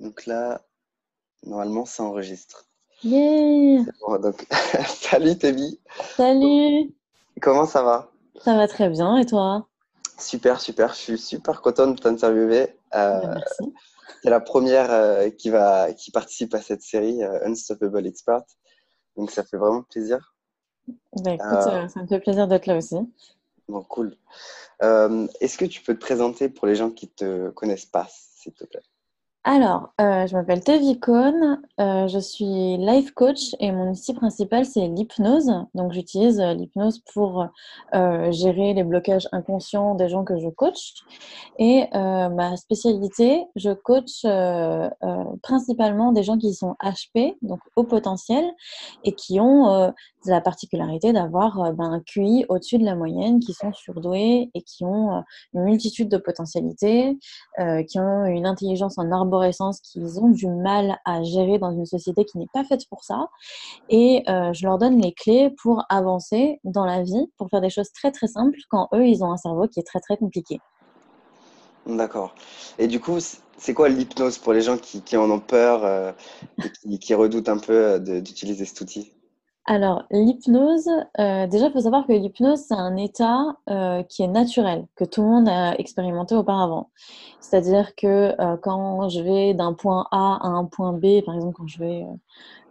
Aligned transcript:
Donc 0.00 0.26
là, 0.26 0.62
normalement, 1.44 1.84
ça 1.84 2.02
enregistre. 2.04 2.66
Yeah 3.02 3.84
Bon, 4.00 4.18
donc, 4.18 4.46
salut 4.86 5.38
Tébi, 5.38 5.80
Salut 6.16 6.92
comment 7.40 7.66
ça 7.66 7.82
va? 7.82 8.10
Ça 8.42 8.56
va 8.56 8.68
très 8.68 8.88
bien 8.88 9.16
et 9.16 9.26
toi? 9.26 9.68
Super, 10.18 10.60
super, 10.60 10.94
je 10.94 10.98
suis 10.98 11.18
super 11.18 11.62
content 11.62 11.88
de 11.88 11.98
t'interviewer. 11.98 12.76
Euh, 12.94 13.20
Merci. 13.26 13.74
t'es 14.22 14.30
la 14.30 14.40
première 14.40 14.90
euh, 14.90 15.30
qui 15.30 15.50
va, 15.50 15.92
qui 15.92 16.10
participe 16.10 16.54
à 16.54 16.60
cette 16.60 16.82
série 16.82 17.22
euh, 17.22 17.46
Unstoppable 17.46 18.06
Expert. 18.06 18.42
Donc 19.16 19.30
ça 19.30 19.44
fait 19.44 19.56
vraiment 19.56 19.82
plaisir. 19.82 20.34
Bah, 21.22 21.32
écoute, 21.32 21.62
ça 21.62 22.02
me 22.02 22.06
fait 22.06 22.20
plaisir 22.20 22.48
d'être 22.48 22.66
là 22.66 22.76
aussi. 22.76 22.96
Bon, 23.68 23.82
cool. 23.82 24.16
Est-ce 24.80 25.58
que 25.58 25.66
tu 25.66 25.82
peux 25.82 25.94
te 25.94 26.00
présenter 26.00 26.48
pour 26.48 26.66
les 26.66 26.74
gens 26.74 26.90
qui 26.90 27.08
te 27.08 27.50
connaissent 27.50 27.86
pas, 27.86 28.08
s'il 28.10 28.54
te 28.54 28.64
plaît? 28.64 28.82
Alors, 29.50 29.94
euh, 29.98 30.26
je 30.26 30.36
m'appelle 30.36 30.62
Tevi 30.62 31.00
Cohn, 31.00 31.58
euh, 31.80 32.06
je 32.06 32.18
suis 32.18 32.76
life 32.76 33.12
coach 33.12 33.56
et 33.60 33.72
mon 33.72 33.92
outil 33.92 34.12
principal 34.12 34.66
c'est 34.66 34.88
l'hypnose. 34.88 35.50
Donc 35.74 35.94
j'utilise 35.94 36.38
euh, 36.38 36.52
l'hypnose 36.52 36.98
pour 37.14 37.46
gérer 37.94 38.74
les 38.74 38.84
blocages 38.84 39.26
inconscients 39.32 39.94
des 39.94 40.10
gens 40.10 40.22
que 40.22 40.38
je 40.38 40.50
coach. 40.50 40.92
Et 41.58 41.86
ma 41.94 42.56
spécialité, 42.58 43.46
je 43.56 43.70
coach 43.70 44.26
principalement 45.42 46.12
des 46.12 46.22
gens 46.22 46.36
qui 46.36 46.52
sont 46.52 46.76
HP, 46.82 47.36
donc 47.40 47.60
au 47.74 47.84
potentiel, 47.84 48.44
et 49.04 49.14
qui 49.14 49.40
ont 49.40 49.92
la 50.26 50.40
particularité 50.40 51.12
d'avoir 51.12 51.72
ben, 51.72 51.92
un 51.92 52.00
QI 52.00 52.44
au-dessus 52.48 52.78
de 52.78 52.84
la 52.84 52.94
moyenne, 52.94 53.40
qui 53.40 53.54
sont 53.54 53.72
surdoués 53.72 54.50
et 54.54 54.62
qui 54.62 54.84
ont 54.84 55.22
une 55.54 55.62
multitude 55.62 56.10
de 56.10 56.18
potentialités 56.18 57.18
qui 57.88 57.98
ont 57.98 58.24
une 58.26 58.46
intelligence 58.46 58.98
en 58.98 59.10
arborescence 59.38 59.80
qu'ils 59.80 60.20
ont 60.20 60.28
du 60.28 60.46
mal 60.46 60.98
à 61.04 61.22
gérer 61.22 61.58
dans 61.58 61.70
une 61.70 61.86
société 61.86 62.24
qui 62.24 62.38
n'est 62.38 62.48
pas 62.52 62.64
faite 62.64 62.82
pour 62.88 63.04
ça. 63.04 63.28
Et 63.88 64.22
euh, 64.28 64.52
je 64.52 64.66
leur 64.66 64.78
donne 64.78 65.00
les 65.00 65.12
clés 65.12 65.50
pour 65.62 65.84
avancer 65.88 66.60
dans 66.64 66.84
la 66.84 67.02
vie, 67.02 67.26
pour 67.36 67.48
faire 67.48 67.60
des 67.60 67.70
choses 67.70 67.90
très 67.92 68.10
très 68.10 68.26
simples 68.26 68.58
quand 68.68 68.88
eux, 68.94 69.06
ils 69.06 69.22
ont 69.22 69.32
un 69.32 69.36
cerveau 69.36 69.68
qui 69.68 69.80
est 69.80 69.86
très 69.86 70.00
très 70.00 70.16
compliqué. 70.16 70.60
D'accord. 71.86 72.34
Et 72.78 72.86
du 72.86 73.00
coup, 73.00 73.18
c'est 73.56 73.74
quoi 73.74 73.88
l'hypnose 73.88 74.38
pour 74.38 74.52
les 74.52 74.60
gens 74.60 74.76
qui, 74.76 75.16
en 75.16 75.30
ont 75.30 75.40
peur 75.40 75.84
euh, 75.84 76.12
et 76.90 76.98
qui, 76.98 77.14
redoutent 77.14 77.48
un 77.48 77.58
peu 77.58 77.72
euh, 77.72 78.20
d'utiliser 78.20 78.64
cet 78.66 78.80
outil? 78.82 79.12
Alors, 79.70 80.04
l'hypnose, 80.10 80.88
euh, 81.20 81.46
déjà, 81.46 81.66
il 81.66 81.72
faut 81.72 81.82
savoir 81.82 82.06
que 82.06 82.12
l'hypnose, 82.14 82.60
c'est 82.66 82.72
un 82.72 82.96
état 82.96 83.54
euh, 83.68 84.02
qui 84.02 84.22
est 84.22 84.26
naturel, 84.26 84.86
que 84.96 85.04
tout 85.04 85.20
le 85.20 85.28
monde 85.28 85.46
a 85.46 85.74
expérimenté 85.78 86.34
auparavant. 86.34 86.88
C'est-à-dire 87.38 87.94
que 87.94 88.34
euh, 88.40 88.56
quand 88.62 89.10
je 89.10 89.20
vais 89.20 89.52
d'un 89.52 89.74
point 89.74 90.06
A 90.10 90.38
à 90.42 90.46
un 90.48 90.64
point 90.64 90.94
B, 90.94 91.22
par 91.22 91.34
exemple, 91.34 91.54
quand 91.54 91.66
je 91.66 91.80
vais, 91.80 92.06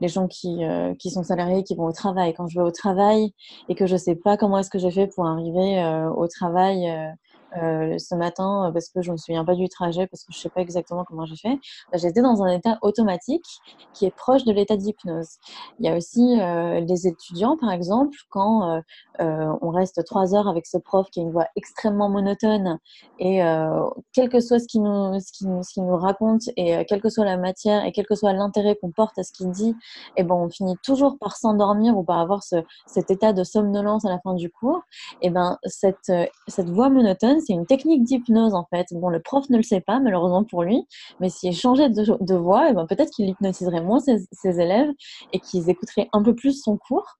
les 0.01 0.07
gens 0.07 0.27
qui, 0.27 0.61
qui 0.97 1.11
sont 1.11 1.21
salariés, 1.21 1.63
qui 1.63 1.75
vont 1.75 1.85
au 1.85 1.91
travail, 1.91 2.33
quand 2.33 2.47
je 2.47 2.59
vais 2.59 2.65
au 2.65 2.71
travail 2.71 3.31
et 3.69 3.75
que 3.75 3.85
je 3.85 3.93
ne 3.93 3.99
sais 3.99 4.15
pas 4.15 4.35
comment 4.35 4.57
est-ce 4.57 4.71
que 4.71 4.79
j'ai 4.79 4.91
fait 4.91 5.05
pour 5.05 5.27
arriver 5.27 5.79
au 6.15 6.27
travail 6.27 6.91
euh, 7.55 7.97
ce 7.97 8.13
matin, 8.13 8.67
euh, 8.67 8.71
parce 8.71 8.89
que 8.89 9.01
je 9.01 9.09
ne 9.09 9.13
me 9.13 9.17
souviens 9.17 9.45
pas 9.45 9.55
du 9.55 9.69
trajet, 9.69 10.05
parce 10.07 10.23
que 10.23 10.33
je 10.33 10.37
ne 10.37 10.41
sais 10.41 10.49
pas 10.49 10.61
exactement 10.61 11.05
comment 11.05 11.25
j'ai 11.25 11.37
fait, 11.37 11.57
bah, 11.91 11.97
j'étais 11.97 12.21
dans 12.21 12.43
un 12.43 12.49
état 12.49 12.77
automatique 12.81 13.45
qui 13.93 14.05
est 14.05 14.15
proche 14.15 14.43
de 14.43 14.51
l'état 14.51 14.75
d'hypnose. 14.75 15.37
Il 15.79 15.85
y 15.85 15.89
a 15.89 15.95
aussi 15.95 16.39
euh, 16.41 16.81
les 16.81 17.07
étudiants, 17.07 17.57
par 17.57 17.71
exemple, 17.71 18.17
quand 18.29 18.81
on 19.19 19.69
reste 19.71 20.03
trois 20.05 20.35
heures 20.35 20.47
avec 20.47 20.67
ce 20.67 20.77
prof 20.77 21.09
qui 21.09 21.19
a 21.19 21.23
une 21.23 21.31
voix 21.31 21.47
extrêmement 21.55 22.09
monotone 22.09 22.79
et 23.19 23.39
quel 24.13 24.29
que 24.29 24.39
soit 24.39 24.59
ce 24.59 24.67
qu'il 24.67 24.83
nous, 24.83 25.19
ce 25.19 25.31
qu'il 25.31 25.83
nous, 25.83 25.95
raconte 25.97 26.43
et 26.55 26.85
quelle 26.85 27.01
que 27.01 27.09
soit 27.09 27.25
la 27.25 27.37
matière 27.37 27.85
et 27.85 27.91
quel 27.91 28.05
que 28.05 28.15
soit 28.15 28.33
l'intérêt 28.33 28.75
qu'on 28.75 28.91
porte 28.91 29.17
à 29.17 29.23
ce 29.23 29.31
qu'il 29.31 29.49
dit, 29.49 29.75
eh 30.17 30.23
ben, 30.23 30.35
on 30.35 30.49
finit 30.49 30.75
toujours 30.83 31.17
par 31.17 31.35
s'endormir 31.35 31.97
ou 31.97 32.03
par 32.03 32.19
avoir 32.19 32.43
ce, 32.43 32.57
cet 32.85 33.09
état 33.09 33.33
de 33.33 33.43
somnolence 33.43 34.05
à 34.05 34.09
la 34.09 34.19
fin 34.19 34.33
du 34.33 34.49
cours. 34.51 34.81
Et 35.21 35.29
ben, 35.29 35.57
cette, 35.63 36.11
cette 36.47 36.69
voix 36.69 36.89
monotone, 36.89 37.36
c'est 37.39 37.53
une 37.53 37.65
technique 37.65 38.03
d'hypnose 38.03 38.53
en 38.53 38.65
fait. 38.69 38.87
Bon, 38.91 39.09
le 39.09 39.21
prof 39.21 39.49
ne 39.49 39.57
le 39.57 39.63
sait 39.63 39.81
pas, 39.81 39.99
malheureusement 39.99 40.43
pour 40.43 40.63
lui, 40.63 40.87
mais 41.19 41.29
s'il 41.29 41.55
changeait 41.55 41.89
de, 41.89 42.35
voix, 42.35 42.69
eh 42.69 42.73
ben, 42.73 42.85
peut-être 42.85 43.11
qu'il 43.11 43.29
hypnotiserait 43.29 43.81
moins 43.81 43.99
ses, 43.99 44.27
élèves 44.43 44.89
et 45.33 45.39
qu'ils 45.39 45.69
écouteraient 45.69 46.09
un 46.13 46.23
peu 46.23 46.35
plus 46.35 46.61
son 46.61 46.77
cours. 46.77 47.17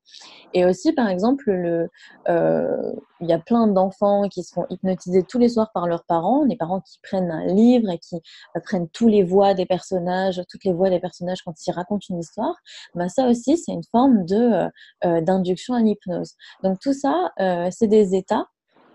Et 0.53 0.65
aussi, 0.65 0.93
par 0.93 1.09
exemple, 1.09 1.51
le, 1.51 1.89
euh, 2.29 2.93
il 3.19 3.27
y 3.27 3.33
a 3.33 3.39
plein 3.39 3.67
d'enfants 3.67 4.27
qui 4.29 4.43
se 4.43 4.53
font 4.53 4.65
hypnotiser 4.69 5.23
tous 5.23 5.39
les 5.39 5.49
soirs 5.49 5.71
par 5.73 5.87
leurs 5.87 6.05
parents, 6.05 6.45
des 6.45 6.55
parents 6.55 6.81
qui 6.81 6.99
prennent 7.03 7.31
un 7.31 7.45
livre 7.45 7.89
et 7.89 7.97
qui 7.99 8.15
euh, 8.15 8.59
prennent 8.63 8.89
tous 8.89 9.07
les 9.07 9.23
voix 9.23 9.53
des 9.53 9.65
personnages, 9.65 10.41
toutes 10.49 10.63
les 10.63 10.73
voix 10.73 10.89
des 10.89 10.99
personnages 10.99 11.41
quand 11.43 11.53
ils 11.65 11.71
racontent 11.71 12.05
une 12.09 12.19
histoire. 12.19 12.55
Ben, 12.95 13.09
ça 13.09 13.27
aussi, 13.27 13.57
c'est 13.57 13.73
une 13.73 13.83
forme 13.91 14.25
euh, 14.31 15.21
d'induction 15.21 15.73
à 15.73 15.81
l'hypnose. 15.81 16.33
Donc 16.63 16.79
tout 16.79 16.93
ça, 16.93 17.31
c'est 17.71 17.87
des 17.87 18.15
états 18.15 18.47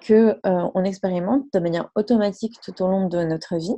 que 0.04 0.38
euh, 0.46 0.68
on 0.74 0.84
expérimente 0.84 1.44
de 1.52 1.58
manière 1.58 1.90
automatique 1.94 2.60
tout 2.62 2.82
au 2.82 2.88
long 2.88 3.08
de 3.08 3.22
notre 3.24 3.56
vie. 3.56 3.76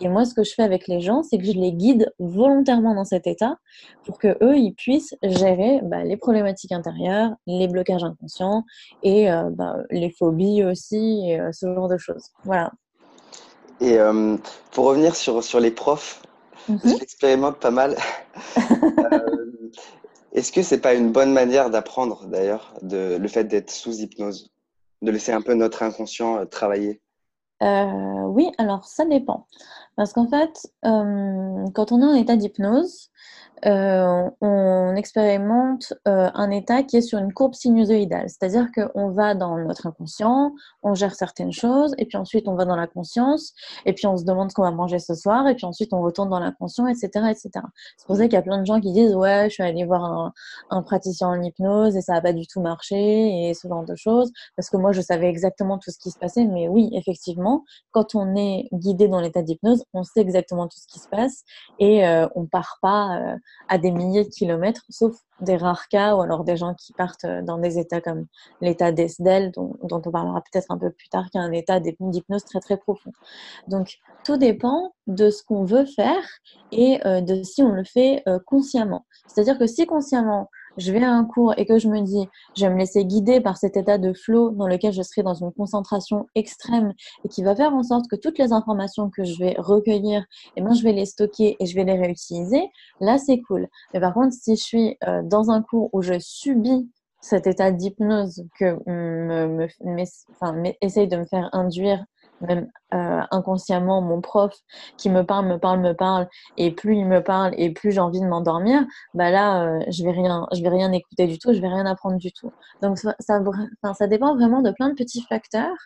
Et 0.00 0.08
moi, 0.08 0.24
ce 0.24 0.34
que 0.34 0.42
je 0.42 0.52
fais 0.54 0.62
avec 0.62 0.88
les 0.88 1.00
gens, 1.00 1.22
c'est 1.22 1.38
que 1.38 1.44
je 1.44 1.52
les 1.52 1.72
guide 1.72 2.12
volontairement 2.18 2.94
dans 2.94 3.04
cet 3.04 3.26
état 3.26 3.56
pour 4.04 4.18
que 4.18 4.36
eux, 4.42 4.56
ils 4.56 4.74
puissent 4.74 5.14
gérer 5.22 5.80
bah, 5.82 6.02
les 6.02 6.16
problématiques 6.16 6.72
intérieures, 6.72 7.32
les 7.46 7.68
blocages 7.68 8.04
inconscients 8.04 8.64
et 9.02 9.30
euh, 9.30 9.50
bah, 9.50 9.76
les 9.90 10.10
phobies 10.10 10.64
aussi, 10.64 11.30
et 11.30 11.40
euh, 11.40 11.50
ce 11.52 11.72
genre 11.72 11.88
de 11.88 11.98
choses. 11.98 12.30
Voilà. 12.44 12.72
Et 13.80 13.98
pour 14.70 14.86
revenir 14.86 15.14
sur, 15.14 15.44
sur 15.44 15.60
les 15.60 15.70
profs, 15.70 16.22
Mhm. 16.68 16.80
je 16.84 16.94
l'expérimente 16.98 17.58
pas 17.58 17.70
mal. 17.70 17.96
Est-ce 20.32 20.52
que 20.52 20.62
c'est 20.62 20.80
pas 20.80 20.94
une 20.94 21.12
bonne 21.12 21.32
manière 21.32 21.70
d'apprendre 21.70 22.26
d'ailleurs, 22.26 22.74
le 22.82 23.28
fait 23.28 23.44
d'être 23.44 23.70
sous 23.70 24.00
hypnose, 24.00 24.50
de 25.02 25.10
laisser 25.10 25.32
un 25.32 25.42
peu 25.42 25.54
notre 25.54 25.82
inconscient 25.82 26.38
euh, 26.38 26.44
travailler? 26.44 27.00
Euh, 27.62 28.22
oui, 28.28 28.50
alors 28.58 28.84
ça 28.84 29.04
dépend. 29.04 29.46
Parce 29.96 30.12
qu'en 30.12 30.28
fait, 30.28 30.66
euh, 30.84 31.64
quand 31.74 31.92
on 31.92 32.02
est 32.02 32.04
en 32.04 32.14
état 32.14 32.36
d'hypnose, 32.36 33.10
euh, 33.64 34.28
on 34.40 34.94
expérimente 34.96 35.94
euh, 36.06 36.30
un 36.34 36.50
état 36.50 36.82
qui 36.82 36.98
est 36.98 37.00
sur 37.00 37.18
une 37.18 37.32
courbe 37.32 37.54
sinusoïdale. 37.54 38.28
C'est-à-dire 38.28 38.68
qu'on 38.72 39.10
va 39.10 39.34
dans 39.34 39.56
notre 39.56 39.86
inconscient, 39.86 40.52
on 40.82 40.94
gère 40.94 41.14
certaines 41.14 41.52
choses, 41.52 41.94
et 41.98 42.04
puis 42.04 42.18
ensuite 42.18 42.48
on 42.48 42.54
va 42.54 42.64
dans 42.64 42.76
la 42.76 42.86
conscience, 42.86 43.54
et 43.86 43.92
puis 43.94 44.06
on 44.06 44.16
se 44.16 44.24
demande 44.24 44.50
ce 44.50 44.54
qu'on 44.54 44.62
va 44.62 44.70
manger 44.70 44.98
ce 44.98 45.14
soir, 45.14 45.48
et 45.48 45.54
puis 45.54 45.64
ensuite 45.64 45.92
on 45.92 46.02
retourne 46.02 46.28
dans 46.28 46.38
l'inconscient, 46.38 46.86
etc., 46.86 47.08
etc. 47.30 47.50
C'est 47.96 48.06
pour 48.06 48.16
ça 48.16 48.24
qu'il 48.24 48.34
y 48.34 48.36
a 48.36 48.42
plein 48.42 48.60
de 48.60 48.66
gens 48.66 48.80
qui 48.80 48.92
disent 48.92 49.14
ouais, 49.14 49.46
je 49.48 49.54
suis 49.54 49.62
allée 49.62 49.84
voir 49.84 50.04
un, 50.04 50.32
un 50.70 50.82
praticien 50.82 51.28
en 51.28 51.42
hypnose 51.42 51.96
et 51.96 52.02
ça 52.02 52.14
n'a 52.14 52.20
pas 52.20 52.32
du 52.32 52.46
tout 52.46 52.60
marché 52.60 53.48
et 53.48 53.54
ce 53.54 53.68
genre 53.68 53.84
de 53.84 53.94
choses, 53.96 54.32
parce 54.56 54.68
que 54.68 54.76
moi 54.76 54.92
je 54.92 55.00
savais 55.00 55.28
exactement 55.28 55.78
tout 55.78 55.90
ce 55.90 55.98
qui 55.98 56.10
se 56.10 56.18
passait. 56.18 56.44
Mais 56.44 56.68
oui, 56.68 56.90
effectivement, 56.92 57.64
quand 57.92 58.14
on 58.14 58.36
est 58.36 58.68
guidé 58.72 59.08
dans 59.08 59.20
l'état 59.20 59.42
d'hypnose, 59.42 59.84
on 59.94 60.02
sait 60.02 60.20
exactement 60.20 60.68
tout 60.68 60.78
ce 60.78 60.86
qui 60.86 60.98
se 60.98 61.08
passe 61.08 61.42
et 61.78 62.06
euh, 62.06 62.26
on 62.34 62.46
part 62.46 62.78
pas 62.82 63.18
euh, 63.18 63.36
à 63.68 63.78
des 63.78 63.90
milliers 63.90 64.24
de 64.24 64.30
kilomètres, 64.30 64.84
sauf 64.88 65.16
des 65.40 65.56
rares 65.56 65.88
cas 65.88 66.14
ou 66.14 66.20
alors 66.20 66.44
des 66.44 66.56
gens 66.56 66.74
qui 66.74 66.92
partent 66.92 67.24
euh, 67.24 67.42
dans 67.42 67.58
des 67.58 67.78
états 67.78 68.00
comme 68.00 68.26
l'état 68.60 68.92
d'Esdel, 68.92 69.52
dont, 69.52 69.76
on 69.82 70.00
parlera 70.00 70.40
peut-être 70.40 70.70
un 70.70 70.78
peu 70.78 70.90
plus 70.90 71.08
tard, 71.08 71.28
qui 71.30 71.38
est 71.38 71.40
un 71.40 71.52
état 71.52 71.80
d'hypnose 71.80 72.44
très 72.44 72.60
très 72.60 72.76
profond. 72.76 73.12
Donc 73.68 73.98
tout 74.24 74.36
dépend 74.36 74.94
de 75.06 75.30
ce 75.30 75.42
qu'on 75.42 75.64
veut 75.64 75.84
faire 75.84 76.22
et 76.72 77.00
euh, 77.06 77.20
de 77.20 77.42
si 77.42 77.62
on 77.62 77.72
le 77.72 77.84
fait 77.84 78.22
euh, 78.28 78.38
consciemment. 78.44 79.06
C'est-à-dire 79.26 79.58
que 79.58 79.66
si 79.66 79.86
consciemment 79.86 80.50
je 80.76 80.92
vais 80.92 81.02
à 81.02 81.10
un 81.10 81.24
cours 81.24 81.54
et 81.56 81.66
que 81.66 81.78
je 81.78 81.88
me 81.88 82.00
dis, 82.00 82.28
je 82.56 82.66
vais 82.66 82.72
me 82.72 82.78
laisser 82.78 83.04
guider 83.04 83.40
par 83.40 83.56
cet 83.56 83.76
état 83.76 83.98
de 83.98 84.12
flow 84.12 84.50
dans 84.50 84.66
lequel 84.66 84.92
je 84.92 85.02
serai 85.02 85.22
dans 85.22 85.34
une 85.34 85.52
concentration 85.52 86.26
extrême 86.34 86.92
et 87.24 87.28
qui 87.28 87.42
va 87.42 87.54
faire 87.54 87.74
en 87.74 87.82
sorte 87.82 88.08
que 88.08 88.16
toutes 88.16 88.38
les 88.38 88.52
informations 88.52 89.10
que 89.10 89.24
je 89.24 89.38
vais 89.38 89.54
recueillir, 89.58 90.24
eh 90.56 90.60
ben, 90.60 90.74
je 90.74 90.82
vais 90.82 90.92
les 90.92 91.06
stocker 91.06 91.56
et 91.58 91.66
je 91.66 91.74
vais 91.74 91.84
les 91.84 91.98
réutiliser, 91.98 92.70
là, 93.00 93.18
c'est 93.18 93.40
cool. 93.40 93.68
Mais 93.94 94.00
par 94.00 94.14
contre, 94.14 94.34
si 94.34 94.56
je 94.56 94.62
suis 94.62 94.96
euh, 95.06 95.22
dans 95.22 95.50
un 95.50 95.62
cours 95.62 95.90
où 95.92 96.02
je 96.02 96.18
subis 96.18 96.88
cet 97.20 97.46
état 97.46 97.72
d'hypnose 97.72 98.44
que 98.58 98.76
me, 98.86 99.48
me, 99.48 99.66
me, 99.84 100.04
enfin, 100.30 100.62
essaye 100.80 101.08
de 101.08 101.16
me 101.16 101.24
faire 101.24 101.48
induire 101.52 102.04
même 102.40 102.68
euh, 102.94 103.20
inconsciemment 103.30 104.00
mon 104.00 104.20
prof 104.20 104.52
qui 104.96 105.10
me 105.10 105.22
parle, 105.22 105.46
me 105.46 105.58
parle, 105.58 105.80
me 105.80 105.92
parle, 105.92 106.28
et 106.56 106.70
plus 106.70 106.96
il 106.96 107.06
me 107.06 107.22
parle 107.22 107.52
et 107.56 107.70
plus 107.70 107.92
j'ai 107.92 108.00
envie 108.00 108.20
de 108.20 108.26
m'endormir, 108.26 108.84
bah 109.14 109.30
là 109.30 109.64
euh, 109.64 109.80
je 109.88 110.04
vais 110.04 110.12
rien, 110.12 110.46
je 110.52 110.62
vais 110.62 110.68
rien 110.68 110.92
écouter 110.92 111.26
du 111.26 111.38
tout, 111.38 111.52
je 111.52 111.60
vais 111.60 111.68
rien 111.68 111.86
apprendre 111.86 112.16
du 112.16 112.32
tout. 112.32 112.52
Donc 112.82 112.98
ça, 112.98 113.14
ça, 113.20 114.06
dépend 114.06 114.34
vraiment 114.34 114.62
de 114.62 114.70
plein 114.70 114.88
de 114.88 114.94
petits 114.94 115.22
facteurs 115.28 115.76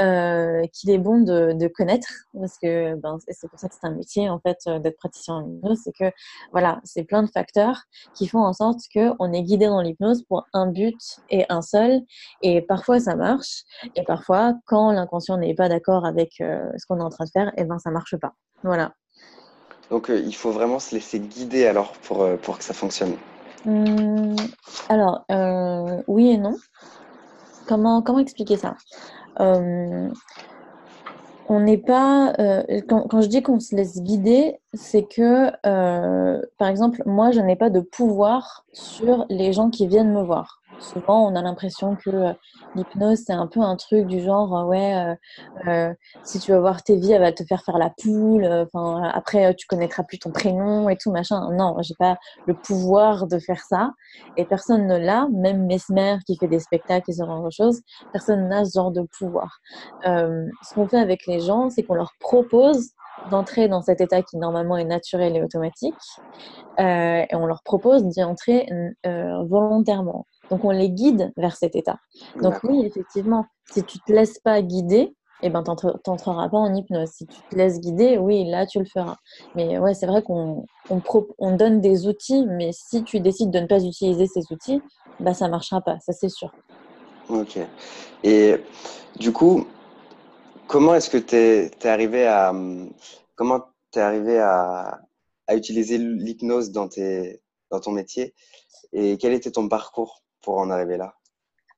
euh, 0.00 0.62
qu'il 0.72 0.90
est 0.90 0.98
bon 0.98 1.20
de, 1.20 1.52
de 1.52 1.68
connaître 1.68 2.08
parce 2.32 2.58
que 2.58 2.94
ben, 2.96 3.18
c'est 3.28 3.48
pour 3.48 3.58
ça 3.58 3.68
que 3.68 3.74
c'est 3.78 3.86
un 3.86 3.94
métier 3.94 4.30
en 4.30 4.38
fait 4.38 4.58
d'être 4.80 4.96
praticien 4.96 5.34
en 5.34 5.48
hypnose, 5.48 5.80
c'est 5.84 5.92
que 5.92 6.10
voilà, 6.52 6.80
c'est 6.84 7.04
plein 7.04 7.22
de 7.22 7.30
facteurs 7.30 7.82
qui 8.14 8.26
font 8.26 8.42
en 8.42 8.52
sorte 8.52 8.80
que 8.94 9.12
on 9.18 9.32
est 9.32 9.42
guidé 9.42 9.66
dans 9.66 9.80
l'hypnose 9.80 10.22
pour 10.24 10.46
un 10.52 10.66
but 10.66 10.98
et 11.30 11.44
un 11.48 11.62
seul, 11.62 12.00
et 12.42 12.62
parfois 12.62 13.00
ça 13.00 13.16
marche, 13.16 13.64
et 13.94 14.02
parfois 14.04 14.54
quand 14.66 14.92
l'inconscient 14.92 15.36
n'est 15.36 15.54
pas 15.54 15.68
d'accord 15.68 15.87
avec 16.04 16.40
euh, 16.40 16.70
ce 16.76 16.86
qu'on 16.86 16.98
est 17.00 17.02
en 17.02 17.10
train 17.10 17.24
de 17.24 17.30
faire, 17.30 17.48
et 17.48 17.62
eh 17.62 17.64
ben 17.64 17.78
ça 17.78 17.90
marche 17.90 18.16
pas. 18.16 18.34
Voilà. 18.62 18.92
Donc, 19.90 20.10
il 20.10 20.34
faut 20.34 20.50
vraiment 20.50 20.78
se 20.78 20.94
laisser 20.94 21.18
guider 21.18 21.66
alors 21.66 21.92
pour, 22.02 22.26
pour 22.42 22.58
que 22.58 22.64
ça 22.64 22.74
fonctionne. 22.74 23.14
Mmh, 23.64 24.36
alors, 24.90 25.24
oui 26.06 26.30
et 26.30 26.36
non. 26.36 26.56
Comment, 27.66 28.02
comment 28.02 28.18
expliquer 28.18 28.58
ça? 28.58 28.76
On 31.50 31.60
n'est 31.60 31.78
pas. 31.78 32.34
Euh, 32.38 32.62
quand, 32.86 33.22
je 33.22 33.26
dis 33.26 33.42
qu'on 33.42 33.58
se 33.58 33.74
laisse 33.74 34.02
guider, 34.02 34.60
c'est 34.74 35.04
que, 35.04 35.50
euh, 35.66 36.42
par 36.58 36.68
exemple, 36.68 37.02
moi, 37.06 37.30
je 37.30 37.40
n'ai 37.40 37.56
pas 37.56 37.70
de 37.70 37.80
pouvoir 37.80 38.66
sur 38.74 39.24
les 39.30 39.54
gens 39.54 39.70
qui 39.70 39.86
viennent 39.86 40.12
me 40.12 40.22
voir 40.22 40.57
souvent 40.78 41.30
on 41.30 41.34
a 41.34 41.42
l'impression 41.42 41.96
que 41.96 42.10
euh, 42.10 42.32
l'hypnose 42.74 43.22
c'est 43.26 43.32
un 43.32 43.46
peu 43.46 43.60
un 43.60 43.76
truc 43.76 44.06
du 44.06 44.20
genre 44.20 44.56
euh, 44.56 44.64
ouais 44.64 45.16
euh, 45.66 45.92
si 46.22 46.38
tu 46.38 46.52
veux 46.52 46.58
voir 46.58 46.82
tes 46.82 46.96
vies 46.96 47.12
elle 47.12 47.22
va 47.22 47.32
te 47.32 47.44
faire 47.44 47.62
faire 47.64 47.78
la 47.78 47.90
poule 48.02 48.44
enfin 48.46 49.02
après 49.12 49.54
tu 49.54 49.66
connaîtras 49.66 50.04
plus 50.04 50.18
ton 50.18 50.30
prénom 50.32 50.88
et 50.88 50.96
tout 50.96 51.10
machin 51.10 51.50
non 51.52 51.76
j'ai 51.80 51.94
pas 51.98 52.16
le 52.46 52.54
pouvoir 52.54 53.26
de 53.26 53.38
faire 53.38 53.62
ça 53.68 53.92
et 54.36 54.44
personne 54.46 54.86
ne 54.86 54.96
l'a 54.96 55.28
même 55.32 55.66
Mesmer 55.66 56.18
qui 56.26 56.36
fait 56.36 56.48
des 56.48 56.60
spectacles 56.60 57.10
et 57.10 57.14
ce 57.14 57.24
genre 57.24 57.44
de 57.44 57.50
choses 57.50 57.80
personne 58.12 58.48
n'a 58.48 58.64
ce 58.64 58.72
genre 58.74 58.92
de 58.92 59.02
pouvoir 59.18 59.58
ce 60.04 60.74
qu'on 60.74 60.88
fait 60.88 60.98
avec 61.00 61.26
les 61.26 61.40
gens 61.40 61.70
c'est 61.70 61.82
qu'on 61.82 61.94
leur 61.94 62.12
propose 62.20 62.90
d'entrer 63.30 63.68
dans 63.68 63.82
cet 63.82 64.00
état 64.00 64.22
qui 64.22 64.36
normalement 64.36 64.76
est 64.76 64.84
naturel 64.84 65.36
et 65.36 65.42
automatique, 65.42 65.94
et 66.78 67.26
on 67.32 67.46
leur 67.46 67.62
propose 67.64 68.04
d'y 68.04 68.22
entrer 68.22 68.68
volontairement. 69.04 70.26
Donc 70.50 70.64
on 70.64 70.70
les 70.70 70.90
guide 70.90 71.32
vers 71.36 71.56
cet 71.56 71.76
état. 71.76 71.98
Donc 72.36 72.54
oui, 72.64 72.84
effectivement, 72.84 73.46
si 73.70 73.84
tu 73.84 74.00
te 74.00 74.12
laisses 74.12 74.38
pas 74.38 74.62
guider, 74.62 75.14
eh 75.40 75.50
ben 75.50 75.62
t'entreras 75.62 76.48
pas 76.48 76.58
en 76.58 76.74
hypnose. 76.74 77.10
Si 77.10 77.26
tu 77.26 77.40
te 77.50 77.56
laisses 77.56 77.80
guider, 77.80 78.18
oui, 78.18 78.44
là 78.48 78.66
tu 78.66 78.78
le 78.78 78.84
feras. 78.84 79.16
Mais 79.54 79.78
ouais, 79.78 79.94
c'est 79.94 80.06
vrai 80.06 80.22
qu'on 80.22 80.64
on, 80.90 81.56
donne 81.56 81.80
des 81.80 82.06
outils, 82.06 82.44
mais 82.46 82.70
si 82.72 83.04
tu 83.04 83.20
décides 83.20 83.50
de 83.50 83.60
ne 83.60 83.66
pas 83.66 83.82
utiliser 83.84 84.26
ces 84.26 84.52
outils, 84.52 84.80
bah 85.20 85.34
ça 85.34 85.48
marchera 85.48 85.80
pas, 85.80 85.98
ça 86.00 86.12
c'est 86.12 86.28
sûr. 86.28 86.52
Ok. 87.28 87.58
Et 88.24 88.56
du 89.16 89.32
coup, 89.32 89.66
comment 90.66 90.94
est-ce 90.94 91.10
que 91.10 91.18
tu 91.18 91.36
es, 91.36 91.86
arrivé 91.86 92.26
à 92.26 92.52
comment 93.36 93.60
es 93.94 94.00
arrivé 94.00 94.38
à, 94.38 95.00
à 95.46 95.54
utiliser 95.54 95.98
l'hypnose 95.98 96.72
dans 96.72 96.88
tes 96.88 97.42
dans 97.70 97.80
ton 97.80 97.92
métier? 97.92 98.34
Et 98.92 99.18
quel 99.18 99.34
était 99.34 99.50
ton 99.50 99.68
parcours? 99.68 100.22
En 100.56 100.70
arriver 100.70 100.96
là 100.96 101.14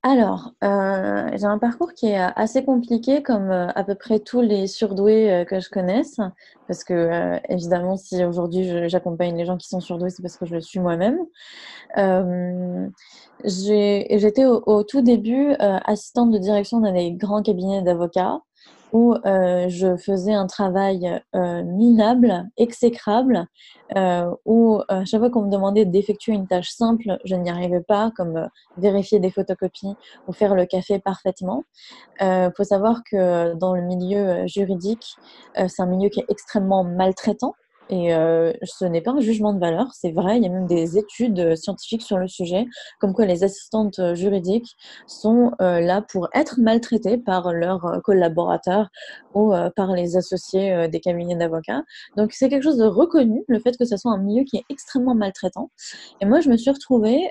alors, 0.03 0.55
euh, 0.65 1.29
j'ai 1.35 1.45
un 1.45 1.59
parcours 1.59 1.93
qui 1.93 2.07
est 2.07 2.17
assez 2.17 2.65
compliqué, 2.65 3.23
comme 3.23 3.51
euh, 3.51 3.69
à 3.75 3.85
peu 3.85 3.95
près 3.95 4.19
tous 4.19 4.41
les 4.41 4.67
surdoués 4.67 5.31
euh, 5.31 5.45
que 5.45 5.61
je 5.61 5.69
connaisse, 5.69 6.17
parce 6.67 6.85
que 6.85 7.39
évidemment, 7.53 7.99
si 7.99 8.25
aujourd'hui 8.25 8.89
j'accompagne 8.89 9.37
les 9.37 9.45
gens 9.45 9.59
qui 9.59 9.69
sont 9.69 9.81
surdoués, 9.81 10.09
c'est 10.09 10.23
parce 10.23 10.39
que 10.39 10.47
je 10.47 10.55
le 10.55 10.63
suis 10.63 10.81
moi-même. 10.81 11.19
J'étais 13.45 14.47
au, 14.47 14.63
au, 14.67 14.85
tout 14.85 15.03
début 15.03 15.53
assistante 15.59 16.31
de 16.31 16.39
direction 16.39 16.81
d'un 16.81 16.93
des 16.93 17.13
grands 17.13 17.43
cabinets 17.43 17.83
d'avocats 17.83 18.41
où 18.93 19.15
euh, 19.15 19.69
je 19.69 19.97
faisais 19.97 20.33
un 20.33 20.47
travail 20.47 21.21
euh, 21.35 21.63
minable, 21.63 22.49
exécrable, 22.57 23.47
euh, 23.97 24.31
où 24.45 24.81
à 24.89 25.05
chaque 25.05 25.21
fois 25.21 25.31
qu'on 25.31 25.43
me 25.43 25.51
demandait 25.51 25.85
d'effectuer 25.85 26.33
une 26.33 26.47
tâche 26.47 26.71
simple, 26.71 27.19
je 27.25 27.35
n'y 27.35 27.51
arrivais 27.51 27.81
pas, 27.81 28.13
comme 28.17 28.49
vérifier 28.77 29.21
des 29.21 29.31
photocopies 29.31 29.95
ou 30.27 30.33
faire 30.33 30.55
le 30.55 30.67
café 30.67 30.99
parfaitement. 30.99 31.65
Il 32.21 32.53
faut 32.57 32.65
savoir 32.65 33.03
que 33.11 33.55
dans 33.55 33.75
le 33.75 33.83
milieu 33.83 34.47
juridique, 34.47 35.17
c'est 35.55 35.83
un 35.83 35.87
milieu 35.87 36.09
qui 36.09 36.21
est 36.21 36.27
extrêmement 36.29 36.85
maltraitant. 36.85 37.55
Et 37.91 38.15
euh, 38.15 38.53
ce 38.63 38.85
n'est 38.85 39.01
pas 39.01 39.11
un 39.11 39.21
jugement 39.21 39.53
de 39.53 39.59
valeur, 39.59 39.89
c'est 39.93 40.13
vrai, 40.13 40.37
il 40.37 40.45
y 40.45 40.47
a 40.47 40.49
même 40.49 40.67
des 40.67 40.97
études 40.97 41.41
euh, 41.41 41.57
scientifiques 41.57 42.03
sur 42.03 42.19
le 42.19 42.29
sujet, 42.29 42.67
comme 43.01 43.13
quoi 43.13 43.27
les 43.27 43.43
assistantes 43.43 43.99
euh, 43.99 44.15
juridiques 44.15 44.77
sont 45.07 45.53
là 45.59 46.03
pour 46.03 46.29
être 46.35 46.61
maltraitées 46.61 47.19
par 47.19 47.53
leurs 47.53 48.01
collaborateurs 48.05 48.89
ou 49.35 49.53
par 49.75 49.93
les 49.93 50.17
associés 50.17 50.89
des 50.89 51.01
cabinets 51.01 51.37
d'avocats. 51.37 51.83
Donc 52.17 52.33
c'est 52.33 52.49
quelque 52.49 52.63
chose 52.63 52.77
de 52.77 52.87
reconnu, 52.87 53.45
le 53.49 53.59
fait 53.59 53.77
que 53.77 53.85
ce 53.85 53.97
soit 53.97 54.13
un 54.13 54.19
milieu 54.19 54.45
qui 54.45 54.59
est 54.59 54.65
extrêmement 54.69 55.15
maltraitant. 55.15 55.71
Et 56.21 56.27
moi, 56.27 56.41
je 56.41 56.49
me 56.49 56.57
suis 56.57 56.71
retrouvée 56.71 57.31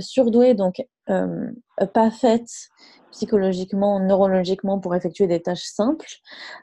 surdouée, 0.00 0.54
donc 0.54 0.82
pas 1.06 2.10
faite 2.10 2.48
psychologiquement, 3.10 4.00
neurologiquement 4.00 4.78
pour 4.78 4.94
effectuer 4.94 5.26
des 5.26 5.40
tâches 5.40 5.64
simples, 5.64 6.06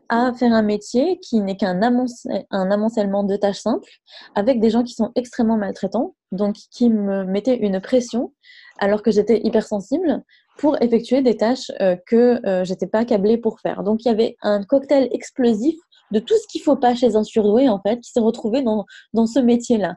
à 0.10 0.34
faire 0.34 0.54
un 0.54 0.62
métier 0.62 1.19
qui 1.19 1.42
n'est 1.42 1.58
qu'un 1.58 1.81
un 1.81 2.72
amoncellement 2.72 3.24
de 3.24 3.36
tâches 3.36 3.60
simples 3.60 3.90
avec 4.36 4.60
des 4.60 4.69
gens 4.69 4.84
qui 4.84 4.94
sont 4.94 5.12
extrêmement 5.16 5.58
maltraitants, 5.58 6.16
donc 6.31 6.56
qui 6.72 6.90
me 6.90 7.25
mettaient 7.25 7.58
une 7.58 7.81
pression 7.81 8.34
alors 8.80 9.02
que 9.02 9.12
j'étais 9.12 9.42
hypersensible 9.44 10.24
pour 10.58 10.81
effectuer 10.81 11.22
des 11.22 11.38
tâches 11.38 11.72
euh, 11.81 11.96
que 12.08 12.46
euh, 12.48 12.64
j'étais 12.64 12.88
pas 12.88 13.06
câblée 13.06 13.38
pour 13.38 13.60
faire. 13.60 13.84
Donc 13.84 14.04
il 14.04 14.08
y 14.08 14.12
avait 14.12 14.36
un 14.42 14.64
cocktail 14.64 15.08
explosif 15.12 15.75
de 16.12 16.19
tout 16.19 16.36
ce 16.36 16.48
qu'il 16.48 16.62
faut 16.62 16.75
pas 16.75 16.95
chez 16.95 17.15
un 17.15 17.24
surdoué 17.24 17.69
en 17.69 17.80
fait, 17.80 18.00
qui 18.00 18.12
s'est 18.12 18.19
retrouvé 18.19 18.62
dans, 18.62 18.86
dans 19.13 19.27
ce 19.27 19.39
métier-là. 19.39 19.95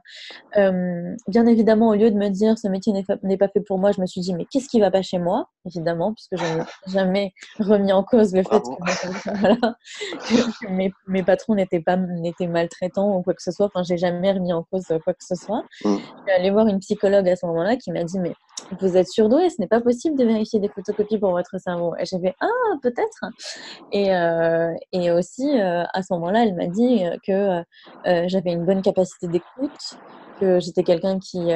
Euh, 0.56 1.14
bien 1.28 1.46
évidemment, 1.46 1.88
au 1.88 1.94
lieu 1.94 2.10
de 2.10 2.16
me 2.16 2.28
dire 2.28 2.58
ce 2.58 2.68
métier 2.68 2.92
n'est 3.22 3.36
pas 3.36 3.48
fait 3.48 3.60
pour 3.60 3.78
moi, 3.78 3.92
je 3.92 4.00
me 4.00 4.06
suis 4.06 4.20
dit 4.20 4.34
mais 4.34 4.46
qu'est-ce 4.50 4.68
qui 4.68 4.80
va 4.80 4.90
pas 4.90 5.02
chez 5.02 5.18
moi? 5.18 5.48
Évidemment, 5.66 6.14
puisque 6.14 6.36
je 6.36 6.58
n'ai 6.58 6.64
jamais 6.86 7.32
remis 7.58 7.92
en 7.92 8.02
cause 8.02 8.34
le 8.34 8.42
fait 8.42 8.60
que, 8.60 9.30
voilà, 9.40 9.76
mes, 10.70 10.92
mes, 11.06 11.22
patrons 11.22 11.54
n'étaient 11.54 11.80
pas 11.80 11.96
n'étaient 11.96 12.46
maltraitants 12.46 13.16
ou 13.16 13.22
quoi 13.22 13.34
que 13.34 13.42
ce 13.42 13.52
soit. 13.52 13.66
Enfin, 13.66 13.82
j'ai 13.82 13.98
jamais 13.98 14.32
remis 14.32 14.52
en 14.52 14.64
cause 14.70 14.86
quoi 15.04 15.14
que 15.14 15.24
ce 15.24 15.34
soit. 15.34 15.62
Mm. 15.84 15.96
Je 15.96 16.22
suis 16.22 16.32
allée 16.36 16.50
voir 16.50 16.66
une 16.66 16.78
psychologue 16.80 17.28
à 17.28 17.36
ce 17.36 17.46
moment-là 17.46 17.76
qui 17.76 17.92
m'a 17.92 18.04
dit 18.04 18.18
mais 18.18 18.34
vous 18.80 18.96
êtes 18.96 19.08
surdoué, 19.08 19.50
ce 19.50 19.56
n'est 19.60 19.66
pas 19.66 19.80
possible 19.80 20.16
de 20.16 20.24
vérifier 20.24 20.60
des 20.60 20.68
photocopies 20.68 21.18
pour 21.18 21.32
votre 21.32 21.58
cerveau. 21.58 21.94
Et 21.98 22.04
j'ai 22.04 22.18
fait 22.20 22.34
ah 22.40 22.46
peut-être. 22.82 23.24
Et, 23.92 24.14
euh, 24.14 24.72
et 24.92 25.10
aussi 25.10 25.60
euh, 25.60 25.84
à 26.00 26.02
ce 26.02 26.12
moment-là, 26.14 26.44
elle 26.44 26.54
m'a 26.54 26.66
dit 26.66 27.04
que 27.26 27.62
euh, 28.06 28.24
j'avais 28.26 28.52
une 28.52 28.64
bonne 28.64 28.82
capacité 28.82 29.28
d'écoute, 29.28 29.98
que 30.40 30.58
j'étais 30.58 30.82
quelqu'un 30.82 31.18
qui 31.18 31.50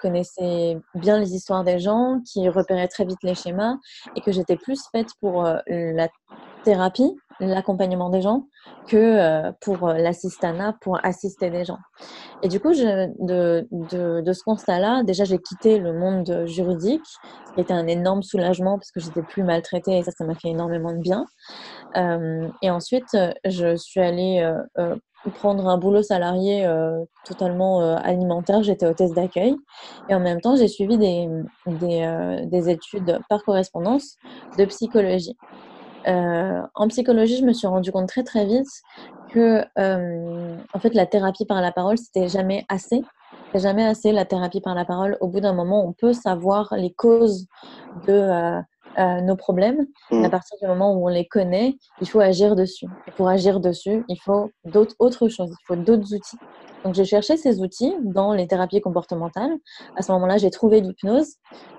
connaissait 0.00 0.78
bien 0.94 1.18
les 1.18 1.34
histoires 1.34 1.64
des 1.64 1.78
gens, 1.78 2.20
qui 2.30 2.48
repérait 2.48 2.88
très 2.88 3.04
vite 3.04 3.18
les 3.22 3.34
schémas, 3.34 3.76
et 4.16 4.20
que 4.20 4.32
j'étais 4.32 4.56
plus 4.56 4.82
faite 4.92 5.08
pour 5.20 5.44
la 5.66 6.08
thérapie, 6.62 7.16
l'accompagnement 7.40 8.10
des 8.10 8.20
gens, 8.20 8.44
que 8.86 9.50
pour 9.62 9.88
l'assistanat, 9.88 10.76
pour 10.82 11.02
assister 11.02 11.48
des 11.48 11.64
gens. 11.64 11.78
Et 12.42 12.48
du 12.48 12.60
coup, 12.60 12.72
de, 12.72 13.66
de, 13.70 14.32
ce 14.32 14.42
constat-là, 14.44 15.02
déjà, 15.02 15.24
j'ai 15.24 15.38
quitté 15.38 15.78
le 15.78 15.92
monde 15.92 16.44
juridique, 16.46 17.04
ce 17.04 17.52
qui 17.54 17.60
était 17.60 17.72
un 17.72 17.86
énorme 17.86 18.22
soulagement 18.22 18.78
parce 18.78 18.90
que 18.90 19.00
j'étais 19.00 19.22
plus 19.22 19.42
maltraitée 19.42 19.98
et 19.98 20.02
ça, 20.02 20.10
ça 20.10 20.24
m'a 20.24 20.34
fait 20.34 20.48
énormément 20.48 20.92
de 20.92 20.98
bien. 20.98 21.26
Euh, 21.96 22.48
et 22.62 22.70
ensuite, 22.70 23.16
je 23.44 23.76
suis 23.76 24.00
allée 24.00 24.40
euh, 24.40 24.62
euh 24.78 24.96
prendre 25.34 25.68
un 25.68 25.76
boulot 25.76 26.02
salarié 26.02 26.64
euh, 26.64 27.04
totalement 27.26 27.82
euh, 27.82 27.96
alimentaire. 28.02 28.62
J'étais 28.62 28.86
hôtesse 28.86 29.12
d'accueil 29.12 29.54
et 30.08 30.14
en 30.14 30.20
même 30.20 30.40
temps, 30.40 30.56
j'ai 30.56 30.66
suivi 30.66 30.96
des, 30.96 31.28
des, 31.66 32.46
des, 32.46 32.70
études 32.70 33.18
par 33.28 33.42
correspondance 33.42 34.16
de 34.56 34.64
psychologie. 34.64 35.36
en 36.06 36.88
psychologie, 36.88 37.36
je 37.36 37.44
me 37.44 37.52
suis 37.52 37.66
rendu 37.66 37.92
compte 37.92 38.08
très 38.08 38.22
très 38.22 38.46
vite 38.46 38.66
que 39.30 39.64
euh, 39.78 40.56
en 40.72 40.78
fait 40.78 40.94
la 40.94 41.06
thérapie 41.06 41.46
par 41.46 41.60
la 41.60 41.72
parole 41.72 41.96
c'était 41.98 42.28
jamais 42.28 42.64
assez 42.68 43.02
c'est 43.52 43.60
jamais 43.60 43.84
assez 43.84 44.12
la 44.12 44.24
thérapie 44.24 44.60
par 44.60 44.74
la 44.74 44.84
parole 44.84 45.16
au 45.20 45.28
bout 45.28 45.40
d'un 45.40 45.52
moment 45.52 45.86
on 45.86 45.92
peut 45.92 46.12
savoir 46.12 46.74
les 46.76 46.92
causes 46.92 47.46
de 48.06 48.60
euh, 48.98 49.02
euh, 49.02 49.20
nos 49.20 49.36
problèmes 49.36 49.86
mmh. 50.10 50.24
à 50.24 50.30
partir 50.30 50.56
du 50.60 50.66
moment 50.66 50.94
où 50.94 51.06
on 51.06 51.08
les 51.08 51.26
connaît 51.26 51.76
il 52.00 52.08
faut 52.08 52.20
agir 52.20 52.56
dessus 52.56 52.86
et 53.06 53.10
pour 53.12 53.28
agir 53.28 53.60
dessus 53.60 54.04
il 54.08 54.16
faut 54.16 54.50
d'autres 54.64 54.94
autres 54.98 55.28
choses 55.28 55.50
il 55.50 55.66
faut 55.66 55.76
d'autres 55.76 56.14
outils 56.14 56.38
donc, 56.84 56.94
j'ai 56.94 57.04
cherché 57.04 57.36
ces 57.36 57.60
outils 57.60 57.94
dans 58.02 58.32
les 58.32 58.46
thérapies 58.46 58.80
comportementales. 58.80 59.52
À 59.96 60.02
ce 60.02 60.12
moment-là, 60.12 60.38
j'ai 60.38 60.50
trouvé 60.50 60.80
l'hypnose. 60.80 61.34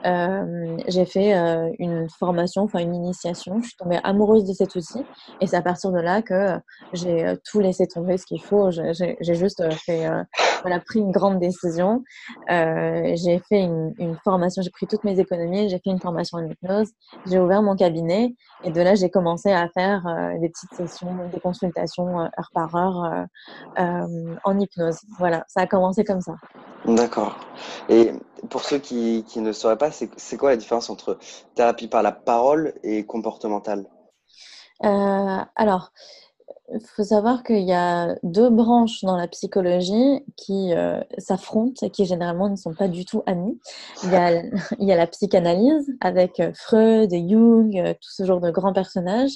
Euh, 0.05 0.77
j'ai 0.87 1.05
fait 1.05 1.35
euh, 1.35 1.71
une 1.79 2.07
formation, 2.19 2.63
enfin 2.63 2.79
une 2.79 2.93
initiation. 2.93 3.59
Je 3.61 3.67
suis 3.67 3.77
tombée 3.77 3.99
amoureuse 4.03 4.45
de 4.45 4.53
cet 4.53 4.75
outil. 4.75 5.03
Et 5.39 5.47
c'est 5.47 5.55
à 5.55 5.61
partir 5.61 5.91
de 5.91 5.99
là 5.99 6.21
que 6.21 6.59
j'ai 6.93 7.25
euh, 7.25 7.35
tout 7.49 7.59
laissé 7.59 7.87
tomber 7.87 8.17
ce 8.17 8.25
qu'il 8.25 8.41
faut. 8.41 8.69
J'ai 8.71 9.33
juste 9.33 9.63
fait, 9.73 10.07
voilà, 10.61 10.79
pris 10.79 10.99
une 10.99 11.11
grande 11.11 11.39
décision. 11.39 12.03
j'ai 12.49 13.41
fait 13.49 13.61
une, 13.61 13.93
une 13.97 14.17
formation, 14.23 14.61
j'ai 14.61 14.69
pris 14.69 14.87
toutes 14.87 15.03
mes 15.03 15.19
économies, 15.19 15.69
j'ai 15.69 15.77
fait 15.77 15.89
une 15.89 15.99
formation 15.99 16.37
en 16.37 16.45
hypnose. 16.45 16.89
J'ai 17.25 17.39
ouvert 17.39 17.61
mon 17.61 17.75
cabinet. 17.75 18.35
Et 18.63 18.71
de 18.71 18.81
là, 18.81 18.95
j'ai 18.95 19.09
commencé 19.09 19.51
à 19.51 19.67
faire 19.69 20.03
des 20.39 20.49
petites 20.49 20.73
sessions, 20.73 21.29
des 21.29 21.39
consultations 21.39 22.19
heure 22.19 22.51
par 22.53 22.75
heure 22.75 23.27
en 23.77 24.59
hypnose. 24.59 24.99
Voilà, 25.17 25.43
ça 25.47 25.61
a 25.61 25.67
commencé 25.67 26.03
comme 26.03 26.21
ça. 26.21 26.33
D'accord. 26.85 27.35
Et 27.89 28.11
pour 28.49 28.63
ceux 28.63 28.79
qui, 28.79 29.23
ne 29.35 29.51
sauraient 29.51 29.77
pas, 29.77 29.91
c'est 29.91 30.37
quoi 30.37 30.51
la 30.51 30.57
différence 30.57 30.89
entre 30.89 31.17
thérapie 31.55 31.87
par 31.87 32.01
la 32.01 32.11
parole 32.11 32.73
et 32.83 33.05
comportementale? 33.05 33.85
Euh, 34.83 35.37
Alors, 35.55 35.91
il 36.73 36.87
faut 36.95 37.03
savoir 37.03 37.43
qu'il 37.43 37.63
y 37.63 37.73
a 37.73 38.15
deux 38.23 38.49
branches 38.49 39.03
dans 39.03 39.17
la 39.17 39.27
psychologie 39.27 40.23
qui 40.37 40.73
euh, 40.73 41.01
s'affrontent 41.17 41.85
et 41.85 41.89
qui 41.89 42.05
généralement 42.05 42.49
ne 42.49 42.55
sont 42.55 42.73
pas 42.73 42.87
du 42.87 43.05
tout 43.05 43.23
amies. 43.25 43.59
Il 44.03 44.11
y 44.11 44.15
a, 44.15 44.41
il 44.79 44.87
y 44.87 44.91
a 44.91 44.95
la 44.95 45.07
psychanalyse 45.07 45.91
avec 45.99 46.39
euh, 46.39 46.51
Freud, 46.55 47.11
Jung, 47.11 47.77
euh, 47.77 47.93
tout 47.93 48.11
ce 48.11 48.25
genre 48.25 48.39
de 48.39 48.51
grands 48.51 48.73
personnages. 48.73 49.33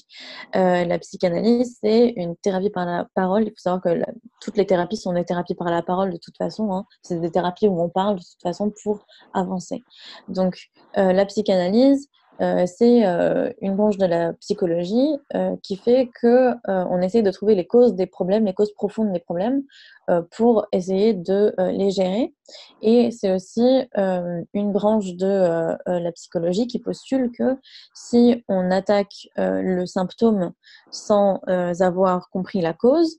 la 0.53 0.99
psychanalyse, 0.99 1.77
c'est 1.81 2.13
une 2.15 2.35
thérapie 2.37 2.69
par 2.69 2.85
la 2.85 3.07
parole. 3.13 3.43
Il 3.43 3.49
faut 3.49 3.55
savoir 3.57 3.81
que 3.81 4.01
toutes 4.41 4.57
les 4.57 4.65
thérapies 4.65 4.97
sont 4.97 5.13
des 5.13 5.25
thérapies 5.25 5.55
par 5.55 5.69
la 5.69 5.81
parole 5.81 6.11
de 6.11 6.17
toute 6.17 6.37
façon. 6.37 6.71
Hein. 6.73 6.85
C'est 7.01 7.19
des 7.19 7.31
thérapies 7.31 7.67
où 7.67 7.81
on 7.81 7.89
parle 7.89 8.15
de 8.15 8.21
toute 8.21 8.41
façon 8.41 8.71
pour 8.83 9.05
avancer. 9.33 9.83
Donc, 10.27 10.57
la 10.95 11.25
psychanalyse, 11.25 12.07
c'est 12.39 13.05
euh, 13.05 13.49
une 13.61 13.75
branche 13.75 13.97
de 13.97 14.05
la 14.05 14.33
psychologie 14.33 15.17
euh, 15.33 15.55
qui 15.63 15.77
fait 15.77 16.09
que 16.21 16.53
on 16.65 17.01
essaie 17.01 17.21
de 17.21 17.31
trouver 17.31 17.55
les 17.55 17.65
causes 17.65 17.95
des 17.95 18.07
problèmes, 18.07 18.45
les 18.45 18.53
causes 18.53 18.73
profondes 18.73 19.11
des 19.11 19.19
problèmes, 19.19 19.63
pour 20.31 20.67
essayer 20.71 21.13
de 21.13 21.55
les 21.57 21.89
gérer. 21.89 22.31
Et 22.83 23.09
c'est 23.09 23.31
aussi 23.31 23.89
une 24.53 24.71
branche 24.71 25.15
de 25.15 25.75
la 25.87 26.11
psychologie 26.11 26.67
qui 26.67 26.77
postule 26.77 27.31
que 27.31 27.57
si 27.95 28.43
on 28.47 28.69
attaque 28.69 29.27
le 29.37 29.85
symptôme 29.87 30.51
sans 30.91 31.41
avoir 31.47 32.29
compris 32.29 32.61
la 32.61 32.73
cause, 32.73 33.17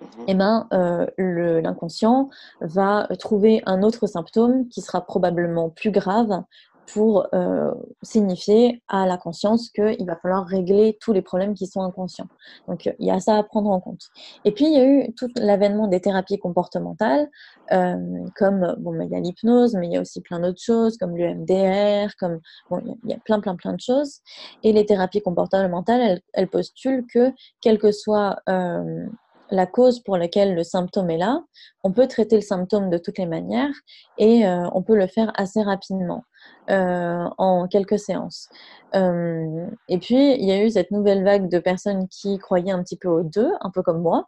mhm. 0.00 0.24
eh 0.26 0.34
ben, 0.34 0.68
l'inconscient 1.16 2.28
va 2.60 3.06
trouver 3.20 3.62
un 3.66 3.84
autre 3.84 4.08
symptôme 4.08 4.68
qui 4.68 4.80
sera 4.80 5.00
probablement 5.00 5.70
plus 5.70 5.92
grave 5.92 6.42
pour 6.86 7.26
euh, 7.34 7.72
signifier 8.02 8.82
à 8.88 9.06
la 9.06 9.16
conscience 9.16 9.70
qu'il 9.70 10.04
va 10.06 10.16
falloir 10.16 10.46
régler 10.46 10.98
tous 11.00 11.12
les 11.12 11.22
problèmes 11.22 11.54
qui 11.54 11.66
sont 11.66 11.82
inconscients. 11.82 12.28
Donc 12.68 12.86
il 12.98 13.06
y 13.06 13.10
a 13.10 13.20
ça 13.20 13.36
à 13.36 13.42
prendre 13.42 13.70
en 13.70 13.80
compte. 13.80 14.02
Et 14.44 14.52
puis 14.52 14.66
il 14.66 14.72
y 14.72 14.76
a 14.76 14.84
eu 14.84 15.14
tout 15.14 15.28
l'avènement 15.36 15.88
des 15.88 16.00
thérapies 16.00 16.38
comportementales, 16.38 17.28
euh, 17.72 17.96
comme 18.36 18.74
bon, 18.78 19.00
il 19.00 19.10
y 19.10 19.14
a 19.14 19.20
l'hypnose, 19.20 19.74
mais 19.74 19.86
il 19.86 19.92
y 19.92 19.96
a 19.96 20.00
aussi 20.00 20.20
plein 20.20 20.40
d'autres 20.40 20.62
choses, 20.62 20.96
comme 20.98 21.16
l'UMDR, 21.16 22.14
comme 22.18 22.40
bon, 22.70 22.80
il 23.04 23.10
y 23.10 23.14
a 23.14 23.18
plein 23.18 23.40
plein 23.40 23.56
plein 23.56 23.72
de 23.72 23.80
choses. 23.80 24.20
Et 24.62 24.72
les 24.72 24.86
thérapies 24.86 25.22
comportementales, 25.22 26.20
elles, 26.32 26.48
postulent 26.48 27.06
que 27.12 27.32
quel 27.60 27.78
que 27.78 27.90
soit 27.90 28.36
euh, 28.48 29.06
la 29.50 29.66
cause 29.66 30.00
pour 30.00 30.16
laquelle 30.16 30.54
le 30.54 30.64
symptôme 30.64 31.10
est 31.10 31.18
là, 31.18 31.42
on 31.82 31.92
peut 31.92 32.06
traiter 32.06 32.36
le 32.36 32.42
symptôme 32.42 32.90
de 32.90 32.98
toutes 32.98 33.18
les 33.18 33.26
manières 33.26 33.74
et 34.18 34.46
euh, 34.46 34.68
on 34.72 34.82
peut 34.82 34.96
le 34.96 35.06
faire 35.06 35.32
assez 35.34 35.62
rapidement, 35.62 36.24
euh, 36.70 37.24
en 37.38 37.68
quelques 37.68 37.98
séances. 37.98 38.48
Euh, 38.94 39.66
et 39.88 39.98
puis, 39.98 40.34
il 40.34 40.44
y 40.44 40.52
a 40.52 40.64
eu 40.64 40.70
cette 40.70 40.90
nouvelle 40.90 41.24
vague 41.24 41.48
de 41.48 41.58
personnes 41.58 42.08
qui 42.08 42.38
croyaient 42.38 42.72
un 42.72 42.82
petit 42.82 42.96
peu 42.96 43.08
aux 43.08 43.22
deux, 43.22 43.52
un 43.60 43.70
peu 43.70 43.82
comme 43.82 44.00
moi, 44.00 44.26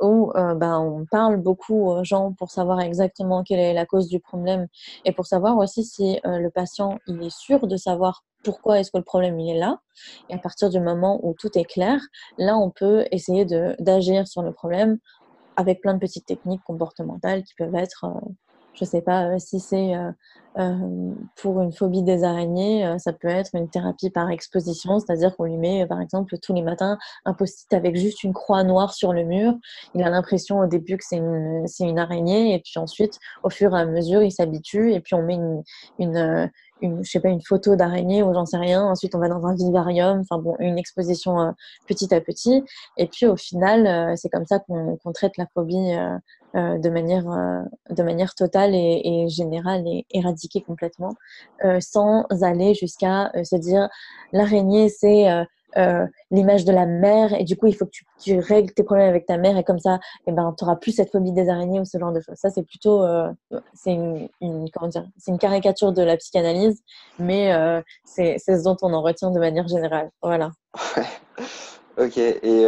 où 0.00 0.32
ben, 0.34 0.78
on 0.78 1.06
parle 1.06 1.38
beaucoup 1.38 1.88
aux 1.88 2.04
gens 2.04 2.32
pour 2.32 2.50
savoir 2.52 2.80
exactement 2.80 3.42
quelle 3.42 3.58
est 3.58 3.74
la 3.74 3.84
cause 3.84 4.08
du 4.08 4.20
problème 4.20 4.68
et 5.04 5.12
pour 5.12 5.26
savoir 5.26 5.56
aussi 5.56 5.82
si 5.82 6.20
le 6.24 6.48
patient 6.50 7.00
il 7.08 7.20
est 7.24 7.36
sûr 7.36 7.66
de 7.66 7.76
savoir 7.76 8.22
pourquoi 8.44 8.78
est-ce 8.78 8.92
que 8.92 8.98
le 8.98 9.04
problème 9.04 9.40
il 9.40 9.56
est 9.56 9.58
là. 9.58 9.80
Et 10.28 10.34
à 10.34 10.38
partir 10.38 10.70
du 10.70 10.78
moment 10.78 11.18
où 11.24 11.34
tout 11.36 11.50
est 11.58 11.64
clair, 11.64 12.00
là 12.38 12.56
on 12.56 12.70
peut 12.70 13.06
essayer 13.10 13.44
d'agir 13.80 14.28
sur 14.28 14.42
le 14.42 14.52
problème 14.52 14.98
avec 15.58 15.80
plein 15.80 15.94
de 15.94 15.98
petites 15.98 16.24
techniques 16.24 16.62
comportementales 16.62 17.42
qui 17.42 17.54
peuvent 17.54 17.74
être, 17.74 18.04
euh, 18.04 18.30
je 18.78 18.84
ne 18.84 18.88
sais 18.88 19.02
pas 19.02 19.26
euh, 19.26 19.38
si 19.38 19.60
c'est 19.60 19.94
euh, 19.94 21.12
pour 21.36 21.60
une 21.60 21.72
phobie 21.72 22.02
des 22.02 22.24
araignées, 22.24 22.96
ça 22.98 23.12
peut 23.12 23.28
être 23.28 23.54
une 23.54 23.68
thérapie 23.68 24.10
par 24.10 24.30
exposition, 24.30 24.98
c'est-à-dire 24.98 25.36
qu'on 25.36 25.44
lui 25.44 25.56
met 25.56 25.86
par 25.86 26.00
exemple 26.00 26.36
tous 26.38 26.52
les 26.52 26.62
matins 26.62 26.98
un 27.24 27.32
post-it 27.32 27.72
avec 27.74 27.96
juste 27.96 28.24
une 28.24 28.32
croix 28.32 28.64
noire 28.64 28.92
sur 28.92 29.12
le 29.12 29.22
mur. 29.22 29.54
Il 29.94 30.02
a 30.02 30.10
l'impression 30.10 30.58
au 30.58 30.66
début 30.66 30.96
que 30.96 31.04
c'est 31.04 31.16
une, 31.16 31.98
araignée 31.98 32.54
et 32.54 32.58
puis 32.58 32.72
ensuite 32.76 33.20
au 33.44 33.50
fur 33.50 33.76
et 33.76 33.80
à 33.80 33.84
mesure 33.84 34.22
il 34.22 34.32
s'habitue 34.32 34.92
et 34.92 35.00
puis 35.00 35.14
on 35.14 35.22
met 35.22 35.38
une 35.98 36.50
une, 36.80 37.04
je 37.04 37.10
sais 37.10 37.20
pas, 37.20 37.28
une 37.28 37.42
photo 37.42 37.76
d'araignée 37.76 38.22
ou 38.22 38.32
j'en 38.32 38.46
sais 38.46 38.56
rien. 38.56 38.84
Ensuite, 38.84 39.14
on 39.14 39.18
va 39.18 39.28
dans 39.28 39.46
un 39.46 39.54
vivarium, 39.54 40.20
enfin 40.20 40.40
bon, 40.40 40.56
une 40.58 40.78
exposition 40.78 41.40
euh, 41.40 41.50
petit 41.86 42.14
à 42.14 42.20
petit. 42.20 42.64
Et 42.96 43.06
puis, 43.06 43.26
au 43.26 43.36
final, 43.36 43.86
euh, 43.86 44.14
c'est 44.16 44.28
comme 44.28 44.46
ça 44.46 44.58
qu'on 44.60 45.12
traite 45.12 45.36
la 45.36 45.46
phobie 45.54 45.94
euh, 46.56 46.78
de, 46.78 46.88
manière, 46.88 47.24
de 47.90 48.02
manière 48.02 48.34
totale 48.34 48.74
et, 48.74 49.02
et, 49.04 49.28
générale 49.28 49.86
et 49.86 50.06
éradiquée 50.10 50.62
complètement, 50.62 51.14
sans 51.80 52.24
aller 52.42 52.74
jusqu'à 52.74 53.30
se 53.44 53.56
dire 53.56 53.88
l'araignée, 54.32 54.88
c'est 54.88 55.26
euh, 55.76 56.06
l'image 56.30 56.64
de 56.64 56.72
la 56.72 56.86
mère 56.86 57.34
et 57.38 57.44
du 57.44 57.56
coup 57.56 57.66
il 57.66 57.74
faut 57.74 57.84
que 57.84 57.90
tu, 58.20 58.38
règles 58.38 58.72
tes 58.72 58.82
problèmes 58.82 59.08
avec 59.08 59.26
ta 59.26 59.36
mère 59.36 59.56
et 59.58 59.64
comme 59.64 59.78
ça 59.78 59.96
et 60.26 60.30
eh 60.30 60.32
ben 60.32 60.54
tu 60.56 60.64
auras 60.64 60.76
plus 60.76 60.92
cette 60.92 61.12
phobie 61.12 61.32
des 61.32 61.50
araignées 61.50 61.78
ou 61.78 61.84
ce 61.84 61.98
genre 61.98 62.12
de 62.12 62.20
choses. 62.20 62.36
Ça 62.36 62.48
c'est 62.48 62.62
plutôt 62.62 63.02
euh, 63.02 63.30
c'est 63.74 63.92
une, 63.92 64.28
comment 64.72 64.88
dire 64.88 65.06
c'est 65.18 65.30
une 65.30 65.38
caricature 65.38 65.92
de 65.92 66.02
la 66.02 66.16
psychanalyse 66.16 66.82
mais 67.18 67.52
euh, 67.52 67.82
c'est 68.04 68.38
ce 68.38 68.64
dont 68.64 68.76
on 68.80 68.94
en 68.94 69.02
retient 69.02 69.30
de 69.30 69.38
manière 69.38 69.68
générale. 69.68 70.10
Voilà. 70.22 70.50
Ok 72.00 72.16
et 72.16 72.66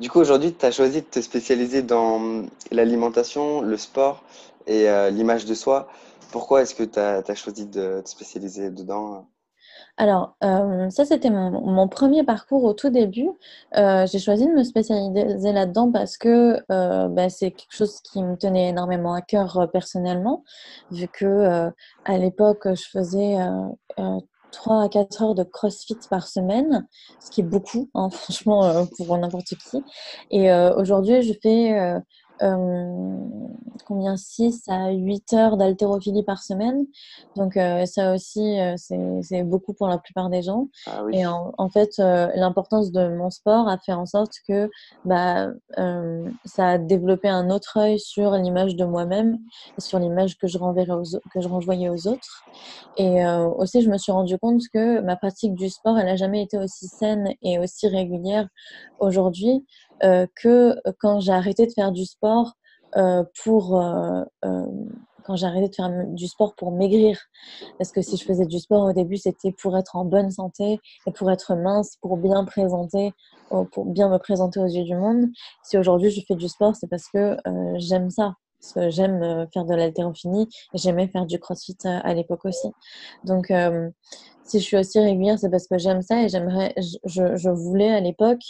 du 0.00 0.08
coup 0.08 0.18
aujourd'hui 0.18 0.54
tu 0.54 0.64
as 0.64 0.70
choisi 0.70 1.02
de 1.02 1.06
te 1.06 1.20
spécialiser 1.20 1.82
dans 1.82 2.46
l'alimentation 2.70 3.60
le 3.60 3.76
sport 3.76 4.24
et 4.66 4.86
l'image 5.10 5.44
de 5.44 5.52
soi. 5.52 5.88
Pourquoi 6.30 6.62
est-ce 6.62 6.74
que 6.74 6.82
tu 6.82 6.98
as, 6.98 7.22
as, 7.26 7.34
choisi 7.34 7.66
de 7.66 8.00
te 8.00 8.08
spécialiser 8.08 8.70
dedans? 8.70 9.26
Alors, 10.02 10.34
euh, 10.42 10.90
ça, 10.90 11.04
c'était 11.04 11.30
mon, 11.30 11.86
premier 11.86 12.24
parcours 12.24 12.64
au 12.64 12.72
tout 12.72 12.90
début. 12.90 13.30
Euh, 13.76 14.04
j'ai 14.04 14.18
choisi 14.18 14.48
de 14.48 14.50
me 14.50 14.64
spécialiser 14.64 15.52
là-dedans 15.52 15.92
parce 15.92 16.16
que 16.16 16.56
euh, 16.72 17.06
bah, 17.06 17.28
c'est 17.28 17.52
quelque 17.52 17.70
chose 17.70 18.00
qui 18.00 18.20
me 18.20 18.36
tenait 18.36 18.70
énormément 18.70 19.14
à 19.14 19.22
cœur 19.22 19.68
personnellement, 19.72 20.42
vu 20.90 21.06
que 21.06 21.70
à 22.04 22.18
l'époque, 22.18 22.66
je 22.74 22.82
faisais 22.90 23.36
3 24.50 24.82
à 24.82 24.88
4 24.88 25.22
heures 25.22 25.34
de 25.36 25.44
CrossFit 25.44 25.98
par 26.10 26.26
semaine, 26.26 26.84
ce 27.20 27.30
qui 27.30 27.42
est 27.42 27.44
beaucoup, 27.44 27.88
hein, 27.94 28.10
franchement, 28.10 28.84
pour 28.96 29.16
n'importe 29.16 29.54
qui. 29.54 29.84
Et 30.32 30.52
aujourd'hui, 30.52 31.22
je 31.22 31.32
fais 31.40 31.94
euh, 32.42 33.16
combien 33.86 34.16
6 34.16 34.64
à 34.68 34.90
8 34.90 35.32
heures 35.32 35.56
d'haltérophilie 35.56 36.22
par 36.22 36.42
semaine. 36.42 36.86
Donc 37.36 37.56
euh, 37.56 37.86
ça 37.86 38.14
aussi, 38.14 38.60
euh, 38.60 38.74
c'est 38.76 39.42
beaucoup 39.42 39.72
pour 39.74 39.88
la 39.88 39.98
plupart 39.98 40.30
des 40.30 40.42
gens. 40.42 40.68
Ah 40.86 41.02
et 41.12 41.24
en, 41.26 41.68
fait, 41.68 41.98
l'importance 41.98 42.92
de 42.92 43.08
mon 43.08 43.30
sport 43.30 43.68
a 43.68 43.78
fait 43.78 43.92
en 43.92 44.06
sorte 44.06 44.32
que 44.48 44.70
bah, 45.04 45.48
ça 46.44 46.68
a 46.68 46.78
développé 46.78 47.28
un 47.28 47.50
autre 47.50 47.78
œil 47.78 47.98
sur 47.98 48.32
l'image 48.32 48.76
de 48.76 48.84
moi-même 48.84 49.38
sur 49.78 49.98
l'image 49.98 50.36
que 50.38 50.46
je 50.46 50.58
renverrais 50.58 51.02
que 51.32 51.40
je 51.40 51.48
renvoyais 51.48 51.88
aux 51.88 52.06
autres. 52.06 52.44
Et 52.96 53.24
aussi, 53.56 53.82
je 53.82 53.90
me 53.90 53.98
suis 53.98 54.12
rendu 54.12 54.38
compte 54.38 54.62
que 54.72 55.00
ma 55.00 55.16
pratique 55.16 55.54
du 55.54 55.68
sport, 55.70 55.98
elle 55.98 56.06
n'a 56.06 56.16
jamais 56.16 56.42
été 56.42 56.58
aussi 56.58 56.86
saine 56.86 57.34
et 57.42 57.58
aussi 57.58 57.88
régulière 57.88 58.48
aujourd'hui 58.98 59.64
que 60.02 60.76
quand 60.98 61.20
j'ai 61.20 61.32
arrêté 61.32 61.66
de 61.66 61.72
faire 61.72 61.92
du 61.92 62.04
sport 62.04 62.54
euh, 62.96 63.24
pour 63.42 63.80
euh, 63.80 64.24
quand 65.24 65.36
j'ai 65.36 65.46
arrêté 65.46 65.68
de 65.68 65.74
faire 65.74 65.90
du 66.08 66.26
sport 66.26 66.54
pour 66.56 66.72
maigrir. 66.72 67.16
Parce 67.78 67.92
que 67.92 68.02
si 68.02 68.16
je 68.16 68.24
faisais 68.24 68.44
du 68.44 68.58
sport 68.58 68.84
au 68.84 68.92
début, 68.92 69.16
c'était 69.16 69.52
pour 69.52 69.78
être 69.78 69.94
en 69.94 70.04
bonne 70.04 70.30
santé 70.30 70.80
et 71.06 71.12
pour 71.12 71.30
être 71.30 71.54
mince, 71.54 71.96
pour 72.02 72.16
bien 72.16 72.44
présenter, 72.44 73.12
pour 73.70 73.86
bien 73.86 74.08
me 74.08 74.18
présenter 74.18 74.58
aux 74.58 74.66
yeux 74.66 74.82
du 74.82 74.96
monde. 74.96 75.26
Si 75.62 75.78
aujourd'hui 75.78 76.10
je 76.10 76.22
fais 76.26 76.34
du 76.34 76.48
sport, 76.48 76.74
c'est 76.74 76.88
parce 76.88 77.08
que 77.08 77.36
j'aime 77.76 78.10
ça. 78.10 78.34
Parce 78.62 78.74
que 78.74 78.90
j'aime 78.90 79.48
faire 79.52 79.64
de 79.64 79.74
l'haltérophilie 79.74 80.48
et 80.72 80.78
j'aimais 80.78 81.08
faire 81.08 81.26
du 81.26 81.40
crossfit 81.40 81.76
à 81.84 82.14
l'époque 82.14 82.44
aussi. 82.44 82.68
Donc, 83.24 83.50
si 84.44 84.58
je 84.58 84.64
suis 84.64 84.76
aussi 84.76 85.00
régulière, 85.00 85.38
c'est 85.38 85.50
parce 85.50 85.66
que 85.66 85.78
j'aime 85.78 86.02
ça 86.02 86.22
et 86.22 86.28
j'aimerais, 86.28 86.74
je, 86.76 87.48
voulais 87.50 87.90
à 87.90 88.00
l'époque 88.00 88.42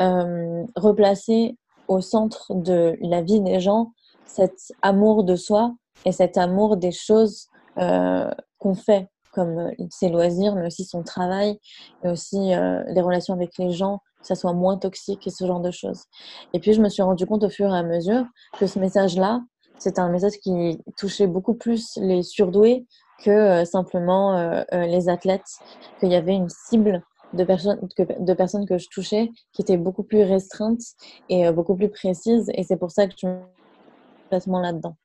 euh, 0.00 0.64
replacer 0.76 1.56
au 1.88 2.00
centre 2.00 2.54
de 2.54 2.96
la 3.00 3.20
vie 3.20 3.40
des 3.40 3.60
gens 3.60 3.92
cet 4.24 4.72
amour 4.82 5.24
de 5.24 5.36
soi 5.36 5.74
et 6.04 6.12
cet 6.12 6.38
amour 6.38 6.76
des 6.76 6.92
choses 6.92 7.48
euh, 7.78 8.30
qu'on 8.58 8.74
fait, 8.74 9.08
comme 9.32 9.70
ses 9.90 10.08
loisirs, 10.08 10.54
mais 10.54 10.66
aussi 10.66 10.84
son 10.84 11.02
travail, 11.02 11.58
et 12.04 12.08
aussi 12.08 12.54
euh, 12.54 12.82
les 12.88 13.00
relations 13.00 13.34
avec 13.34 13.58
les 13.58 13.70
gens, 13.70 14.00
ça 14.24 14.34
soit 14.34 14.52
moins 14.52 14.76
toxique 14.76 15.26
et 15.26 15.30
ce 15.30 15.46
genre 15.46 15.60
de 15.60 15.70
choses. 15.70 16.04
Et 16.52 16.60
puis 16.60 16.72
je 16.72 16.80
me 16.80 16.88
suis 16.88 17.02
rendu 17.02 17.26
compte 17.26 17.44
au 17.44 17.50
fur 17.50 17.72
et 17.72 17.78
à 17.78 17.82
mesure 17.82 18.24
que 18.58 18.66
ce 18.66 18.78
message-là, 18.78 19.40
c'était 19.78 20.00
un 20.00 20.08
message 20.08 20.38
qui 20.42 20.78
touchait 20.96 21.26
beaucoup 21.26 21.54
plus 21.54 21.98
les 22.00 22.22
surdoués 22.22 22.86
que 23.22 23.30
euh, 23.30 23.64
simplement 23.64 24.36
euh, 24.36 24.62
euh, 24.72 24.86
les 24.86 25.08
athlètes, 25.08 25.58
qu'il 26.00 26.10
y 26.10 26.14
avait 26.14 26.34
une 26.34 26.48
cible 26.48 27.02
de 27.32 27.44
personnes, 27.44 27.80
que, 27.96 28.02
de 28.02 28.34
personnes 28.34 28.66
que 28.66 28.78
je 28.78 28.88
touchais 28.88 29.30
qui 29.52 29.62
était 29.62 29.76
beaucoup 29.76 30.04
plus 30.04 30.22
restreinte 30.22 30.80
et 31.28 31.50
beaucoup 31.50 31.74
plus 31.74 31.88
précise. 31.88 32.50
Et 32.54 32.62
c'est 32.62 32.76
pour 32.76 32.92
ça 32.92 33.06
que 33.06 33.14
je 33.16 33.26
me 33.26 33.38
placement 34.30 34.60
là-dedans. 34.60 34.96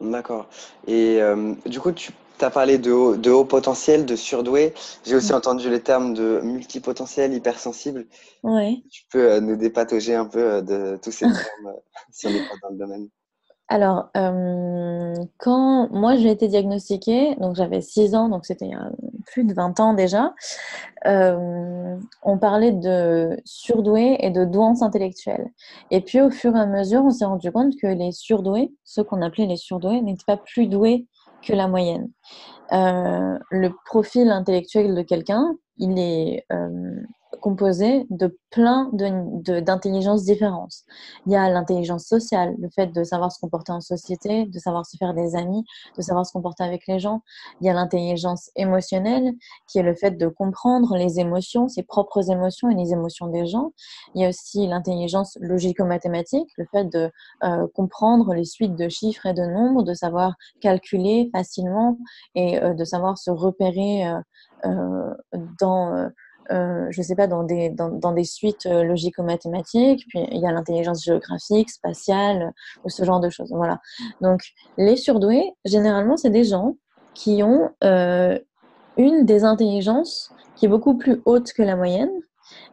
D'accord. 0.00 0.48
Et 0.88 1.20
du 1.66 1.78
coup, 1.78 1.92
tu 1.92 2.12
tu 2.42 2.46
as 2.46 2.50
parlé 2.50 2.78
de 2.78 2.90
haut, 2.90 3.16
de 3.16 3.30
haut 3.30 3.44
potentiel, 3.44 4.04
de 4.04 4.16
surdoué. 4.16 4.74
J'ai 5.04 5.14
aussi 5.14 5.32
entendu 5.32 5.70
les 5.70 5.80
termes 5.80 6.12
de 6.12 6.40
multipotentiel, 6.42 7.32
hypersensible. 7.34 8.06
Oui. 8.42 8.84
Tu 8.90 9.04
peux 9.12 9.38
nous 9.38 9.54
dépatauger 9.54 10.16
un 10.16 10.24
peu 10.24 10.60
de 10.60 10.98
tous 11.00 11.12
ces 11.12 11.26
termes 11.26 11.74
si 12.10 12.26
on 12.26 12.30
pas 12.30 12.56
dans 12.62 12.70
le 12.70 12.78
domaine. 12.78 13.08
Alors, 13.68 14.10
quand 15.38 15.88
moi 15.92 16.16
j'ai 16.16 16.30
été 16.30 16.48
diagnostiquée, 16.48 17.36
donc 17.36 17.54
j'avais 17.54 17.80
6 17.80 18.14
ans, 18.16 18.28
donc 18.28 18.44
c'était 18.44 18.66
il 18.66 18.72
y 18.72 18.74
a 18.74 18.90
plus 19.24 19.44
de 19.44 19.54
20 19.54 19.78
ans 19.78 19.94
déjà, 19.94 20.34
on 21.06 22.38
parlait 22.38 22.72
de 22.72 23.40
surdoués 23.44 24.16
et 24.18 24.30
de 24.30 24.44
douance 24.44 24.82
intellectuelle. 24.82 25.48
Et 25.92 26.00
puis 26.00 26.20
au 26.20 26.30
fur 26.30 26.56
et 26.56 26.60
à 26.60 26.66
mesure, 26.66 27.04
on 27.04 27.10
s'est 27.10 27.24
rendu 27.24 27.50
compte 27.52 27.74
que 27.80 27.86
les 27.86 28.12
surdoués, 28.12 28.74
ceux 28.84 29.04
qu'on 29.04 29.22
appelait 29.22 29.46
les 29.46 29.56
surdoués, 29.56 30.02
n'étaient 30.02 30.24
pas 30.26 30.36
plus 30.36 30.66
doués 30.66 31.06
que 31.42 31.52
la 31.52 31.68
moyenne. 31.68 32.10
le 32.70 33.68
profil 33.84 34.30
intellectuel 34.30 34.94
de 34.94 35.02
quelqu'un, 35.02 35.54
il 35.78 35.98
est 35.98 36.46
composé 37.42 38.06
de 38.08 38.38
plein 38.50 38.88
d'intelligences 38.92 40.24
de, 40.24 40.32
différentes. 40.32 40.72
Il 41.26 41.32
y 41.32 41.36
a 41.36 41.50
l'intelligence 41.50 42.04
sociale, 42.06 42.54
le 42.58 42.70
fait 42.70 42.86
de 42.86 43.04
savoir 43.04 43.32
se 43.32 43.40
comporter 43.40 43.72
en 43.72 43.80
société, 43.80 44.46
de 44.46 44.58
savoir 44.58 44.86
se 44.86 44.96
faire 44.96 45.12
des 45.12 45.34
amis, 45.36 45.64
de 45.96 46.02
savoir 46.02 46.24
se 46.24 46.32
comporter 46.32 46.62
avec 46.64 46.86
les 46.86 46.98
gens. 46.98 47.22
Il 47.60 47.66
y 47.66 47.70
a 47.70 47.74
l'intelligence 47.74 48.50
émotionnelle, 48.56 49.32
qui 49.66 49.78
est 49.78 49.82
le 49.82 49.94
fait 49.94 50.12
de 50.12 50.28
comprendre 50.28 50.96
les 50.96 51.18
émotions, 51.18 51.68
ses 51.68 51.82
propres 51.82 52.30
émotions 52.30 52.70
et 52.70 52.74
les 52.74 52.92
émotions 52.92 53.26
des 53.26 53.46
gens. 53.46 53.72
Il 54.14 54.22
y 54.22 54.24
a 54.24 54.28
aussi 54.28 54.66
l'intelligence 54.66 55.36
logico-mathématique, 55.40 56.48
le 56.56 56.66
fait 56.70 56.84
de 56.84 57.10
euh, 57.42 57.66
comprendre 57.74 58.32
les 58.34 58.44
suites 58.44 58.76
de 58.76 58.88
chiffres 58.88 59.26
et 59.26 59.34
de 59.34 59.42
nombres, 59.42 59.82
de 59.82 59.94
savoir 59.94 60.36
calculer 60.60 61.30
facilement 61.32 61.98
et 62.34 62.62
euh, 62.62 62.74
de 62.74 62.84
savoir 62.84 63.18
se 63.18 63.30
repérer 63.30 64.06
euh, 64.64 65.14
dans 65.58 66.08
euh, 66.50 66.86
je 66.90 67.00
ne 67.00 67.04
sais 67.04 67.14
pas, 67.14 67.26
dans 67.26 67.44
des, 67.44 67.70
dans, 67.70 67.88
dans 67.88 68.12
des 68.12 68.24
suites 68.24 68.66
euh, 68.66 68.82
logico-mathématiques. 68.82 70.04
Puis 70.08 70.26
il 70.30 70.40
y 70.40 70.46
a 70.46 70.52
l'intelligence 70.52 71.04
géographique, 71.04 71.70
spatiale, 71.70 72.52
ou 72.84 72.88
ce 72.88 73.04
genre 73.04 73.20
de 73.20 73.30
choses. 73.30 73.52
Voilà. 73.52 73.80
Donc, 74.20 74.42
les 74.76 74.96
surdoués, 74.96 75.52
généralement, 75.64 76.16
c'est 76.16 76.30
des 76.30 76.44
gens 76.44 76.76
qui 77.14 77.42
ont 77.42 77.70
euh, 77.84 78.38
une 78.96 79.24
des 79.24 79.44
intelligences 79.44 80.32
qui 80.56 80.66
est 80.66 80.68
beaucoup 80.68 80.96
plus 80.96 81.22
haute 81.24 81.52
que 81.52 81.62
la 81.62 81.76
moyenne, 81.76 82.12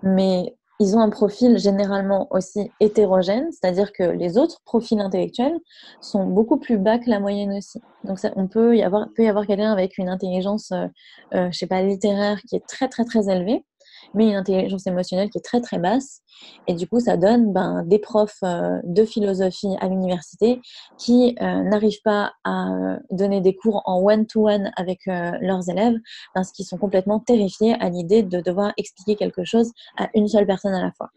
mais 0.03 0.55
ils 0.79 0.95
ont 0.95 1.01
un 1.01 1.09
profil 1.09 1.57
généralement 1.57 2.27
aussi 2.31 2.71
hétérogène, 2.79 3.51
c'est-à-dire 3.51 3.91
que 3.91 4.03
les 4.03 4.37
autres 4.37 4.61
profils 4.63 4.99
intellectuels 4.99 5.59
sont 5.99 6.25
beaucoup 6.25 6.57
plus 6.57 6.77
bas 6.77 6.99
que 6.99 7.09
la 7.09 7.19
moyenne 7.19 7.51
aussi. 7.53 7.81
Donc 8.05 8.19
ça, 8.19 8.31
on 8.37 8.47
peut 8.47 8.77
y 8.77 8.83
avoir, 8.83 9.07
peut 9.13 9.23
y 9.23 9.27
avoir 9.27 9.45
quelqu'un 9.45 9.71
avec 9.73 9.97
une 9.97 10.07
intelligence, 10.07 10.71
euh, 10.71 10.87
euh, 11.33 11.49
je 11.51 11.57
sais 11.57 11.67
pas, 11.67 11.81
littéraire 11.81 12.39
qui 12.47 12.55
est 12.55 12.65
très 12.65 12.87
très 12.87 13.03
très 13.03 13.29
élevée, 13.29 13.65
mais 14.13 14.29
une 14.29 14.35
intelligence 14.35 14.87
émotionnelle 14.87 15.29
qui 15.29 15.37
est 15.37 15.41
très 15.41 15.61
très 15.61 15.79
basse. 15.79 16.21
Et 16.67 16.73
du 16.73 16.87
coup, 16.87 16.99
ça 16.99 17.17
donne 17.17 17.51
ben, 17.51 17.83
des 17.85 17.99
profs 17.99 18.43
euh, 18.43 18.79
de 18.83 19.03
philosophie 19.05 19.75
à 19.81 19.87
l'université 19.87 20.61
qui 20.97 21.35
euh, 21.41 21.63
n'arrivent 21.63 22.01
pas 22.03 22.33
à 22.43 22.71
euh, 22.71 22.97
donner 23.11 23.41
des 23.41 23.55
cours 23.55 23.81
en 23.85 24.01
one-to-one 24.01 24.71
avec 24.75 24.99
leurs 25.05 25.69
élèves 25.69 25.97
parce 26.33 26.51
qu'ils 26.51 26.65
sont 26.65 26.77
complètement 26.77 27.19
terrifiés 27.19 27.75
à 27.79 27.89
l'idée 27.89 28.23
de 28.23 28.41
devoir 28.41 28.73
expliquer 28.77 29.15
quelque 29.15 29.43
chose 29.43 29.71
à 29.97 30.09
une 30.13 30.27
seule 30.27 30.45
personne 30.45 30.73
à 30.73 30.81
la 30.81 30.91
fois. 30.91 31.09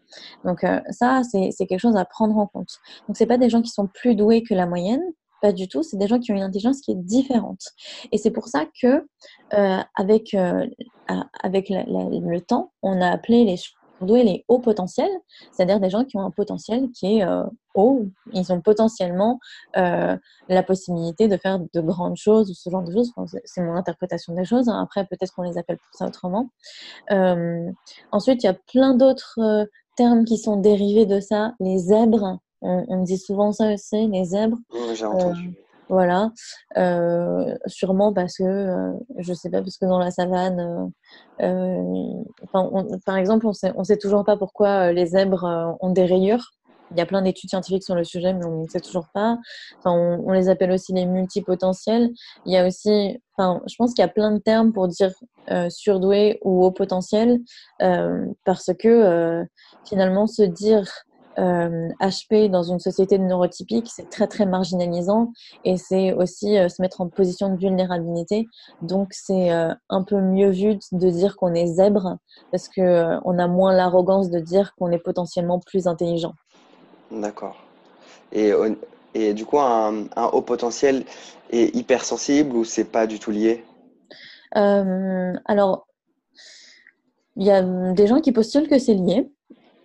Donc 0.45 0.65
ça, 0.89 1.21
c'est 1.23 1.65
quelque 1.65 1.79
chose 1.79 1.95
à 1.95 2.05
prendre 2.05 2.37
en 2.37 2.47
compte. 2.47 2.79
Donc 3.07 3.17
c'est 3.17 3.25
pas 3.25 3.37
des 3.37 3.49
gens 3.49 3.61
qui 3.61 3.69
sont 3.69 3.87
plus 3.87 4.15
doués 4.15 4.43
que 4.43 4.53
la 4.53 4.65
moyenne, 4.65 5.01
pas 5.43 5.51
du 5.51 5.67
tout. 5.67 5.83
C'est 5.83 5.97
des 5.97 6.07
gens 6.07 6.19
qui 6.19 6.31
ont 6.31 6.35
une 6.35 6.41
intelligence 6.41 6.79
qui 6.79 6.91
est 6.91 6.95
différente. 6.95 7.63
Et 8.13 8.17
c'est 8.17 8.31
pour 8.31 8.47
ça 8.47 8.65
que, 8.81 9.05
euh, 9.53 9.79
avec, 9.93 10.33
euh, 10.33 10.65
avec 11.43 11.69
le 11.69 12.39
temps, 12.39 12.71
on 12.81 13.01
a 13.01 13.09
appelé 13.09 13.43
les 13.43 13.57
les 14.05 14.43
hauts 14.49 14.59
potentiels, 14.59 15.11
c'est-à-dire 15.53 15.79
des 15.79 15.89
gens 15.89 16.03
qui 16.03 16.17
ont 16.17 16.25
un 16.25 16.31
potentiel 16.31 16.89
qui 16.91 17.19
est 17.19 17.23
euh, 17.23 17.45
haut. 17.73 18.05
Ils 18.33 18.51
ont 18.51 18.59
potentiellement 18.59 19.39
la 19.75 20.63
possibilité 20.67 21.29
de 21.29 21.37
faire 21.37 21.59
de 21.59 21.79
grandes 21.79 22.17
choses 22.17 22.51
ou 22.51 22.53
ce 22.53 22.69
genre 22.69 22.83
de 22.83 22.91
choses. 22.91 23.13
c'est 23.45 23.61
mon 23.61 23.75
interprétation 23.75 24.33
des 24.33 24.43
choses. 24.43 24.67
Hein. 24.67 24.81
Après, 24.83 25.05
peut-être 25.05 25.31
qu'on 25.33 25.43
les 25.43 25.57
appelle 25.57 25.77
pour 25.77 25.97
ça 25.97 26.05
autrement. 26.07 26.49
ensuite, 28.11 28.43
il 28.43 28.47
y 28.47 28.49
a 28.49 28.57
plein 28.73 28.93
d'autres 28.93 29.69
termes 29.95 30.25
qui 30.25 30.37
sont 30.37 30.57
dérivés 30.57 31.05
de 31.05 31.21
ça. 31.21 31.53
Les 31.61 31.77
zèbres, 31.77 32.39
on, 32.63 33.03
dit 33.03 33.17
souvent 33.17 33.51
ça 33.51 33.73
aussi, 33.73 34.07
les 34.07 34.25
zèbres. 34.25 34.57
j'ai 34.93 35.05
entendu. 35.05 35.49
Euh, 35.49 35.63
voilà, 35.89 36.31
euh, 36.77 37.55
sûrement 37.67 38.13
parce 38.13 38.37
que, 38.37 38.43
euh, 38.43 38.93
je 39.17 39.33
sais 39.33 39.49
pas, 39.49 39.61
parce 39.61 39.77
que 39.77 39.85
dans 39.85 39.99
la 39.99 40.11
savane, 40.11 40.91
par 43.05 43.17
exemple, 43.17 43.45
on 43.45 43.53
sait, 43.53 43.71
on 43.75 43.83
sait 43.83 43.97
toujours 43.97 44.23
pas 44.23 44.37
pourquoi 44.37 44.91
les 44.93 45.07
zèbres 45.07 45.77
ont 45.81 45.91
des 45.91 46.05
rayures. 46.05 46.51
Il 46.91 46.97
y 46.97 47.01
a 47.01 47.05
plein 47.05 47.21
d'études 47.21 47.49
scientifiques 47.49 47.83
sur 47.83 47.95
le 47.95 48.03
sujet, 48.03 48.33
mais 48.33 48.45
on 48.45 48.63
ne 48.63 48.67
sait 48.67 48.79
toujours 48.79 49.07
pas. 49.13 49.37
Enfin, 49.79 49.91
on, 49.91 50.31
les 50.31 50.47
appelle 50.47 50.71
aussi 50.71 50.93
les 50.93 51.05
multipotentiels. 51.05 52.11
Il 52.45 52.53
y 52.53 52.57
a 52.57 52.67
aussi, 52.67 53.19
enfin, 53.35 53.61
je 53.67 53.75
pense 53.77 53.93
qu'il 53.93 54.03
y 54.03 54.05
a 54.05 54.11
plein 54.11 54.31
de 54.31 54.39
termes 54.39 54.71
pour 54.73 54.87
dire 54.87 55.11
surdoué 55.69 56.39
ou 56.43 56.63
haut 56.63 56.71
potentiel, 56.71 57.39
parce 57.79 58.71
que 58.79 59.43
finalement, 59.85 60.27
se 60.27 60.43
dire 60.43 60.87
HP 61.37 62.33
euh, 62.33 62.47
dans 62.47 62.63
une 62.63 62.79
société 62.79 63.17
neurotypique, 63.17 63.89
c'est 63.93 64.09
très 64.09 64.27
très 64.27 64.45
marginalisant 64.45 65.31
et 65.63 65.77
c'est 65.77 66.13
aussi 66.13 66.57
euh, 66.57 66.69
se 66.69 66.81
mettre 66.81 67.01
en 67.01 67.09
position 67.09 67.49
de 67.49 67.57
vulnérabilité. 67.57 68.47
Donc 68.81 69.09
c'est 69.11 69.51
euh, 69.51 69.73
un 69.89 70.03
peu 70.03 70.19
mieux 70.21 70.49
vu 70.49 70.77
de 70.91 71.09
dire 71.09 71.35
qu'on 71.35 71.53
est 71.53 71.67
zèbre 71.67 72.17
parce 72.51 72.67
que 72.67 73.17
on 73.25 73.39
a 73.39 73.47
moins 73.47 73.73
l'arrogance 73.73 74.29
de 74.29 74.39
dire 74.39 74.73
qu'on 74.75 74.91
est 74.91 74.99
potentiellement 74.99 75.59
plus 75.59 75.87
intelligent. 75.87 76.33
D'accord. 77.11 77.57
Et, 78.31 78.51
et 79.13 79.33
du 79.33 79.45
coup, 79.45 79.59
un, 79.59 80.07
haut 80.31 80.41
potentiel 80.41 81.05
est 81.51 81.75
hypersensible 81.75 82.55
ou 82.55 82.63
c'est 82.63 82.85
pas 82.85 83.05
du 83.05 83.19
tout 83.19 83.29
lié? 83.29 83.63
Alors, 84.55 85.87
il 87.35 87.45
y 87.45 87.51
a 87.51 87.61
des 87.61 88.07
gens 88.07 88.21
qui 88.21 88.31
postulent 88.31 88.67
que 88.67 88.79
c'est 88.79 88.93
lié 88.95 89.31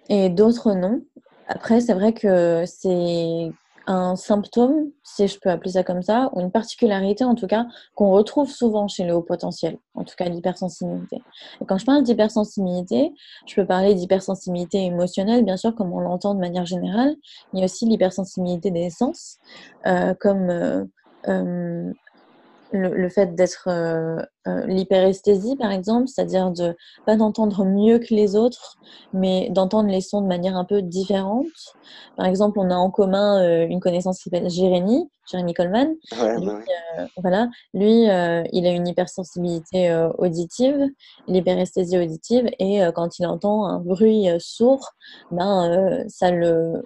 et 0.08 0.30
d'autres 0.30 0.72
non. 0.72 1.02
Après, 1.48 1.80
c'est 1.80 1.94
vrai 1.94 2.12
que 2.12 2.64
c'est 2.66 3.50
un 3.88 4.16
symptôme, 4.16 4.90
si 5.02 5.26
je 5.26 5.38
peux 5.40 5.48
appeler 5.48 5.72
ça 5.72 5.82
comme 5.82 6.02
ça, 6.02 6.28
ou 6.34 6.40
une 6.40 6.50
particularité 6.50 7.24
en 7.24 7.34
tout 7.34 7.46
cas, 7.46 7.66
qu'on 7.94 8.11
retrouve 8.11 8.50
souvent 8.50 8.87
chez 8.87 9.04
les 9.04 9.12
hauts 9.12 9.22
potentiels, 9.22 9.78
en 9.94 10.04
tout 10.04 10.14
cas 10.16 10.28
l'hypersensibilité. 10.28 11.22
Et 11.62 11.64
quand 11.64 11.78
je 11.78 11.87
parle 11.87 12.02
d'hypersensibilité, 12.02 13.14
je 13.46 13.54
peux 13.54 13.66
parler 13.66 13.94
d'hypersensibilité 13.94 14.84
émotionnelle, 14.84 15.42
bien 15.42 15.56
sûr, 15.56 15.74
comme 15.74 15.92
on 15.94 16.00
l'entend 16.00 16.34
de 16.34 16.40
manière 16.40 16.66
générale, 16.66 17.16
mais 17.54 17.64
aussi 17.64 17.87
l'hypersensibilité 17.87 18.70
des 18.70 18.90
sens, 18.90 19.38
euh, 19.87 20.12
comme 20.20 20.50
euh, 20.50 20.84
euh, 21.28 21.90
le, 22.72 23.09
fait 23.09 23.35
d'être 23.35 23.68
euh, 23.68 24.22
euh, 24.46 24.66
l'hyperesthésie, 24.66 25.57
par 25.57 25.70
exemple, 25.70 26.09
c'est-à-dire 26.09 26.50
de 26.50 26.76
pas 27.07 27.16
d'entendre 27.16 27.64
mieux 27.64 27.98
que 27.98 28.14
les 28.14 28.37
autres, 28.37 28.76
mais 29.12 29.48
d'entendre 29.50 29.88
les 29.88 30.00
sons 30.00 30.20
de 30.20 30.26
manière 30.26 30.57
un 30.57 30.64
peu 30.64 30.83
différente. 30.83 31.46
Par 32.16 32.26
exemple, 32.26 32.59
on 32.59 32.70
a 32.70 32.74
en 32.74 32.90
commun 32.90 33.42
euh, 33.42 33.66
une 33.66 33.81
connaissance 33.81 34.18
qui 34.18 34.31
s'appelle 34.31 34.50
Jérémy, 34.50 35.09
Jérémy 35.31 35.54
Coleman. 35.54 35.94
lui, 36.12 36.61
voilà, 37.16 37.48
lui, 37.74 38.02
il 38.04 38.66
a 38.66 38.70
une 38.70 38.88
hypersensibilité 38.88 40.09
auditive, 40.16 40.88
l'hyperesthésie 41.26 41.98
auditive, 41.98 42.48
et 42.59 42.81
quand 42.94 43.18
il 43.18 43.26
entend 43.26 43.66
un 43.66 43.78
bruit 43.78 44.28
sourd, 44.38 44.90
ben 45.31 46.04
ça 46.09 46.31
le 46.31 46.83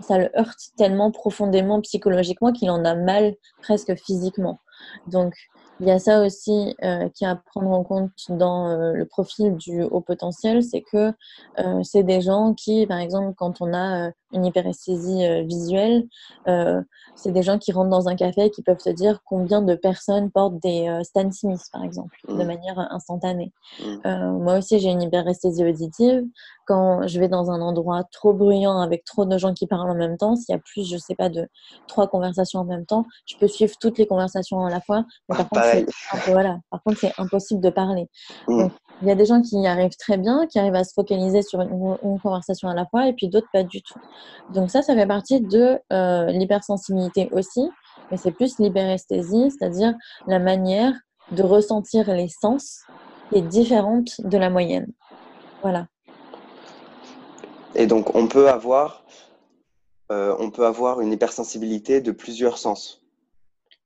ça 0.00 0.18
le 0.18 0.30
heurte 0.38 0.58
tellement 0.76 1.10
profondément 1.10 1.80
psychologiquement 1.80 2.52
qu'il 2.52 2.70
en 2.70 2.84
a 2.84 2.94
mal 2.94 3.34
presque 3.62 3.94
physiquement. 3.96 4.60
Donc, 5.06 5.34
il 5.80 5.88
y 5.88 5.90
a 5.90 5.98
ça 5.98 6.22
aussi 6.22 6.76
euh, 6.84 7.08
qui 7.08 7.24
est 7.24 7.26
à 7.26 7.36
prendre 7.36 7.70
en 7.70 7.82
compte 7.82 8.10
dans 8.28 8.68
euh, 8.68 8.92
le 8.92 9.06
profil 9.06 9.56
du 9.56 9.82
haut 9.82 10.02
potentiel, 10.02 10.62
c'est 10.62 10.82
que 10.82 11.12
euh, 11.58 11.82
c'est 11.82 12.02
des 12.02 12.20
gens 12.20 12.52
qui, 12.52 12.86
par 12.86 12.98
exemple, 12.98 13.34
quand 13.36 13.60
on 13.60 13.72
a 13.72 14.10
une 14.32 14.46
hyperesthésie 14.46 15.44
visuelle, 15.44 16.06
c'est 17.16 17.32
des 17.32 17.42
gens 17.42 17.58
qui 17.58 17.72
rentrent 17.72 17.90
dans 17.90 18.08
un 18.08 18.14
café 18.14 18.44
et 18.44 18.50
qui 18.50 18.62
peuvent 18.62 18.78
se 18.78 18.90
dire 18.90 19.22
combien 19.24 19.60
de 19.60 19.74
personnes 19.74 20.30
portent 20.30 20.60
des 20.62 21.00
Stan 21.02 21.32
Smith, 21.32 21.60
par 21.72 21.82
exemple, 21.82 22.16
de 22.28 22.34
mmh. 22.34 22.46
manière 22.46 22.78
instantanée. 22.92 23.52
Mmh. 23.80 24.38
moi 24.38 24.58
aussi, 24.58 24.78
j'ai 24.78 24.90
une 24.90 25.02
hyperesthésie 25.02 25.64
auditive. 25.64 26.22
Quand 26.64 27.08
je 27.08 27.18
vais 27.18 27.28
dans 27.28 27.50
un 27.50 27.60
endroit 27.60 28.04
trop 28.12 28.32
bruyant 28.32 28.80
avec 28.80 29.04
trop 29.04 29.24
de 29.24 29.36
gens 29.36 29.52
qui 29.52 29.66
parlent 29.66 29.90
en 29.90 29.96
même 29.96 30.16
temps, 30.16 30.36
s'il 30.36 30.54
y 30.54 30.56
a 30.56 30.60
plus, 30.60 30.88
je 30.88 30.96
sais 30.96 31.16
pas, 31.16 31.28
de 31.28 31.48
trois 31.88 32.06
conversations 32.06 32.60
en 32.60 32.64
même 32.64 32.86
temps, 32.86 33.06
je 33.26 33.36
peux 33.36 33.48
suivre 33.48 33.74
toutes 33.80 33.98
les 33.98 34.06
conversations 34.06 34.64
à 34.64 34.70
la 34.70 34.80
fois. 34.80 35.04
Mais 35.28 35.36
par 35.36 35.48
contre, 35.48 35.69
voilà. 36.26 36.58
Par 36.70 36.82
contre, 36.82 36.98
c'est 36.98 37.12
impossible 37.18 37.60
de 37.60 37.70
parler. 37.70 38.08
Mm. 38.48 38.68
il 39.02 39.08
y 39.08 39.10
a 39.10 39.14
des 39.14 39.26
gens 39.26 39.40
qui 39.42 39.60
y 39.60 39.66
arrivent 39.66 39.96
très 39.98 40.18
bien, 40.18 40.46
qui 40.46 40.58
arrivent 40.58 40.74
à 40.74 40.84
se 40.84 40.92
focaliser 40.92 41.42
sur 41.42 41.60
une, 41.60 42.18
conversation 42.20 42.68
à 42.68 42.74
la 42.74 42.86
fois, 42.86 43.06
et 43.06 43.12
puis 43.12 43.28
d'autres 43.28 43.48
pas 43.52 43.62
du 43.62 43.82
tout. 43.82 43.98
Donc 44.52 44.70
ça, 44.70 44.82
ça 44.82 44.94
fait 44.94 45.06
partie 45.06 45.40
de 45.40 45.78
euh, 45.92 46.26
l'hypersensibilité 46.26 47.28
aussi. 47.32 47.68
mais 48.10 48.16
c'est 48.16 48.32
plus 48.32 48.58
l'hyperesthésie, 48.58 49.50
c'est-à-dire 49.50 49.94
la 50.26 50.38
manière 50.38 50.92
de 51.32 51.42
ressentir 51.42 52.12
les 52.12 52.28
sens 52.28 52.80
qui 53.30 53.38
est 53.38 53.42
différente 53.42 54.20
de 54.20 54.38
la 54.38 54.50
moyenne. 54.50 54.88
Voilà. 55.62 55.86
Et 57.74 57.86
donc, 57.86 58.14
on 58.14 58.26
peut 58.26 58.48
avoir, 58.48 59.04
euh, 60.10 60.34
on 60.38 60.50
peut 60.50 60.66
avoir 60.66 61.00
une 61.00 61.12
hypersensibilité 61.12 62.00
de 62.00 62.10
plusieurs 62.10 62.58
sens. 62.58 62.99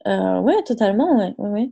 Euh, 0.06 0.40
oui, 0.40 0.52
totalement, 0.66 1.16
ouais, 1.18 1.34
ouais, 1.38 1.70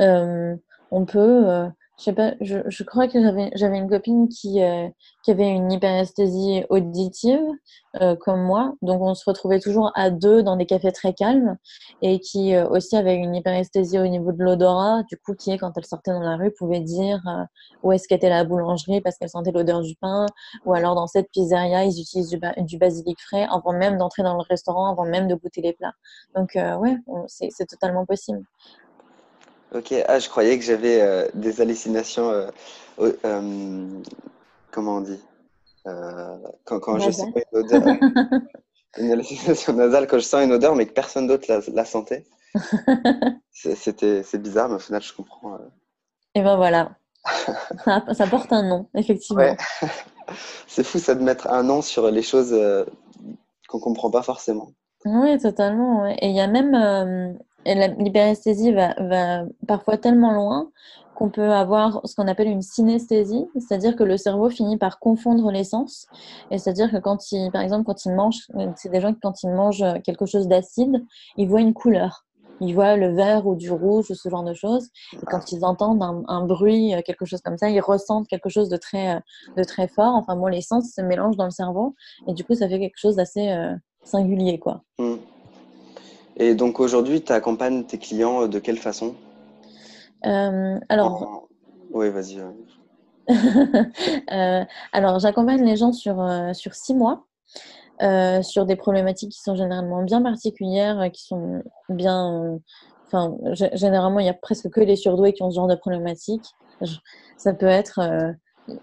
euh, 0.00 0.56
on 0.90 1.04
peut, 1.04 1.18
euh, 1.50 1.68
je 1.96 2.04
sais 2.04 2.12
pas, 2.12 2.34
je, 2.40 2.82
crois 2.82 3.06
que 3.06 3.20
j'avais, 3.54 3.78
une 3.78 3.88
copine 3.88 4.28
qui, 4.28 4.60
euh, 4.62 4.88
qui 5.22 5.30
avait 5.30 5.48
une 5.48 5.70
hyperesthésie 5.70 6.64
auditive, 6.68 7.40
euh, 8.00 8.16
comme 8.16 8.42
moi. 8.42 8.74
Donc, 8.82 9.00
on 9.00 9.14
se 9.14 9.22
retrouvait 9.24 9.60
toujours 9.60 9.92
à 9.94 10.10
deux 10.10 10.42
dans 10.42 10.56
des 10.56 10.66
cafés 10.66 10.90
très 10.90 11.14
calmes 11.14 11.56
et 12.02 12.18
qui 12.18 12.54
euh, 12.54 12.68
aussi 12.68 12.96
avait 12.96 13.14
une 13.14 13.36
hyperesthésie 13.36 14.00
au 14.00 14.08
niveau 14.08 14.32
de 14.32 14.42
l'odorat, 14.42 15.04
du 15.04 15.16
coup, 15.18 15.34
qui 15.36 15.56
quand 15.56 15.70
elle 15.76 15.84
sortait 15.84 16.10
dans 16.10 16.20
la 16.20 16.36
rue, 16.36 16.50
pouvait 16.50 16.80
dire 16.80 17.22
où 17.84 17.92
est-ce 17.92 18.08
qu'était 18.08 18.28
la 18.28 18.42
boulangerie 18.44 19.00
parce 19.00 19.16
qu'elle 19.16 19.28
sentait 19.28 19.52
l'odeur 19.52 19.80
du 19.80 19.94
pain. 19.94 20.26
Ou 20.64 20.74
alors, 20.74 20.96
dans 20.96 21.06
cette 21.06 21.30
pizzeria, 21.30 21.84
ils 21.84 22.00
utilisent 22.00 22.30
du, 22.30 22.78
basilic 22.78 23.20
frais 23.20 23.46
avant 23.48 23.72
même 23.72 23.98
d'entrer 23.98 24.24
dans 24.24 24.34
le 24.34 24.42
restaurant, 24.48 24.90
avant 24.90 25.04
même 25.04 25.28
de 25.28 25.36
goûter 25.36 25.60
les 25.60 25.72
plats. 25.72 25.94
Donc, 26.34 26.54
ouais, 26.56 26.96
c'est 27.28 27.66
totalement 27.66 28.04
possible. 28.04 28.44
Ok, 29.74 29.92
ah, 30.06 30.20
je 30.20 30.28
croyais 30.28 30.56
que 30.56 30.64
j'avais 30.64 31.00
euh, 31.00 31.28
des 31.34 31.60
hallucinations. 31.60 32.30
Euh, 32.30 32.48
euh, 33.24 34.00
comment 34.70 34.98
on 34.98 35.00
dit 35.00 35.20
Quand, 36.64 36.78
quand 36.78 36.98
je 37.00 37.10
sens 37.10 37.28
une 37.34 37.58
odeur. 37.58 37.82
une 38.98 39.10
hallucination 39.10 39.72
nasale 39.72 40.06
quand 40.06 40.18
je 40.18 40.24
sens 40.24 40.44
une 40.44 40.52
odeur, 40.52 40.76
mais 40.76 40.86
que 40.86 40.92
personne 40.92 41.26
d'autre 41.26 41.46
la, 41.48 41.60
la 41.72 41.84
sentait. 41.84 42.24
C'était, 43.50 44.22
c'est 44.22 44.40
bizarre, 44.40 44.68
mais 44.68 44.76
au 44.76 44.78
final, 44.78 45.02
je 45.02 45.12
comprends. 45.12 45.58
Et 46.36 46.42
ben 46.42 46.56
voilà. 46.56 46.90
ça, 47.84 48.04
ça, 48.12 48.26
porte 48.28 48.52
un 48.52 48.62
nom, 48.62 48.88
effectivement. 48.94 49.42
Ouais. 49.42 49.56
c'est 50.68 50.84
fou, 50.84 50.98
ça 50.98 51.16
de 51.16 51.22
mettre 51.22 51.48
un 51.48 51.64
nom 51.64 51.82
sur 51.82 52.08
les 52.10 52.22
choses 52.22 52.54
qu'on 53.68 53.80
comprend 53.80 54.10
pas 54.10 54.22
forcément. 54.22 54.70
Oui, 55.04 55.36
totalement. 55.38 56.02
Ouais. 56.02 56.16
Et 56.20 56.28
il 56.28 56.36
y 56.36 56.40
a 56.40 56.46
même 56.46 57.38
l'hyperesthésie 57.64 58.72
va, 58.72 58.94
va, 58.98 59.44
parfois 59.66 59.96
tellement 59.96 60.32
loin 60.32 60.70
qu'on 61.14 61.30
peut 61.30 61.52
avoir 61.52 62.00
ce 62.04 62.14
qu'on 62.14 62.26
appelle 62.26 62.48
une 62.48 62.62
synesthésie, 62.62 63.46
c'est-à-dire 63.54 63.96
que 63.96 64.02
le 64.02 64.16
cerveau 64.16 64.50
finit 64.50 64.76
par 64.76 64.98
confondre 64.98 65.50
les 65.50 65.64
sens. 65.64 66.06
Et 66.50 66.58
c'est-à-dire 66.58 66.90
que 66.90 66.98
quand 66.98 67.30
il, 67.32 67.50
par 67.52 67.62
exemple, 67.62 67.84
quand 67.84 68.04
ils 68.04 68.12
mangent, 68.12 68.48
c'est 68.76 68.90
des 68.90 69.00
gens 69.00 69.12
qui 69.12 69.20
quand 69.20 69.42
ils 69.42 69.50
mangent 69.50 69.84
quelque 70.02 70.26
chose 70.26 70.48
d'acide, 70.48 71.04
ils 71.36 71.48
voient 71.48 71.60
une 71.60 71.74
couleur. 71.74 72.24
Ils 72.60 72.74
voient 72.74 72.96
le 72.96 73.14
vert 73.14 73.46
ou 73.46 73.56
du 73.56 73.70
rouge 73.70 74.10
ou 74.10 74.14
ce 74.14 74.28
genre 74.28 74.44
de 74.44 74.54
choses. 74.54 74.88
Et 75.14 75.26
quand 75.26 75.52
ils 75.52 75.64
entendent 75.64 76.02
un, 76.28 76.46
bruit, 76.46 76.94
quelque 77.04 77.24
chose 77.24 77.40
comme 77.40 77.58
ça, 77.58 77.68
ils 77.68 77.80
ressentent 77.80 78.28
quelque 78.28 78.48
chose 78.48 78.68
de 78.68 78.76
très, 78.76 79.20
de 79.56 79.64
très 79.64 79.88
fort. 79.88 80.14
Enfin, 80.14 80.36
bon, 80.36 80.46
les 80.46 80.62
sens 80.62 80.92
se 80.94 81.00
mélangent 81.00 81.36
dans 81.36 81.44
le 81.44 81.50
cerveau. 81.50 81.94
Et 82.26 82.32
du 82.32 82.44
coup, 82.44 82.54
ça 82.54 82.68
fait 82.68 82.78
quelque 82.78 82.98
chose 82.98 83.16
d'assez 83.16 83.50
euh, 83.50 83.74
singulier, 84.04 84.58
quoi. 84.58 84.82
Mmh. 84.98 85.14
Et 86.36 86.54
donc 86.54 86.80
aujourd'hui, 86.80 87.22
tu 87.22 87.32
accompagnes 87.32 87.84
tes 87.84 87.98
clients 87.98 88.42
euh, 88.42 88.48
de 88.48 88.58
quelle 88.58 88.78
façon? 88.78 89.14
Euh, 90.26 90.78
Alors. 90.88 91.48
Oui, 91.92 92.10
vas-y. 92.10 92.40
euh, 94.32 94.64
alors, 94.92 95.18
j'accompagne 95.20 95.64
les 95.64 95.76
gens 95.76 95.92
sur, 95.92 96.20
euh, 96.20 96.52
sur 96.52 96.74
six 96.74 96.94
mois. 96.94 97.26
Sur 98.42 98.66
des 98.66 98.76
problématiques 98.76 99.30
qui 99.32 99.40
sont 99.40 99.54
généralement 99.54 100.02
bien 100.02 100.20
particulières, 100.20 101.10
qui 101.12 101.22
sont 101.22 101.62
bien. 101.88 102.58
Enfin, 103.06 103.34
généralement, 103.72 104.18
il 104.18 104.26
y 104.26 104.28
a 104.28 104.34
presque 104.34 104.68
que 104.68 104.80
les 104.80 104.96
surdoués 104.96 105.32
qui 105.32 105.42
ont 105.42 105.50
ce 105.50 105.54
genre 105.54 105.68
de 105.68 105.76
problématiques. 105.76 106.44
Ça 107.38 107.54
peut 107.54 107.66
être. 107.66 108.00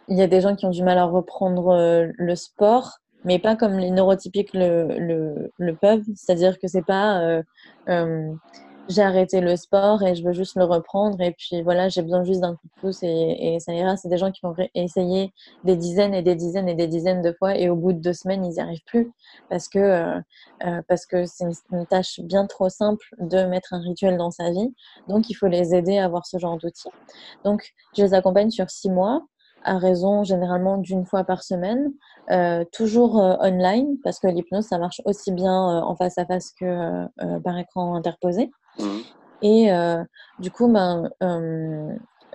Il 0.08 0.18
y 0.18 0.22
a 0.22 0.28
des 0.28 0.42
gens 0.42 0.56
qui 0.56 0.66
ont 0.66 0.72
du 0.72 0.82
mal 0.82 0.98
à 0.98 1.04
reprendre 1.04 2.08
le 2.18 2.36
sport 2.36 3.01
mais 3.24 3.40
pas 3.40 3.56
comme 3.56 3.78
les 3.78 3.92
neurotypiques 3.92 4.54
le, 4.54 4.98
le, 4.98 5.52
le 5.58 5.76
peuvent. 5.76 6.04
C'est-à-dire 6.16 6.60
que 6.60 6.68
c'est 6.68 6.86
pas 6.86 7.22
euh, 7.22 7.44
euh, 7.90 8.34
j'ai 8.90 9.02
arrêté 9.02 9.42
le 9.42 9.56
sport 9.56 10.04
et 10.04 10.16
je 10.16 10.24
veux 10.24 10.34
juste 10.34 10.56
le 10.56 10.66
reprendre 10.66 11.20
et 11.22 11.32
puis 11.32 11.62
voilà, 11.62 11.88
j'ai 11.90 12.02
besoin 12.02 12.24
juste 12.24 12.42
d'un 12.42 12.56
coup 12.56 12.68
de 12.76 12.82
pouce 12.82 13.04
et, 13.04 13.56
et 13.56 13.60
ça 13.60 13.74
ira. 13.74 13.96
C'est 13.98 14.10
des 14.10 14.18
gens 14.18 14.32
qui 14.32 14.42
vont 14.44 14.56
essayer 14.76 15.34
des 15.64 15.76
dizaines 15.76 16.14
et 16.14 16.22
des 16.22 16.36
dizaines 16.36 16.68
et 16.68 16.76
des 16.76 16.88
dizaines 16.88 17.22
de 17.22 17.32
fois 17.32 17.58
et 17.58 17.70
au 17.70 17.76
bout 17.76 17.94
de 17.94 18.00
deux 18.00 18.14
semaines, 18.14 18.46
ils 18.46 18.52
n'y 18.52 18.60
arrivent 18.60 18.84
plus 18.86 19.12
parce 19.50 19.68
que 19.68 19.80
euh, 19.80 20.20
euh, 20.66 20.82
parce 20.88 21.06
que 21.06 21.26
c'est 21.26 21.46
une, 21.46 21.54
une, 21.72 21.86
tâche 21.86 22.20
bien 22.22 22.46
trop 22.48 22.70
simple 22.70 23.06
de 23.20 23.46
mettre 23.46 23.74
un 23.74 23.82
rituel 23.82 24.18
dans 24.18 24.32
sa 24.32 24.52
vie. 24.52 24.74
Donc, 25.08 25.30
il 25.30 25.34
faut 25.34 25.48
les 25.48 25.74
aider 25.74 25.98
à 25.98 26.06
avoir 26.06 26.26
ce 26.26 26.38
genre 26.38 26.58
d'outils. 26.58 26.90
Donc, 27.44 27.74
je 27.98 28.04
les 28.04 28.14
accompagne 28.14 28.52
sur 28.52 28.70
six 28.70 28.90
mois 28.90 29.24
à 29.64 29.78
raison 29.78 30.24
généralement 30.24 30.78
d'une 30.78 31.06
fois 31.06 31.24
par 31.24 31.44
semaine, 31.44 31.92
euh, 32.30 32.64
toujours 32.72 33.20
euh, 33.20 33.36
online, 33.40 33.98
parce 34.04 34.20
que 34.20 34.28
l'hypnose, 34.28 34.66
ça 34.66 34.78
marche 34.78 35.02
aussi 35.06 35.32
bien 35.32 35.52
euh, 35.52 35.82
en 35.82 35.96
face 35.96 36.18
à 36.18 36.26
face 36.26 36.52
que 36.52 37.08
par 37.40 37.58
écran 37.58 37.96
interposé. 37.96 38.52
Mmh. 38.80 38.86
Et 39.44 39.72
du 40.38 40.52
coup, 40.52 40.68
ben, 40.68 41.10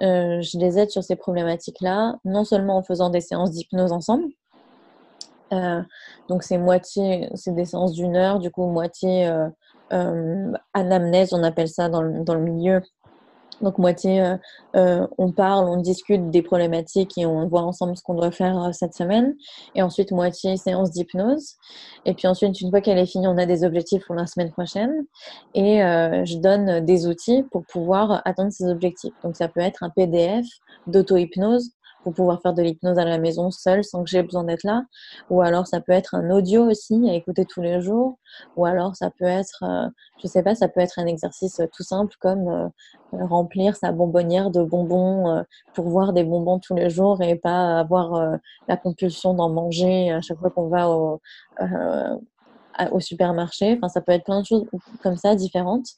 je 0.00 0.58
les 0.58 0.78
aide 0.78 0.90
sur 0.90 1.04
ces 1.04 1.14
problématiques-là, 1.14 2.16
non 2.24 2.44
seulement 2.44 2.76
en 2.76 2.82
faisant 2.82 3.10
des 3.10 3.20
séances 3.20 3.52
d'hypnose 3.52 3.92
ensemble, 3.92 4.26
donc 6.28 6.42
c'est 6.42 6.58
moitié, 6.58 7.28
c'est 7.34 7.54
des 7.54 7.64
séances 7.64 7.92
d'une 7.92 8.16
heure, 8.16 8.40
du 8.40 8.50
coup 8.50 8.66
moitié 8.66 9.32
anamnèse, 10.74 11.32
on 11.32 11.44
appelle 11.44 11.68
ça 11.68 11.88
dans 11.88 12.02
le, 12.02 12.24
dans 12.24 12.34
le 12.34 12.40
milieu, 12.40 12.82
donc 13.60 13.78
moitié, 13.78 14.20
euh, 14.20 14.36
euh, 14.76 15.06
on 15.18 15.32
parle, 15.32 15.68
on 15.68 15.78
discute 15.78 16.30
des 16.30 16.42
problématiques 16.42 17.16
et 17.16 17.26
on 17.26 17.48
voit 17.48 17.62
ensemble 17.62 17.96
ce 17.96 18.02
qu'on 18.02 18.14
doit 18.14 18.30
faire 18.30 18.62
euh, 18.62 18.72
cette 18.72 18.94
semaine. 18.94 19.34
Et 19.74 19.82
ensuite 19.82 20.10
moitié 20.12 20.56
séance 20.56 20.90
d'hypnose. 20.90 21.54
Et 22.04 22.14
puis 22.14 22.26
ensuite, 22.26 22.60
une 22.60 22.70
fois 22.70 22.80
qu'elle 22.80 22.98
est 22.98 23.06
finie, 23.06 23.26
on 23.26 23.38
a 23.38 23.46
des 23.46 23.64
objectifs 23.64 24.04
pour 24.06 24.14
la 24.14 24.26
semaine 24.26 24.50
prochaine. 24.50 25.06
Et 25.54 25.82
euh, 25.82 26.24
je 26.24 26.36
donne 26.38 26.84
des 26.84 27.06
outils 27.06 27.44
pour 27.50 27.64
pouvoir 27.66 28.22
atteindre 28.24 28.52
ces 28.52 28.68
objectifs. 28.68 29.14
Donc 29.22 29.36
ça 29.36 29.48
peut 29.48 29.60
être 29.60 29.82
un 29.82 29.90
PDF 29.90 30.46
d'auto-hypnose 30.86 31.70
pour 32.06 32.14
pouvoir 32.14 32.40
faire 32.40 32.54
de 32.54 32.62
l'hypnose 32.62 33.00
à 33.00 33.04
la 33.04 33.18
maison 33.18 33.50
seule 33.50 33.82
sans 33.82 34.04
que 34.04 34.08
j'ai 34.08 34.22
besoin 34.22 34.44
d'être 34.44 34.62
là. 34.62 34.84
Ou 35.28 35.42
alors 35.42 35.66
ça 35.66 35.80
peut 35.80 35.90
être 35.90 36.14
un 36.14 36.30
audio 36.30 36.70
aussi 36.70 37.10
à 37.10 37.14
écouter 37.14 37.44
tous 37.44 37.62
les 37.62 37.80
jours. 37.80 38.16
Ou 38.54 38.64
alors 38.64 38.94
ça 38.94 39.10
peut 39.10 39.24
être, 39.24 39.64
euh, 39.64 39.88
je 40.22 40.28
sais 40.28 40.44
pas, 40.44 40.54
ça 40.54 40.68
peut 40.68 40.78
être 40.78 41.00
un 41.00 41.06
exercice 41.06 41.60
tout 41.72 41.82
simple 41.82 42.14
comme 42.20 42.46
euh, 42.46 42.68
remplir 43.10 43.74
sa 43.74 43.90
bonbonnière 43.90 44.52
de 44.52 44.62
bonbons 44.62 45.28
euh, 45.30 45.42
pour 45.74 45.88
voir 45.88 46.12
des 46.12 46.22
bonbons 46.22 46.60
tous 46.60 46.76
les 46.76 46.90
jours 46.90 47.20
et 47.22 47.34
pas 47.34 47.80
avoir 47.80 48.14
euh, 48.14 48.36
la 48.68 48.76
compulsion 48.76 49.34
d'en 49.34 49.48
manger 49.48 50.12
à 50.12 50.20
chaque 50.20 50.38
fois 50.38 50.50
qu'on 50.50 50.68
va 50.68 50.88
au, 50.88 51.20
supermarché. 53.00 53.74
Enfin, 53.76 53.88
ça 53.88 54.00
peut 54.00 54.12
être 54.12 54.26
plein 54.26 54.42
de 54.42 54.46
choses 54.46 54.64
comme 55.02 55.16
ça 55.16 55.34
différentes. 55.34 55.88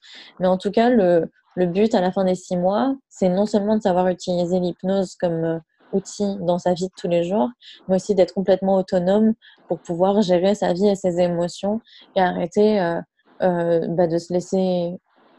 Mais 0.40 0.46
en 0.46 0.56
tout 0.56 0.70
cas, 0.70 0.88
le 0.88 1.28
but 1.66 1.94
à 1.94 2.00
la 2.00 2.12
fin 2.12 2.24
des 2.24 2.34
six 2.34 2.56
mois, 2.56 2.96
c'est 3.10 3.28
non 3.28 3.44
seulement 3.44 3.76
de 3.76 3.82
savoir 3.82 4.08
utiliser 4.08 4.58
l'hypnose 4.58 5.14
comme 5.16 5.60
outil 5.92 6.36
dans 6.40 6.58
sa 6.58 6.74
vie 6.74 6.86
de 6.86 6.92
tous 6.96 7.08
les 7.08 7.24
jours, 7.24 7.48
mais 7.86 7.96
aussi 7.96 8.14
d'être 8.14 8.34
complètement 8.34 8.76
autonome 8.76 9.34
pour 9.68 9.78
pouvoir 9.80 10.22
gérer 10.22 10.54
sa 10.54 10.72
vie 10.72 10.88
et 10.88 10.94
ses 10.94 11.20
émotions 11.20 11.80
et 12.16 12.20
arrêter 12.20 12.80
euh, 12.80 13.00
euh, 13.42 13.86
bah, 13.88 14.06
de 14.06 14.18
se 14.18 14.32
laisser, 14.32 14.92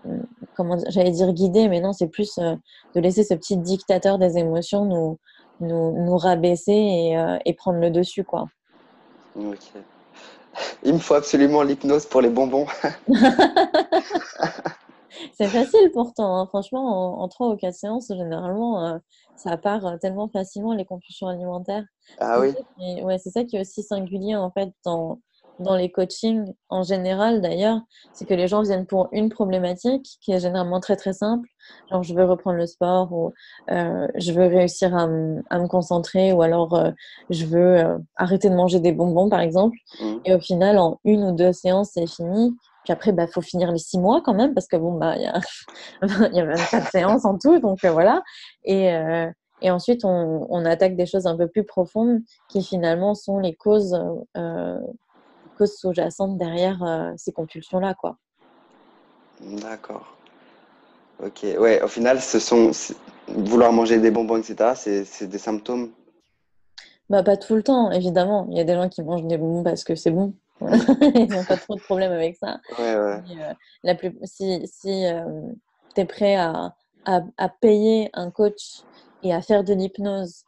euh, 0.07 0.17
comment 0.55 0.77
j'allais 0.89 1.11
dire 1.11 1.33
guider, 1.33 1.67
mais 1.67 1.81
non, 1.81 1.93
c'est 1.93 2.07
plus 2.07 2.37
de 2.37 2.99
laisser 2.99 3.23
ce 3.23 3.33
petit 3.33 3.57
dictateur 3.57 4.17
des 4.17 4.37
émotions 4.37 4.85
nous, 4.85 5.17
nous, 5.59 6.05
nous 6.05 6.17
rabaisser 6.17 6.71
et, 6.71 7.37
et, 7.45 7.53
prendre 7.53 7.79
le 7.79 7.91
dessus, 7.91 8.23
quoi. 8.23 8.47
Il 10.83 10.93
me 10.93 10.99
faut 10.99 11.13
absolument 11.15 11.63
l'hypnose 11.63 12.05
pour 12.05 12.21
les 12.21 12.29
bonbons. 12.29 12.65
c'est 15.33 15.47
facile 15.47 15.91
pourtant, 15.93 16.37
hein. 16.37 16.45
franchement, 16.47 17.21
en, 17.21 17.27
trois 17.27 17.49
ou 17.49 17.55
quatre 17.55 17.75
séances, 17.75 18.07
généralement, 18.07 18.99
ça 19.39 19.57
part 19.57 19.85
euh, 19.85 19.97
tellement 19.97 20.27
facilement 20.27 20.73
les 20.73 20.85
compulsions 20.85 21.27
alimentaires. 21.27 21.85
Ah 22.19 22.39
oui. 22.39 22.53
Ouais, 23.03 23.17
c'est 23.17 23.29
ça 23.29 23.43
qui 23.43 23.55
est 23.55 23.61
aussi 23.61 23.83
singulier 23.83 24.35
en 24.35 24.51
fait 24.51 24.69
dans, 24.83 25.19
dans 25.59 25.75
les 25.75 25.91
coachings 25.91 26.45
en 26.69 26.83
général 26.83 27.41
d'ailleurs, 27.41 27.79
c'est 28.11 28.25
que 28.25 28.33
les 28.33 28.47
gens 28.47 28.61
viennent 28.63 28.85
pour 28.85 29.07
une 29.11 29.29
problématique 29.29 30.17
qui 30.21 30.31
est 30.31 30.39
généralement 30.39 30.79
très 30.79 30.97
très 30.97 31.13
simple, 31.13 31.47
genre 31.89 32.03
je 32.03 32.13
veux 32.13 32.25
reprendre 32.25 32.57
le 32.57 32.65
sport 32.65 33.13
ou 33.13 33.33
euh, 33.71 34.07
je 34.15 34.31
veux 34.33 34.47
réussir 34.47 34.93
à, 34.95 35.03
à, 35.03 35.59
me 35.59 35.67
concentrer 35.67 36.33
ou 36.33 36.41
alors 36.41 36.73
euh, 36.73 36.91
je 37.29 37.45
veux 37.45 37.77
euh, 37.77 37.97
arrêter 38.15 38.49
de 38.49 38.55
manger 38.55 38.79
des 38.79 38.91
bonbons 38.91 39.29
par 39.29 39.41
exemple. 39.41 39.77
Mmh. 40.01 40.15
Et 40.25 40.33
au 40.33 40.39
final, 40.39 40.77
en 40.77 40.99
une 41.05 41.23
ou 41.23 41.31
deux 41.33 41.53
séances, 41.53 41.91
c'est 41.93 42.07
fini. 42.07 42.55
Puis 42.89 42.93
après, 42.95 43.11
bah, 43.11 43.27
faut 43.27 43.41
finir 43.41 43.71
les 43.71 43.77
six 43.77 43.99
mois 43.99 44.19
quand 44.25 44.33
même 44.33 44.55
parce 44.55 44.65
que 44.65 44.75
bon, 44.75 44.93
bah, 44.93 45.13
il 45.15 45.21
y 45.21 45.27
a, 45.27 45.39
il 46.31 46.35
y 46.35 46.39
a 46.39 46.45
24 46.45 46.89
séances 46.89 47.23
en 47.23 47.37
tout, 47.37 47.59
donc 47.59 47.85
euh, 47.85 47.91
voilà. 47.91 48.23
Et, 48.63 48.91
euh, 48.91 49.29
et 49.61 49.69
ensuite, 49.69 50.05
on, 50.05 50.47
on, 50.49 50.65
attaque 50.65 50.95
des 50.95 51.05
choses 51.05 51.27
un 51.27 51.37
peu 51.37 51.47
plus 51.47 51.63
profondes 51.63 52.21
qui 52.49 52.63
finalement 52.63 53.13
sont 53.13 53.37
les 53.37 53.53
causes, 53.53 53.93
euh, 54.37 54.79
causes 55.55 55.77
sous-jacentes 55.77 56.39
derrière 56.39 57.13
ces 57.15 57.31
compulsions-là, 57.31 57.93
quoi. 57.93 58.17
D'accord. 59.39 60.17
Ok. 61.23 61.45
Ouais, 61.59 61.83
au 61.83 61.87
final, 61.87 62.19
ce 62.19 62.39
sont 62.39 62.71
vouloir 63.27 63.71
manger 63.71 63.99
des 63.99 64.09
bonbons, 64.09 64.37
etc. 64.37 65.03
C'est 65.05 65.27
des 65.27 65.37
symptômes? 65.37 65.91
Bah, 67.11 67.21
pas 67.21 67.37
tout 67.37 67.53
le 67.53 67.61
temps, 67.61 67.91
évidemment. 67.91 68.47
Il 68.49 68.57
y 68.57 68.61
a 68.61 68.63
des 68.63 68.73
gens 68.73 68.89
qui 68.89 69.03
mangent 69.03 69.27
des 69.27 69.37
bonbons 69.37 69.61
parce 69.61 69.83
que 69.83 69.93
c'est 69.93 70.09
bon. 70.09 70.33
Ils 71.15 71.29
n'ont 71.29 71.45
pas 71.45 71.57
trop 71.57 71.75
de 71.75 71.81
problème 71.81 72.11
avec 72.11 72.35
ça. 72.35 72.59
Ouais, 72.77 72.95
ouais. 72.95 73.21
Euh, 73.31 73.53
la 73.83 73.95
plus... 73.95 74.17
Si, 74.23 74.61
si 74.65 75.05
euh, 75.05 75.23
tu 75.95 76.01
es 76.01 76.05
prêt 76.05 76.35
à, 76.35 76.75
à, 77.05 77.21
à, 77.37 77.49
payer 77.49 78.09
un 78.13 78.31
coach 78.31 78.81
et 79.23 79.33
à 79.33 79.41
faire 79.41 79.63
de 79.63 79.73
l'hypnose 79.73 80.43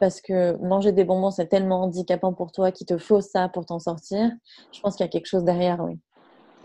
parce 0.00 0.20
que 0.20 0.56
manger 0.58 0.92
des 0.92 1.04
bonbons, 1.04 1.30
c'est 1.30 1.46
tellement 1.46 1.82
handicapant 1.82 2.32
pour 2.32 2.52
toi 2.52 2.72
qu'il 2.72 2.86
te 2.86 2.98
faut 2.98 3.20
ça 3.20 3.48
pour 3.48 3.64
t'en 3.64 3.78
sortir, 3.78 4.30
je 4.72 4.80
pense 4.80 4.96
qu'il 4.96 5.06
y 5.06 5.08
a 5.08 5.10
quelque 5.10 5.26
chose 5.26 5.44
derrière, 5.44 5.80
oui. 5.80 5.98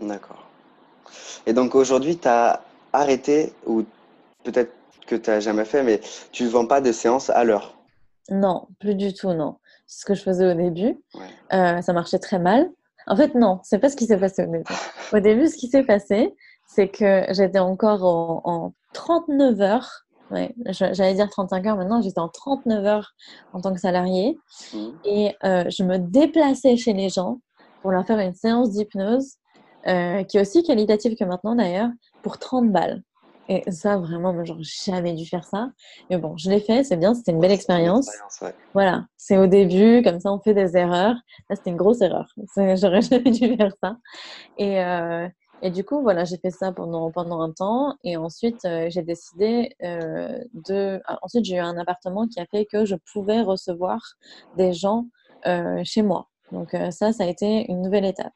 D'accord. 0.00 0.46
Et 1.46 1.52
donc 1.52 1.74
aujourd'hui, 1.74 2.18
tu 2.18 2.28
as 2.28 2.62
arrêté, 2.92 3.52
ou 3.66 3.84
peut-être 4.44 4.72
que 5.06 5.16
tu 5.16 5.30
n'as 5.30 5.40
jamais 5.40 5.64
fait, 5.64 5.82
mais 5.82 6.00
tu 6.32 6.44
ne 6.44 6.48
vends 6.48 6.66
pas 6.66 6.80
de 6.80 6.92
séances 6.92 7.30
à 7.30 7.44
l'heure? 7.44 7.76
Non, 8.30 8.68
plus 8.78 8.94
du 8.94 9.12
tout, 9.12 9.32
non. 9.32 9.56
C'est 9.86 10.00
ce 10.02 10.04
que 10.04 10.14
je 10.14 10.22
faisais 10.22 10.50
au 10.50 10.54
début. 10.54 11.00
Euh, 11.52 11.80
ça 11.82 11.92
marchait 11.92 12.18
très 12.18 12.38
mal. 12.38 12.70
En 13.06 13.16
fait, 13.16 13.34
non, 13.34 13.60
c'est 13.62 13.78
pas 13.78 13.88
ce 13.88 13.96
qui 13.96 14.06
s'est 14.06 14.18
passé 14.18 14.44
au 14.44 14.50
début. 14.50 14.64
Au 15.12 15.20
début, 15.20 15.48
ce 15.48 15.56
qui 15.56 15.68
s'est 15.68 15.82
passé, 15.82 16.34
c'est 16.66 16.88
que 16.88 17.24
j'étais 17.30 17.58
encore 17.58 18.04
en, 18.04 18.72
39 18.92 19.60
heures. 19.60 20.06
Ouais, 20.30 20.54
j'allais 20.68 21.14
dire 21.14 21.28
35 21.28 21.66
heures 21.66 21.76
maintenant, 21.76 22.00
j'étais 22.02 22.20
en 22.20 22.28
39 22.28 22.84
heures 22.84 23.12
en 23.52 23.60
tant 23.60 23.74
que 23.74 23.80
salarié. 23.80 24.38
Mmh. 24.72 24.88
Et 25.04 25.36
euh, 25.44 25.64
je 25.68 25.82
me 25.82 25.98
déplaçais 25.98 26.76
chez 26.76 26.92
les 26.92 27.08
gens 27.08 27.40
pour 27.82 27.90
leur 27.90 28.06
faire 28.06 28.18
une 28.18 28.34
séance 28.34 28.70
d'hypnose, 28.70 29.34
euh, 29.86 30.22
qui 30.24 30.36
est 30.36 30.40
aussi 30.40 30.62
qualitative 30.62 31.16
que 31.16 31.24
maintenant 31.24 31.56
d'ailleurs, 31.56 31.90
pour 32.22 32.38
30 32.38 32.70
balles. 32.70 33.02
Et 33.50 33.68
ça, 33.72 33.96
vraiment, 33.96 34.32
moi, 34.32 34.44
j'aurais 34.44 34.62
jamais 34.62 35.12
dû 35.12 35.26
faire 35.26 35.44
ça. 35.44 35.70
Mais 36.08 36.18
bon, 36.18 36.36
je 36.36 36.48
l'ai 36.48 36.60
fait, 36.60 36.84
c'est 36.84 36.96
bien, 36.96 37.14
c'était 37.14 37.32
une 37.32 37.40
belle 37.40 37.50
expérience. 37.50 38.08
Voilà, 38.74 39.06
c'est 39.16 39.38
au 39.38 39.48
début, 39.48 40.02
comme 40.04 40.20
ça, 40.20 40.32
on 40.32 40.38
fait 40.38 40.54
des 40.54 40.76
erreurs. 40.76 41.16
Là, 41.48 41.56
c'était 41.56 41.70
une 41.70 41.76
grosse 41.76 42.00
erreur. 42.00 42.32
J'aurais 42.56 43.02
jamais 43.02 43.32
dû 43.32 43.56
faire 43.56 43.72
ça. 43.82 43.96
Et, 44.56 44.80
euh, 44.80 45.28
et 45.62 45.72
du 45.72 45.82
coup, 45.82 46.00
voilà, 46.00 46.24
j'ai 46.24 46.36
fait 46.36 46.52
ça 46.52 46.70
pendant, 46.70 47.10
pendant 47.10 47.40
un 47.40 47.50
temps. 47.50 47.96
Et 48.04 48.16
ensuite, 48.16 48.64
euh, 48.66 48.86
j'ai 48.88 49.02
décidé 49.02 49.74
euh, 49.82 50.38
de. 50.68 51.00
Ah, 51.06 51.18
ensuite, 51.22 51.44
j'ai 51.44 51.56
eu 51.56 51.58
un 51.58 51.76
appartement 51.76 52.28
qui 52.28 52.38
a 52.38 52.46
fait 52.46 52.66
que 52.66 52.84
je 52.84 52.94
pouvais 53.12 53.40
recevoir 53.40 54.00
des 54.56 54.72
gens 54.72 55.06
chez 55.82 56.02
moi. 56.02 56.28
Donc 56.52 56.76
ça, 56.90 57.12
ça 57.12 57.24
a 57.24 57.26
été 57.26 57.68
une 57.70 57.80
nouvelle 57.80 58.04
étape. 58.04 58.34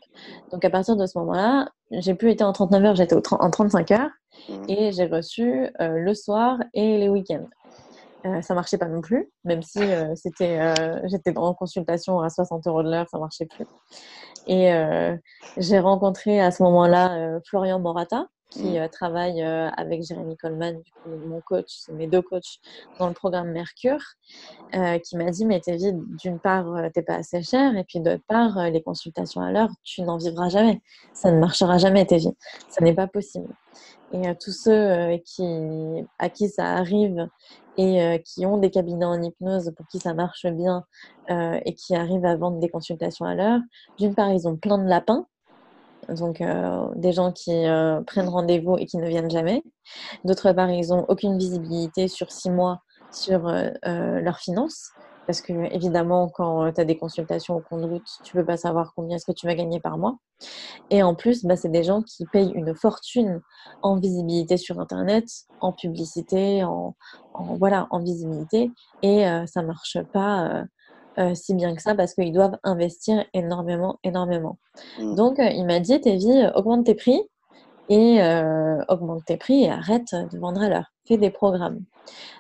Donc 0.51 0.65
à 0.65 0.71
partir 0.71 0.97
de 0.97 1.05
ce 1.05 1.19
moment-là, 1.19 1.69
j'ai 1.91 2.15
plus 2.15 2.31
été 2.31 2.45
en 2.45 2.53
39 2.53 2.85
heures, 2.85 2.97
j'étais 2.97 3.15
en 3.15 3.51
35 3.51 3.91
heures. 3.91 4.11
Mmh. 4.49 4.65
Et 4.69 4.93
j'ai 4.93 5.07
reçu 5.07 5.69
euh, 5.81 5.99
le 5.99 6.15
soir 6.15 6.59
et 6.73 6.99
les 6.99 7.09
week-ends. 7.09 7.49
Euh, 8.27 8.41
ça 8.41 8.55
marchait 8.55 8.79
pas 8.79 8.89
non 8.89 9.03
plus, 9.03 9.31
même 9.45 9.63
si 9.63 9.83
euh, 9.83 10.15
c'était, 10.15 10.75
j'étais 11.05 11.37
en 11.37 11.53
consultation 11.55 12.21
à 12.21 12.31
60 12.31 12.67
euros 12.67 12.83
de 12.83 12.91
l'heure, 12.91 13.07
ça 13.11 13.19
marchait 13.19 13.47
plus. 13.47 13.67
Et 14.47 14.71
j'ai 15.57 15.79
rencontré 15.79 16.41
à 16.41 16.51
ce 16.51 16.63
moment-là 16.65 17.39
Florian 17.47 17.81
Morata, 17.81 18.27
qui 18.55 18.79
mmh. 18.79 18.89
travaille 18.91 19.43
avec 19.43 20.03
Jérémy 20.03 20.37
Coleman, 20.37 20.81
mon 21.07 21.41
coach, 21.41 21.67
c'est 21.69 21.93
mes 21.93 22.07
deux 22.07 22.23
coachs 22.23 22.59
dans 22.99 23.09
le 23.09 23.15
programme 23.15 23.51
Mercure, 23.51 24.01
qui 24.73 25.17
m'a 25.17 25.31
dit 25.31 25.45
Mais 25.45 25.61
Tévi, 25.61 25.93
d'une 25.93 26.39
part, 26.39 26.67
t'es 26.93 27.03
pas 27.03 27.17
assez 27.17 27.43
cher, 27.43 27.77
et 27.77 27.85
puis 27.85 28.01
d'autre 28.01 28.23
part, 28.29 28.71
les 28.71 28.83
consultations 28.83 29.41
à 29.41 29.51
l'heure, 29.51 29.71
tu 29.83 30.03
n'en 30.03 30.19
vivras 30.19 30.49
jamais. 30.49 30.81
Ça 31.13 31.33
ne 31.33 31.39
marchera 31.39 31.79
jamais, 31.79 32.07
Tévi. 32.07 32.31
Ça 32.69 32.83
n'est 32.83 32.95
pas 32.95 33.07
possible. 33.07 33.55
Et 34.15 34.29
à 34.29 34.35
tous 34.37 34.53
ceux 34.53 34.71
euh, 34.71 35.19
qui, 35.25 35.43
à 36.21 36.29
qui 36.29 36.49
ça 36.49 36.77
arrive 36.77 37.29
et 37.77 38.01
euh, 38.01 38.19
qui 38.19 38.47
ont 38.47 38.59
des 38.59 38.71
cabinets 38.71 39.05
en 39.05 39.21
hypnose 39.21 39.73
pour 39.77 39.89
qui 39.89 39.99
ça 39.99 40.15
marche 40.15 40.47
bien 40.47 40.85
euh, 41.31 41.59
et 41.65 41.75
qui 41.75 41.97
arrivent 41.97 42.25
à 42.25 42.37
vendre 42.37 42.61
des 42.61 42.69
consultations 42.69 43.25
à 43.25 43.35
l'heure, 43.35 43.61
d'une 43.99 44.15
part, 44.15 44.31
ils 44.31 44.47
ont 44.47 44.57
plein 44.57 44.79
de 44.79 44.89
lapins, 44.89 45.27
donc 46.09 46.43
des 46.97 47.13
gens 47.13 47.33
qui 47.33 47.65
prennent 48.07 48.29
rendez-vous 48.29 48.77
et 48.79 48.87
qui 48.87 48.99
ne 48.99 49.09
viennent 49.09 49.31
jamais. 49.31 49.63
D'autre 50.25 50.53
part, 50.53 50.71
ils 50.71 50.89
n'ont 50.89 51.05
aucune 51.09 51.39
visibilité 51.39 52.09
sur 52.09 52.31
six 52.31 52.51
mois 52.51 52.81
sur 53.11 53.51
leurs 53.85 54.39
finances. 54.39 54.91
Parce 55.27 55.41
que, 55.41 55.53
évidemment, 55.75 56.29
quand 56.29 56.71
tu 56.73 56.81
as 56.81 56.85
des 56.85 56.99
consultations 56.99 57.57
au 57.57 57.61
compte-route, 57.61 58.07
tu 58.25 58.37
ne 58.37 58.43
peux 58.43 58.47
pas 58.47 58.57
savoir 58.57 58.93
combien 58.95 59.17
est-ce 59.17 59.25
que 59.25 59.33
tu 59.33 59.47
vas 59.47 59.55
gagner 59.55 59.81
par 59.81 59.97
mois. 59.97 60.19
Et 60.91 61.03
en 61.03 61.15
plus, 61.15 61.45
bah, 61.45 61.57
c'est 61.57 61.71
des 61.71 61.83
gens 61.83 62.03
qui 62.03 62.27
payent 62.27 62.53
une 62.55 62.75
fortune 62.75 63.41
en 63.83 63.99
visibilité 63.99 64.57
sur 64.57 64.81
Internet, 64.81 65.25
en 65.61 65.73
publicité, 65.73 66.63
en, 66.65 66.95
voilà, 67.33 67.87
en 67.91 68.01
visibilité. 68.01 68.71
Et 69.03 69.27
euh, 69.27 69.47
ça 69.47 69.63
ne 69.63 69.69
marche 69.69 69.99
pas 70.13 70.65
euh, 71.19 71.31
euh, 71.31 71.35
si 71.35 71.55
bien 71.55 71.75
que 71.75 71.83
ça 71.83 71.95
parce 71.95 72.15
qu'ils 72.15 72.33
doivent 72.33 72.59
investir 72.63 73.25
énormément, 73.35 73.99
énormément. 74.05 74.59
Mmh. 74.99 75.15
Donc, 75.15 75.37
il 75.39 75.65
m'a 75.65 75.81
dit, 75.81 76.01
Tévi, 76.01 76.47
augmente 76.55 76.87
tes 76.87 76.95
prix 76.95 77.21
et 77.89 78.21
augmente 78.89 79.25
tes 79.27 79.37
prix 79.37 79.65
et 79.65 79.71
arrête 79.71 80.15
de 80.15 80.39
vendre 80.39 80.63
à 80.63 80.69
l'heure. 80.69 80.93
Fais 81.07 81.19
des 81.19 81.31
programmes. 81.31 81.81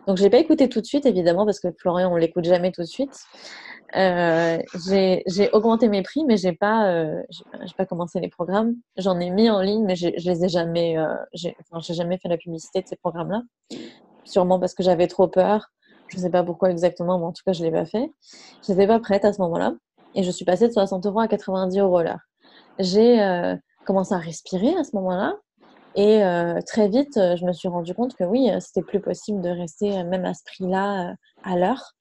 Donc, 0.06 0.16
je 0.16 0.22
l'ai 0.22 0.30
pas 0.30 0.38
écouté 0.38 0.68
tout 0.68 0.80
de 0.80 0.86
suite, 0.86 1.06
évidemment, 1.06 1.44
parce 1.44 1.60
que 1.60 1.68
Florian, 1.78 2.12
on 2.12 2.16
l'écoute 2.16 2.44
jamais 2.44 2.72
tout 2.72 2.82
de 2.82 2.86
suite. 2.86 3.26
Euh, 3.96 4.58
j'ai 4.76 5.50
augmenté 5.52 5.88
mes 5.88 6.02
prix, 6.02 6.24
mais 6.24 6.36
j'ai 6.36 6.52
pas, 6.52 6.88
euh, 6.90 7.22
pas 7.76 7.86
commencé 7.86 8.20
les 8.20 8.28
programmes. 8.28 8.74
J'en 8.96 9.20
ai 9.20 9.30
mis 9.30 9.48
en 9.50 9.60
ligne, 9.60 9.84
mais 9.84 9.96
je 9.96 10.08
les 10.08 10.44
ai 10.44 10.48
jamais, 10.48 10.98
euh, 10.98 11.14
j'ai 11.32 11.56
enfin, 11.70 11.80
jamais 11.94 12.18
fait 12.18 12.28
la 12.28 12.36
publicité 12.36 12.82
de 12.82 12.88
ces 12.88 12.96
programmes-là. 12.96 13.42
Sûrement 14.24 14.58
parce 14.58 14.74
que 14.74 14.82
j'avais 14.82 15.06
trop 15.06 15.28
peur. 15.28 15.68
Je 16.08 16.18
sais 16.18 16.30
pas 16.30 16.42
pourquoi 16.42 16.70
exactement, 16.70 17.18
mais 17.18 17.24
en 17.24 17.32
tout 17.32 17.42
cas, 17.44 17.52
je 17.52 17.62
l'ai 17.62 17.70
pas 17.70 17.86
fait. 17.86 18.12
Je 18.66 18.72
n'étais 18.72 18.86
pas 18.86 18.98
prête 19.00 19.24
à 19.24 19.32
ce 19.32 19.40
moment-là, 19.42 19.74
et 20.14 20.22
je 20.22 20.30
suis 20.30 20.44
passée 20.44 20.68
de 20.68 20.72
60 20.72 21.06
euros 21.06 21.20
à 21.20 21.28
90 21.28 21.78
euros 21.78 22.02
l'heure. 22.02 22.20
J'ai 22.78 23.22
euh, 23.22 23.56
commencé 23.86 24.14
à 24.14 24.18
respirer 24.18 24.74
à 24.76 24.84
ce 24.84 24.94
moment-là. 24.96 25.34
Et 25.96 26.24
euh, 26.24 26.60
très 26.66 26.88
vite, 26.88 27.16
euh, 27.16 27.36
je 27.36 27.44
me 27.44 27.52
suis 27.52 27.68
rendu 27.68 27.94
compte 27.94 28.16
que 28.16 28.24
oui, 28.24 28.50
c'était 28.60 28.82
plus 28.82 29.00
possible 29.00 29.40
de 29.40 29.48
rester 29.48 30.02
même 30.04 30.24
à 30.24 30.34
ce 30.34 30.42
prix-là 30.44 31.14
à 31.44 31.56
l'heure. 31.56 31.94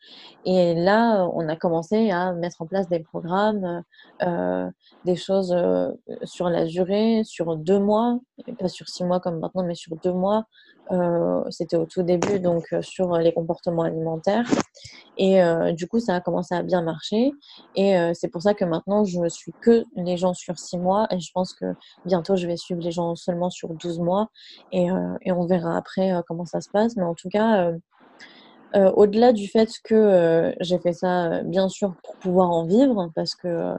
Et 0.46 0.74
là, 0.74 1.28
on 1.34 1.48
a 1.48 1.56
commencé 1.56 2.12
à 2.12 2.34
mettre 2.34 2.62
en 2.62 2.66
place 2.66 2.88
des 2.90 3.00
programmes, 3.00 3.84
euh, 4.24 4.70
des 5.06 5.16
choses 5.16 5.56
sur 6.24 6.50
la 6.50 6.66
durée, 6.66 7.22
sur 7.24 7.56
deux 7.56 7.80
mois, 7.80 8.20
pas 8.60 8.68
sur 8.68 8.88
six 8.90 9.04
mois 9.04 9.20
comme 9.20 9.40
maintenant, 9.40 9.64
mais 9.64 9.76
sur 9.76 9.96
deux 9.98 10.14
mois, 10.14 10.46
euh, 10.92 11.44
c'était 11.50 11.78
au 11.78 11.86
tout 11.86 12.04
début, 12.04 12.40
donc 12.40 12.66
euh, 12.74 12.82
sur 12.82 13.18
les 13.18 13.34
comportements 13.34 13.84
alimentaires. 13.84 14.46
Et 15.18 15.42
euh, 15.42 15.72
du 15.72 15.88
coup, 15.88 16.00
ça 16.00 16.16
a 16.16 16.22
commencé 16.22 16.56
à 16.56 16.64
bien 16.64 16.82
marcher. 16.82 17.32
Et 17.76 17.96
c'est 18.14 18.30
pour 18.30 18.42
ça 18.42 18.54
que 18.54 18.66
maintenant, 18.66 19.04
je 19.06 19.20
ne 19.20 19.30
suis 19.30 19.54
que 19.62 19.84
les 19.96 20.18
gens 20.18 20.34
sur 20.34 20.58
6 20.58 20.78
mois. 20.78 21.08
Et 21.12 21.20
je 21.20 21.32
pense 21.34 21.54
que 21.54 21.66
bientôt, 22.06 22.36
je 22.36 22.48
vais 22.48 22.58
suivre 22.58 22.82
les 22.82 22.92
gens 22.92 23.16
seulement 23.16 23.50
sur 23.50 23.70
12 23.70 24.00
mois. 24.00 24.30
Et, 24.72 24.88
et 25.22 25.32
on 25.32 25.46
verra 25.46 25.78
après 25.78 26.12
comment 26.28 26.46
ça 26.46 26.62
se 26.62 26.70
passe. 26.70 26.96
Mais 26.96 27.04
en 27.04 27.14
tout 27.14 27.30
cas, 27.30 27.72
au-delà 28.74 29.34
du 29.34 29.48
fait 29.48 29.70
que 29.84 30.54
j'ai 30.60 30.80
fait 30.80 30.94
ça, 30.94 31.44
bien 31.44 31.70
sûr, 31.70 31.96
pour 32.04 32.16
pouvoir 32.18 32.50
en 32.50 32.66
vivre, 32.66 33.12
parce 33.16 33.36
que 33.36 33.76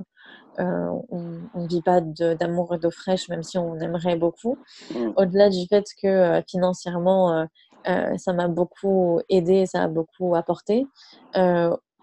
euh, 0.61 0.89
on 1.11 1.61
ne 1.61 1.69
vit 1.69 1.83
pas 1.83 2.01
d'amour 2.01 2.75
et 2.75 2.79
d'eau 2.79 2.91
fraîche, 2.91 3.29
même 3.29 3.43
si 3.43 3.59
on 3.59 3.79
aimerait 3.81 4.17
beaucoup. 4.17 4.59
Mm. 4.95 5.11
Au-delà 5.17 5.51
du 5.51 5.67
fait 5.67 5.85
que 6.01 6.07
euh, 6.07 6.43
financièrement, 6.49 7.47
euh, 7.89 8.17
ça 8.19 8.33
m'a 8.33 8.49
beaucoup 8.49 9.21
aidé, 9.29 9.67
ça 9.67 9.85
a 9.85 9.89
beaucoup 9.89 10.35
apporté. 10.35 10.87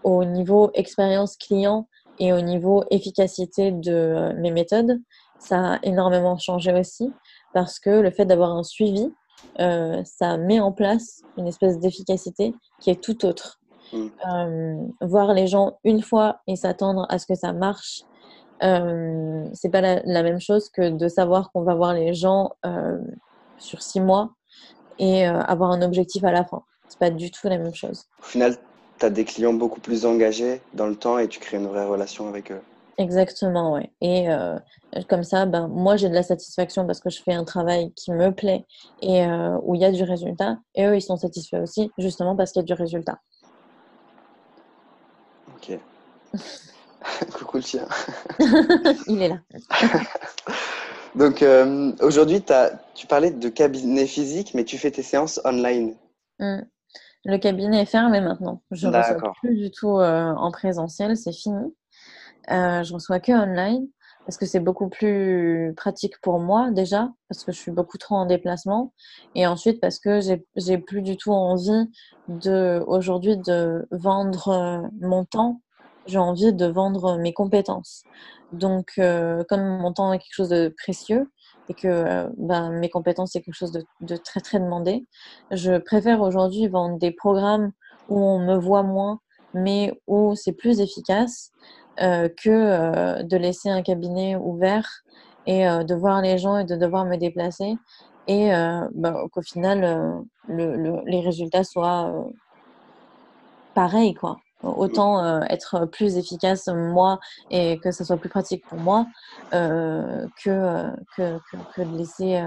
au 0.04 0.26
niveau 0.26 0.72
expérience 0.74 1.38
client 1.38 1.88
et 2.18 2.34
au 2.34 2.42
niveau 2.42 2.84
efficacité 2.90 3.72
de 3.72 4.34
mes 4.40 4.52
méthodes, 4.52 5.00
ça 5.38 5.74
a 5.74 5.80
énormément 5.84 6.38
changé 6.38 6.74
aussi 6.74 7.14
parce 7.54 7.80
que 7.80 7.90
le 7.90 8.12
fait 8.12 8.26
d'avoir 8.26 8.52
un 8.52 8.64
suivi, 8.64 9.14
ça 9.58 10.38
met 10.38 10.60
en 10.60 10.72
place 10.72 11.22
une 11.38 11.48
espèce 11.48 11.80
d'efficacité 11.80 12.54
qui 12.80 12.90
est 12.90 13.02
tout 13.02 13.26
autre. 13.26 13.60
Mm. 13.94 14.90
voir 15.02 15.34
les 15.34 15.48
gens 15.48 15.78
une 15.84 16.02
fois 16.02 16.40
et 16.48 16.56
s'attendre 16.56 17.06
à 17.10 17.20
ce 17.20 17.26
que 17.26 17.36
ça 17.36 17.52
marche 17.52 18.06
euh, 18.64 19.46
c'est 19.54 19.70
pas 19.70 19.82
la, 19.82 20.24
même 20.24 20.40
chose 20.40 20.70
que 20.70 20.90
de 20.90 21.08
savoir 21.08 21.52
qu'on 21.52 21.64
va 21.64 21.74
voir 21.74 21.94
les 21.94 22.14
gens 22.14 22.52
euh, 22.66 23.00
sur 23.58 23.82
six 23.82 24.00
mois 24.00 24.34
et 25.00 25.28
euh, 25.28 25.40
avoir 25.42 25.72
un 25.72 25.82
objectif 25.82 26.24
à 26.24 26.32
la 26.32 26.46
fin. 26.46 26.62
C'est 26.88 27.00
pas 27.00 27.10
du 27.10 27.32
tout 27.32 27.48
la 27.48 27.58
même 27.58 27.74
chose. 27.74 28.06
Au 28.20 28.24
final, 28.24 28.58
tu 29.00 29.06
as 29.06 29.10
des 29.10 29.26
clients 29.26 29.54
beaucoup 29.54 29.80
plus 29.80 30.06
engagés 30.06 30.62
dans 30.74 30.86
le 30.86 30.96
temps 30.96 31.18
et 31.18 31.28
tu 31.28 31.40
crées 31.40 31.58
une 31.58 31.68
vraie 31.68 31.86
relation 31.86 32.28
avec 32.28 32.52
eux. 32.52 32.62
Exactement, 32.98 33.74
oui. 33.74 33.90
Et 34.02 34.28
comme 35.08 35.24
ça, 35.24 35.46
ben, 35.46 35.68
moi, 35.68 35.96
j'ai 35.96 36.10
de 36.10 36.14
la 36.14 36.24
satisfaction 36.24 36.86
parce 36.86 37.00
que 37.00 37.10
je 37.10 37.22
fais 37.22 37.34
un 37.34 37.46
travail 37.46 37.92
qui 37.94 38.12
me 38.12 38.32
plaît 38.32 38.66
et 39.02 39.26
où 39.64 39.76
il 39.76 39.82
y 39.82 39.86
a 39.86 39.92
du 39.92 40.04
résultat. 40.04 40.58
Et 40.76 40.86
eux, 40.86 40.96
ils 40.96 41.02
sont 41.02 41.18
satisfaits 41.18 41.62
aussi, 41.64 41.92
justement 41.98 42.36
parce 42.36 42.52
qu'il 42.52 42.62
y 42.62 42.64
a 42.64 42.66
du 42.66 42.74
résultat. 42.74 43.20
Ok. 45.56 45.80
Coucou 47.34 47.58
le 47.58 47.64
chien. 47.64 47.88
Il 49.08 49.22
est 49.22 49.30
là. 49.30 49.40
Donc 51.16 51.42
euh, 51.42 51.92
aujourd'hui, 52.02 52.44
tu 52.96 53.08
parlais 53.08 53.32
de 53.32 53.50
cabinet 53.50 54.06
physique, 54.06 54.54
mais 54.54 54.64
tu 54.64 54.78
fais 54.78 54.92
tes 54.92 55.04
séances 55.04 55.42
online. 55.44 55.96
Hmm. 56.40 56.62
Le 57.26 57.38
cabinet 57.38 57.82
est 57.82 57.86
fermé 57.86 58.22
maintenant. 58.22 58.62
Je 58.72 58.88
ne 58.88 58.98
reçois 58.98 59.34
plus 59.42 59.56
du 59.56 59.72
tout 59.72 60.00
euh, 60.00 60.34
en 60.34 60.52
présentiel, 60.52 61.18
c'est 61.18 61.34
fini. 61.34 61.74
Euh, 62.50 62.84
je 62.84 62.94
reçois 62.94 63.20
que 63.20 63.32
online 63.32 63.88
parce 64.26 64.38
que 64.38 64.46
c'est 64.46 64.60
beaucoup 64.60 64.88
plus 64.90 65.74
pratique 65.76 66.20
pour 66.22 66.40
moi 66.40 66.70
déjà, 66.72 67.10
parce 67.28 67.44
que 67.44 67.52
je 67.52 67.60
suis 67.60 67.72
beaucoup 67.72 67.98
trop 67.98 68.16
en 68.16 68.26
déplacement, 68.26 68.94
et 69.36 69.48
ensuite 69.48 69.82
parce 69.82 70.00
que 70.00 70.20
j'ai 70.22 70.78
plus 70.78 71.02
du 71.02 71.18
tout 71.18 71.32
envie 71.32 71.90
de 72.28 72.84
aujourd'hui 72.88 73.38
de 73.38 73.88
vendre 73.92 74.50
euh, 74.50 74.88
mon 75.02 75.26
temps, 75.26 75.62
j'ai 76.06 76.18
envie 76.18 76.54
de 76.54 76.66
vendre 76.66 77.18
mes 77.18 77.34
compétences. 77.34 78.04
Donc, 78.54 78.94
euh, 79.00 79.44
comme 79.50 79.66
mon 79.80 79.94
temps 79.94 80.12
est 80.14 80.20
quelque 80.20 80.34
chose 80.34 80.50
de 80.50 80.74
précieux 80.78 81.32
et 81.70 81.74
que 81.74 81.88
euh, 81.88 82.30
ben, 82.38 82.72
mes 82.72 82.90
compétences 82.90 83.32
c'est 83.34 83.42
quelque 83.42 83.56
chose 83.56 83.72
de, 83.72 84.18
très 84.18 84.42
très 84.42 84.60
demandé, 84.60 85.06
je 85.52 85.78
préfère 85.78 86.22
aujourd'hui 86.22 86.68
vendre 86.68 86.98
des 87.00 87.12
programmes 87.12 87.72
où 88.10 88.20
on 88.20 88.40
me 88.40 88.56
voit 88.56 88.84
moins, 88.84 89.20
mais 89.54 89.94
où 90.08 90.36
c'est 90.36 90.54
plus 90.54 90.80
efficace 90.80 91.52
que 91.98 92.50
euh, 92.50 93.24
de 93.24 93.38
laisser 93.38 93.70
un 93.70 93.82
cabinet 93.82 94.36
ouvert 94.36 94.88
et 95.46 95.68
euh, 95.68 95.84
de 95.84 95.96
voir 95.96 96.22
les 96.22 96.38
gens 96.38 96.58
et 96.58 96.66
de 96.66 96.76
devoir 96.76 97.06
me 97.06 97.18
déplacer 97.18 97.76
et 98.28 98.52
bah, 98.94 99.16
qu'au 99.32 99.42
final 99.42 100.24
les 100.48 101.22
résultats 101.22 101.64
soient 101.64 102.14
pareils 103.74 104.14
quoi 104.14 104.38
autant 104.62 105.42
être 105.46 105.88
plus 105.88 106.18
efficace 106.18 106.68
moi 106.68 107.20
et 107.50 107.80
que 107.80 107.92
ce 107.92 108.04
soit 108.04 108.18
plus 108.18 108.30
pratique 108.30 108.64
pour 108.68 108.80
moi 108.80 109.08
que, 109.52 110.26
que, 110.44 111.40
que, 111.76 111.82
de 111.82 111.98
laisser 111.98 112.46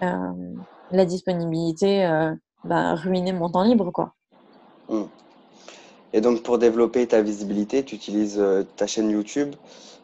la 0.00 1.04
disponibilité 1.04 2.08
bah, 2.64 2.94
ruiner 2.94 3.32
mon 3.32 3.50
temps 3.50 3.64
libre 3.64 3.90
quoi. 3.90 4.14
Mmh. 4.88 5.04
Et 6.12 6.20
donc, 6.20 6.42
pour 6.42 6.58
développer 6.58 7.06
ta 7.06 7.22
visibilité, 7.22 7.84
tu 7.84 7.94
utilises 7.94 8.38
euh, 8.38 8.64
ta 8.76 8.86
chaîne 8.86 9.10
YouTube, 9.10 9.54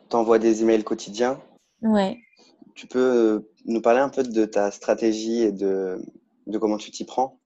tu 0.08 0.16
envoies 0.16 0.38
des 0.38 0.62
emails 0.62 0.84
quotidiens. 0.84 1.38
Ouais. 1.82 2.18
Tu 2.74 2.86
peux 2.86 2.98
euh, 2.98 3.50
nous 3.66 3.82
parler 3.82 4.00
un 4.00 4.08
peu 4.08 4.22
de 4.22 4.44
ta 4.46 4.70
stratégie 4.70 5.42
et 5.42 5.52
de, 5.52 6.02
de 6.46 6.58
comment 6.58 6.78
tu 6.78 6.90
t'y 6.90 7.04
prends? 7.04 7.38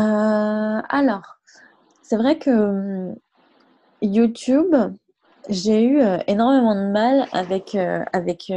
Euh, 0.00 0.80
Alors, 0.88 1.36
c'est 2.02 2.16
vrai 2.16 2.38
que 2.38 3.12
YouTube, 4.00 4.74
j'ai 5.50 5.84
eu 5.84 6.00
énormément 6.26 6.74
de 6.74 6.90
mal 6.90 7.28
avec, 7.32 7.76
avec 8.12 8.52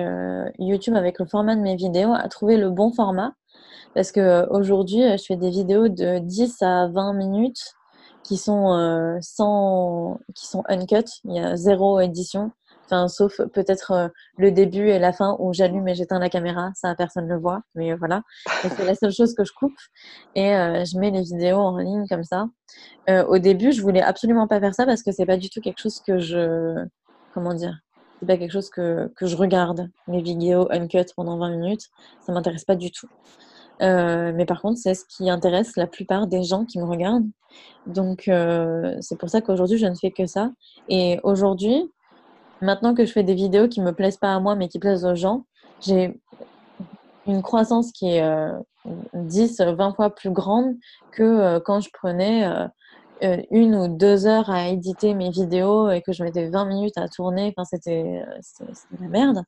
YouTube, 0.58 0.96
avec 0.96 1.20
le 1.20 1.26
format 1.26 1.56
de 1.56 1.62
mes 1.62 1.76
vidéos, 1.76 2.14
à 2.14 2.28
trouver 2.30 2.58
le 2.58 2.70
bon 2.70 2.92
format. 2.92 3.34
Parce 3.94 4.12
qu'aujourd'hui, 4.12 5.02
je 5.18 5.24
fais 5.24 5.36
des 5.36 5.50
vidéos 5.50 5.88
de 5.88 6.20
10 6.20 6.62
à 6.62 6.88
20 6.88 7.14
minutes 7.14 7.76
qui 8.30 8.38
sont 8.38 8.74
euh, 8.74 9.18
sans, 9.22 10.20
qui 10.36 10.46
sont 10.46 10.62
uncut. 10.70 11.10
Il 11.26 11.36
y 11.36 11.40
a 11.40 11.56
zéro 11.56 12.00
édition. 12.00 12.52
Enfin, 12.86 13.08
sauf 13.08 13.42
peut-être 13.54 13.92
euh, 13.92 14.08
le 14.38 14.52
début 14.52 14.90
et 14.90 15.00
la 15.00 15.14
fin 15.14 15.36
où 15.40 15.52
j'allume 15.52 15.88
et 15.88 15.96
j'éteins 15.96 16.20
la 16.20 16.30
caméra. 16.30 16.70
Ça, 16.76 16.94
personne 16.94 17.26
ne 17.26 17.34
le 17.34 17.40
voit. 17.40 17.62
Mais 17.74 17.96
voilà. 17.96 18.22
C'est 18.62 18.86
la 18.86 18.94
seule 18.94 19.12
chose 19.12 19.34
que 19.34 19.44
je 19.44 19.52
coupe. 19.52 19.74
Et 20.36 20.56
euh, 20.56 20.86
je 20.86 21.00
mets 21.00 21.10
les 21.10 21.24
vidéos 21.24 21.58
en 21.58 21.80
ligne 21.80 22.06
comme 22.08 22.24
ça. 22.24 22.46
au 23.08 23.40
début, 23.40 23.72
je 23.72 23.82
voulais 23.82 24.04
absolument 24.04 24.48
pas 24.48 24.60
faire 24.60 24.76
ça 24.76 24.86
parce 24.86 25.02
que 25.02 25.12
c'est 25.12 25.26
pas 25.26 25.38
du 25.38 25.50
tout 25.50 25.60
quelque 25.60 25.80
chose 25.82 26.00
que 26.06 26.20
je, 26.20 26.86
comment 27.34 27.56
dire, 27.56 27.80
c'est 28.20 28.28
pas 28.28 28.38
quelque 28.38 28.52
chose 28.52 28.70
que, 28.70 29.12
que 29.16 29.26
je 29.26 29.36
regarde. 29.36 29.90
Les 30.08 30.22
vidéos 30.22 30.72
uncut 30.72 31.06
pendant 31.16 31.40
20 31.40 31.58
minutes. 31.58 31.88
Ça 32.24 32.32
m'intéresse 32.32 32.66
pas 32.66 32.76
du 32.76 32.92
tout. 32.92 33.10
Euh, 33.82 34.32
mais 34.36 34.46
par 34.46 34.62
contre, 34.62 34.80
c'est 34.80 34.94
ce 34.94 35.06
qui 35.06 35.30
intéresse 35.30 35.76
la 35.76 35.88
plupart 35.88 36.28
des 36.28 36.44
gens 36.44 36.66
qui 36.66 36.80
me 36.80 36.86
regardent. 36.86 37.28
Donc, 37.86 38.28
euh, 38.28 38.96
c'est 39.02 39.18
pour 39.18 39.30
ça 39.30 39.42
qu'aujourd'hui, 39.42 39.78
je 39.78 39.86
ne 39.86 39.96
fais 39.96 40.12
que 40.12 40.26
ça. 40.26 40.52
Et 40.90 41.20
aujourd'hui, 41.24 41.92
maintenant 42.62 42.94
que 42.94 43.06
je 43.06 43.12
fais 43.12 43.24
des 43.24 43.36
vidéos 43.36 43.68
qui 43.68 43.82
me 43.82 43.94
plaisent 43.94 44.18
pas 44.18 44.34
à 44.34 44.40
moi, 44.40 44.56
mais 44.56 44.68
qui 44.68 44.80
plaisent 44.80 45.06
aux 45.06 45.16
gens, 45.16 45.46
j'ai 45.82 46.20
une 47.26 47.42
croissance 47.42 47.92
qui 47.92 48.10
est 48.10 48.24
10, 49.14 49.60
euh, 49.60 49.74
20 49.74 49.94
fois 49.94 50.14
plus 50.14 50.32
grande 50.32 50.76
que 51.12 51.60
quand 51.60 51.80
je 51.80 51.90
prenais 51.92 52.48
euh, 52.48 52.68
une 53.22 53.76
ou 53.76 53.88
deux 53.88 54.26
heures 54.28 54.50
à 54.50 54.70
éditer 54.70 55.14
mes 55.14 55.30
vidéos 55.30 55.90
et 55.90 56.02
que 56.02 56.14
je 56.14 56.24
mettais 56.24 56.50
20 56.50 56.66
minutes 56.66 56.98
à 56.98 57.08
tourner, 57.08 57.54
enfin, 57.56 57.66
c'était 57.66 58.24
la 59.00 59.08
merde. 59.08 59.44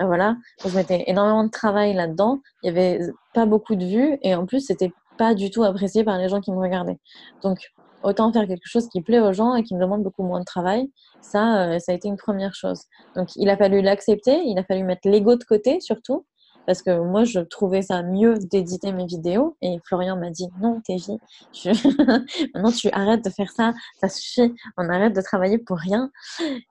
Euh, 0.00 0.06
voilà. 0.06 0.36
je 0.64 0.74
mettais 0.74 1.04
énormément 1.06 1.44
de 1.44 1.50
travail 1.50 1.94
là-dedans. 1.94 2.40
Il 2.62 2.66
y 2.66 2.70
avait 2.70 3.00
pas 3.32 3.46
beaucoup 3.46 3.76
de 3.76 3.84
vues 3.84 4.18
et 4.22 4.34
en 4.34 4.46
plus, 4.46 4.60
c'était 4.60 4.92
pas 5.16 5.34
du 5.34 5.50
tout 5.50 5.64
apprécié 5.64 6.04
par 6.04 6.18
les 6.18 6.28
gens 6.28 6.40
qui 6.40 6.52
me 6.52 6.58
regardaient. 6.58 6.98
Donc, 7.42 7.58
autant 8.02 8.32
faire 8.32 8.46
quelque 8.46 8.66
chose 8.66 8.88
qui 8.88 9.00
plaît 9.00 9.20
aux 9.20 9.32
gens 9.32 9.54
et 9.54 9.62
qui 9.62 9.74
me 9.74 9.80
demande 9.80 10.02
beaucoup 10.02 10.24
moins 10.24 10.40
de 10.40 10.44
travail. 10.44 10.90
Ça, 11.22 11.68
euh, 11.68 11.78
ça 11.78 11.92
a 11.92 11.94
été 11.94 12.08
une 12.08 12.16
première 12.16 12.54
chose. 12.54 12.82
Donc, 13.16 13.30
il 13.36 13.48
a 13.48 13.56
fallu 13.56 13.80
l'accepter, 13.80 14.42
il 14.44 14.58
a 14.58 14.64
fallu 14.64 14.84
mettre 14.84 15.08
l'ego 15.08 15.36
de 15.36 15.44
côté 15.44 15.80
surtout 15.80 16.26
parce 16.66 16.82
que 16.82 16.98
moi, 16.98 17.24
je 17.24 17.40
trouvais 17.40 17.82
ça 17.82 18.02
mieux 18.02 18.38
d'éditer 18.38 18.92
mes 18.92 19.06
vidéos. 19.06 19.56
Et 19.62 19.78
Florian 19.84 20.16
m'a 20.16 20.30
dit 20.30 20.48
non, 20.60 20.80
Tévi, 20.80 21.18
tu... 21.52 21.68
maintenant 22.54 22.70
tu 22.70 22.90
arrêtes 22.90 23.24
de 23.24 23.30
faire 23.30 23.50
ça, 23.50 23.72
ça 24.00 24.08
suffit, 24.08 24.54
on 24.76 24.88
arrête 24.88 25.14
de 25.14 25.20
travailler 25.20 25.58
pour 25.58 25.78
rien. 25.78 26.10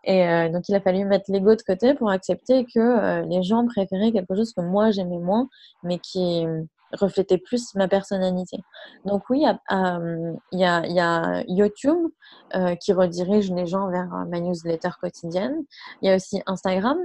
Et 0.04 0.28
euh, 0.28 0.50
donc, 0.50 0.70
il 0.70 0.76
a 0.76 0.82
fallu 0.82 1.06
mettre 1.06 1.26
l'ego 1.30 1.56
de 1.56 1.62
côté 1.62 1.94
pour 1.94 2.10
accepter 2.10 2.66
que 2.66 2.80
euh, 2.80 3.22
les 3.28 3.44
gens 3.44 3.66
préféraient 3.66 4.12
quelque 4.12 4.36
chose 4.36 4.54
que 4.54 4.62
moi 4.62 4.92
j'aimais 4.92 5.20
moins, 5.20 5.48
mais 5.84 6.00
qui 6.00 6.46
reflétait 6.94 7.38
plus 7.38 7.74
ma 7.76 7.88
personnalité. 7.88 8.58
Donc 9.06 9.24
oui, 9.30 9.44
il 9.72 10.60
y, 10.60 10.64
a, 10.66 10.86
y 10.88 11.00
a 11.00 11.44
YouTube 11.48 12.08
euh, 12.56 12.76
qui 12.76 12.94
redirige 12.94 13.52
les 13.52 13.66
gens 13.66 13.90
vers 13.90 14.10
ma 14.30 14.40
newsletter 14.40 14.90
quotidienne. 15.02 15.56
Il 16.02 16.10
y 16.10 16.12
a 16.12 16.16
aussi 16.16 16.42
Instagram 16.46 16.98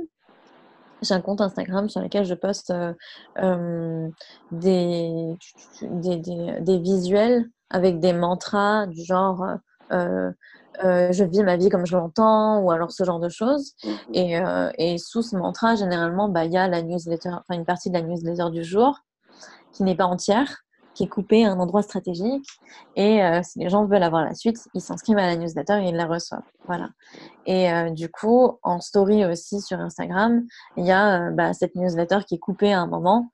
j'ai 1.03 1.15
un 1.15 1.21
compte 1.21 1.41
Instagram 1.41 1.89
sur 1.89 2.01
lequel 2.01 2.25
je 2.25 2.35
poste 2.35 2.71
euh, 2.71 2.93
euh, 3.39 4.09
des, 4.51 5.35
des, 5.83 6.79
visuels 6.79 7.47
avec 7.71 8.01
des 8.01 8.13
mantras 8.13 8.87
du 8.87 9.05
genre 9.05 9.45
euh, 9.93 10.33
je 10.81 11.25
vis 11.25 11.43
ma 11.43 11.57
vie 11.57 11.71
comme 11.71 11.87
je 11.87 11.97
l'entends 11.97 12.61
ou 12.61 12.71
alors 12.71 12.93
ce 12.93 13.05
genre 13.05 13.21
de 13.21 13.29
choses. 13.29 13.75
Mmh 13.85 13.89
et, 14.15 14.41
et 14.79 14.99
sous 14.99 15.23
ce 15.23 15.37
mantra, 15.37 15.75
généralement, 15.75 16.29
bah, 16.29 16.45
il 16.45 16.53
y 16.53 16.57
a 16.57 16.69
la 16.69 16.83
newsletter, 16.83 17.31
enfin 17.31 17.55
une 17.55 17.65
partie 17.65 17.91
de 17.91 17.95
la 17.95 18.03
newsletter 18.03 18.51
du 18.51 18.63
jour 18.63 18.99
qui 19.73 19.83
n'est 19.83 19.97
pas 19.97 20.07
entière 20.07 20.65
qui 20.99 21.05
est 21.05 21.09
coupé 21.09 21.47
à 21.47 21.53
un 21.53 21.61
endroit 21.61 21.83
stratégique. 21.83 22.45
Et 22.97 23.23
euh, 23.23 23.41
si 23.45 23.61
les 23.61 23.69
gens 23.69 23.87
veulent 23.87 24.03
avoir 24.03 24.25
la 24.25 24.35
suite, 24.35 24.59
ils 24.75 24.81
s'inscrivent 24.81 25.19
à 25.19 25.27
la 25.27 25.37
newsletter 25.37 25.79
et 25.85 25.91
ils 25.91 25.95
la 25.95 26.07
reçoivent. 26.07 26.43
Voilà. 26.67 26.89
Et 27.47 27.73
euh, 27.73 27.91
du 27.91 28.11
coup, 28.11 28.59
en 28.65 28.81
story 28.81 29.25
aussi 29.25 29.61
sur 29.61 29.79
Instagram, 29.79 30.43
il 30.77 30.85
y 30.85 30.91
a 30.91 31.29
euh, 31.29 31.31
bah, 31.31 31.55
cette 31.55 31.77
newsletter 31.77 32.19
qui 32.27 32.35
est 32.35 32.39
coupée 32.39 32.73
à 32.73 32.81
un 32.81 32.89
moment 32.89 33.31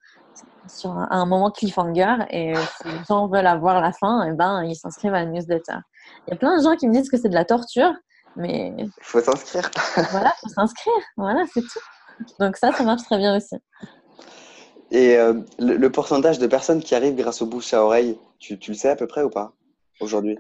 sur 0.69 0.91
un, 0.91 1.05
à 1.05 1.17
un 1.17 1.25
moment 1.25 1.51
cliffhanger 1.51 2.17
et 2.29 2.55
si 2.55 2.89
les 2.89 3.05
gens 3.09 3.29
veulent 3.29 3.47
avoir 3.47 3.81
la 3.81 3.93
fin, 3.93 4.27
et 4.27 4.31
eh 4.31 4.33
ben 4.33 4.63
ils 4.65 4.77
s'inscrivent 4.77 5.15
à 5.15 5.25
la 5.25 5.31
newsletter. 5.31 5.79
Il 6.27 6.33
y 6.33 6.35
a 6.35 6.37
plein 6.37 6.59
de 6.59 6.63
gens 6.63 6.77
qui 6.77 6.87
me 6.87 6.93
disent 6.93 7.11
que 7.11 7.17
c'est 7.17 7.31
de 7.31 7.35
la 7.35 7.47
torture, 7.47 7.93
mais 8.37 8.75
il 8.77 8.91
faut 9.01 9.21
s'inscrire. 9.21 9.71
voilà, 10.11 10.33
faut 10.41 10.49
s'inscrire. 10.49 10.93
Voilà, 11.17 11.45
c'est 11.53 11.63
tout. 11.63 12.35
Donc 12.41 12.57
ça, 12.57 12.73
ça 12.73 12.83
marche 12.85 13.03
très 13.05 13.19
bien 13.19 13.37
aussi. 13.37 13.57
Et 14.95 15.17
euh, 15.17 15.35
le, 15.59 15.89
pourcentage 15.89 16.39
de 16.39 16.47
personnes 16.47 16.81
qui 16.81 16.95
arrivent 16.95 17.17
grâce 17.17 17.43
au 17.43 17.47
bouche 17.47 17.75
à 17.75 17.83
oreille, 17.83 18.17
tu, 18.39 18.61
tu 18.61 18.71
le 18.71 18.77
sais 18.77 18.89
à 18.89 18.95
peu 18.95 19.09
près 19.09 19.25
ou 19.25 19.29
pas 19.29 19.53
aujourd'hui? 20.01 20.39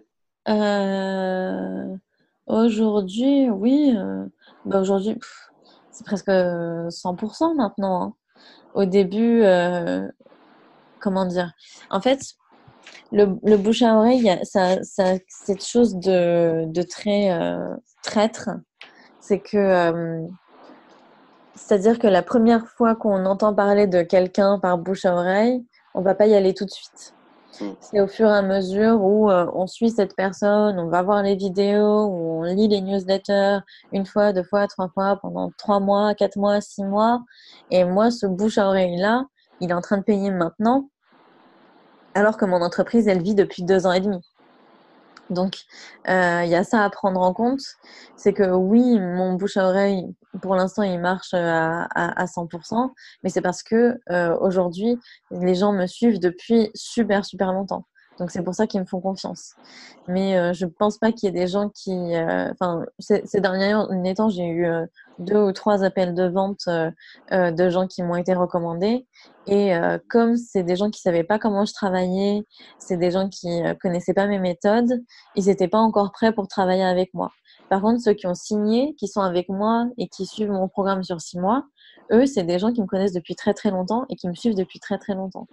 Euh, 0.49 1.97
Aujourd'hui, 2.47 3.51
oui. 3.51 3.97
Bah 4.64 4.81
aujourd'hui, 4.81 5.19
c'est 5.90 6.05
presque 6.05 6.29
100% 6.29 7.57
maintenant. 7.57 8.03
Hein. 8.03 8.14
Au 8.75 8.85
début, 8.85 9.43
comment 11.01 11.27
dire? 11.27 11.53
En 11.90 12.01
fait, 12.01 12.21
le, 13.11 13.37
le, 13.43 13.57
bouche 13.57 13.83
à 13.83 13.97
oreille, 13.97 14.38
ça, 14.45 14.81
ça, 14.85 15.15
cette 15.27 15.65
chose 15.65 15.96
de, 15.96 16.67
de 16.67 16.83
très 16.83 17.37
traître, 18.05 18.50
c'est 19.21 19.40
que 19.40 20.29
c'est-à-dire 21.55 21.98
que 21.98 22.07
la 22.07 22.23
première 22.23 22.67
fois 22.67 22.94
qu'on 22.94 23.25
entend 23.27 23.55
parler 23.55 23.87
de 23.87 24.02
quelqu'un 24.02 24.59
par 24.59 24.79
bouche 24.79 25.05
à 25.05 25.15
oreille, 25.15 25.65
on 25.94 26.02
va 26.02 26.15
pas 26.15 26.27
y 26.27 26.35
aller 26.35 26.55
tout 26.55 26.65
de 26.65 26.71
suite. 26.71 27.15
Mm. 27.61 27.71
C'est 27.81 28.00
au 28.00 28.09
fur 28.09 28.29
et 28.29 28.37
à 28.37 28.42
mesure 28.42 29.00
où 29.02 29.31
euh, 29.31 29.46
on 29.55 29.67
suit 29.67 29.90
cette 29.90 30.17
personne, 30.17 30.79
on 30.79 30.88
va 30.88 31.02
voir 31.02 31.23
les 31.23 31.37
vidéos, 31.37 32.07
où 32.07 32.40
on 32.40 32.42
lit 32.42 32.69
les 32.69 32.81
newsletters 32.81 33.59
une 33.92 34.07
fois, 34.07 34.33
deux 34.33 34.42
fois, 34.42 34.67
trois 34.67 34.88
fois 34.88 35.19
pendant 35.23 35.52
trois 35.57 35.81
mois, 35.81 36.15
quatre 36.15 36.37
mois, 36.37 36.61
six 36.61 36.83
mois. 36.83 37.23
Et 37.71 37.85
moi, 37.85 38.11
ce 38.11 38.27
bouche 38.27 38.59
à 38.59 38.67
oreille-là, 38.67 39.25
il 39.61 39.71
est 39.71 39.75
en 39.75 39.81
train 39.81 39.98
de 39.98 40.02
payer 40.02 40.31
maintenant, 40.31 40.88
alors 42.15 42.37
que 42.37 42.44
mon 42.44 42.63
entreprise, 42.63 43.07
elle 43.07 43.23
vit 43.23 43.35
depuis 43.37 43.63
deux 43.63 43.87
ans 43.87 43.92
et 43.92 44.00
demi. 44.00 44.21
Donc, 45.31 45.56
euh, 46.08 46.42
il 46.44 46.50
y 46.50 46.54
a 46.54 46.64
ça 46.64 46.85
à 46.85 46.90
prendre 46.90 47.20
en 47.20 47.33
compte. 47.33 47.62
C'est 48.16 48.33
que 48.33 48.50
oui, 48.50 48.98
mon 49.00 49.35
bouche 49.35 49.56
à 49.56 49.66
oreille, 49.68 50.04
pour 50.42 50.54
l'instant, 50.54 50.83
il 50.83 51.00
marche 51.00 51.33
à, 51.35 51.85
à, 51.94 52.27
100%, 52.27 52.92
mais 53.22 53.31
c'est 53.31 53.40
parce 53.40 53.62
que 53.62 53.98
euh, 54.10 54.37
aujourd'hui, 54.40 54.98
les 55.31 55.54
gens 55.54 55.72
me 55.72 55.87
suivent 55.87 56.20
depuis 56.20 56.70
super, 56.75 57.25
super 57.25 57.52
longtemps. 57.52 57.87
Donc, 58.19 58.31
c'est 58.31 58.42
pour 58.42 58.54
ça 58.54 58.67
qu'ils 58.67 58.81
me 58.81 58.87
font 58.87 59.00
confiance. 59.00 59.54
Mais 60.08 60.37
euh, 60.37 60.52
je 60.52 60.67
ne 60.67 60.71
pense 60.71 60.98
pas 60.98 61.12
qu'il 61.12 61.27
y 61.27 61.29
ait 61.29 61.40
des 61.40 61.48
gens 61.48 61.69
qui. 61.69 61.92
Enfin, 62.17 62.85
ces, 62.98 63.40
derniers 63.40 64.15
temps, 64.15 64.29
j'ai 64.29 64.46
eu 64.46 64.67
deux 65.19 65.38
ou 65.38 65.52
trois 65.52 65.85
appels 65.85 66.15
de 66.15 66.25
vente 66.29 66.69
de 67.31 67.69
gens 67.71 67.87
qui 67.87 68.02
m'ont 68.02 68.17
été 68.17 68.35
recommandés. 68.35 69.06
Et 69.46 69.75
euh, 69.75 69.98
comme 70.08 70.37
c'est 70.37 70.62
des 70.62 70.77
gens 70.77 70.90
qui 70.90 71.00
savaient 71.00 71.25
pas 71.25 71.38
comment 71.38 71.65
je 71.65 71.73
travaillais, 71.75 72.44
c'est 72.79 72.96
des 72.96 73.10
gens 73.10 73.29
qui 73.29 73.62
euh, 73.62 73.75
connaissaient 73.75 74.15
pas 74.15 74.27
mes 74.27 74.38
méthodes, 74.38 75.02
ils 75.37 75.46
n'étaient 75.46 75.69
pas 75.69 75.79
encore 75.79 76.12
prêts 76.12 76.33
pour 76.33 76.48
travailler 76.48 76.85
avec 76.85 77.12
moi. 77.12 77.31
Par 77.69 77.83
contre, 77.83 78.00
ceux 78.00 78.15
qui 78.15 78.27
ont 78.27 78.35
signé, 78.35 78.94
qui 78.98 79.06
sont 79.06 79.21
avec 79.21 79.48
moi 79.48 79.87
et 79.98 80.08
qui 80.08 80.27
suivent 80.27 80.50
mon 80.50 80.69
programme 80.69 81.02
sur 81.02 81.21
six 81.21 81.38
mois, 81.38 81.65
eux, 82.13 82.27
c'est 82.27 82.44
des 82.44 82.59
gens 82.59 82.73
qui 82.73 82.81
me 82.83 82.87
connaissent 82.87 83.13
depuis 83.13 83.35
très 83.35 83.55
très 83.55 83.71
longtemps 83.71 84.05
et 84.09 84.17
qui 84.17 84.29
me 84.29 84.35
suivent 84.35 84.55
depuis 84.55 84.81
très 84.81 84.98
très 84.98 85.15
longtemps. 85.15 85.46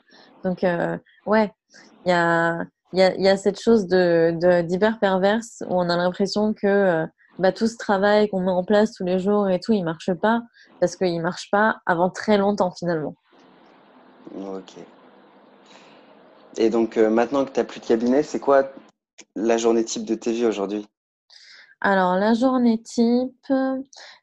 Donc, 0.44 0.64
euh, 0.64 0.98
ouais, 1.26 1.52
il 2.06 2.10
y 2.10 2.14
a, 2.14 2.64
y, 2.94 2.98
y 2.98 3.28
a 3.28 3.38
cette 3.38 3.60
chose 3.60 3.88
de 3.88 4.62
d'hyper 4.62 5.00
perverse 5.00 5.64
où 5.70 5.76
on 5.76 5.90
a 5.90 5.98
l'impression 5.98 6.54
que 6.54 6.68
euh, 6.68 7.06
bah, 7.40 7.52
tout 7.52 7.68
ce 7.68 7.78
travail 7.78 8.30
qu'on 8.30 8.42
met 8.42 8.52
en 8.52 8.64
place 8.64 8.94
tous 8.94 9.06
les 9.06 9.20
jours 9.20 9.50
et 9.50 9.60
tout, 9.60 9.74
il 9.74 9.84
marche 9.84 10.14
pas 10.14 10.42
parce 10.80 10.96
qu'il 10.96 11.22
marche 11.22 11.50
pas 11.52 11.78
avant 11.86 12.10
très 12.10 12.38
longtemps 12.38 12.72
finalement. 12.72 13.16
Ok. 14.36 14.74
Et 16.58 16.70
donc 16.70 16.98
euh, 16.98 17.10
maintenant 17.10 17.46
que 17.46 17.52
tu 17.52 17.60
n'as 17.60 17.66
plus 17.66 17.80
de 17.80 17.86
cabinet, 17.86 18.24
c'est 18.24 18.40
quoi 18.40 18.72
la 19.36 19.58
journée 19.58 19.86
type 19.86 20.06
de 20.06 20.16
tes 20.16 20.46
aujourd'hui? 20.46 20.88
Alors 21.84 22.16
la 22.16 22.36
journée 22.36 22.80
type, 22.80 23.52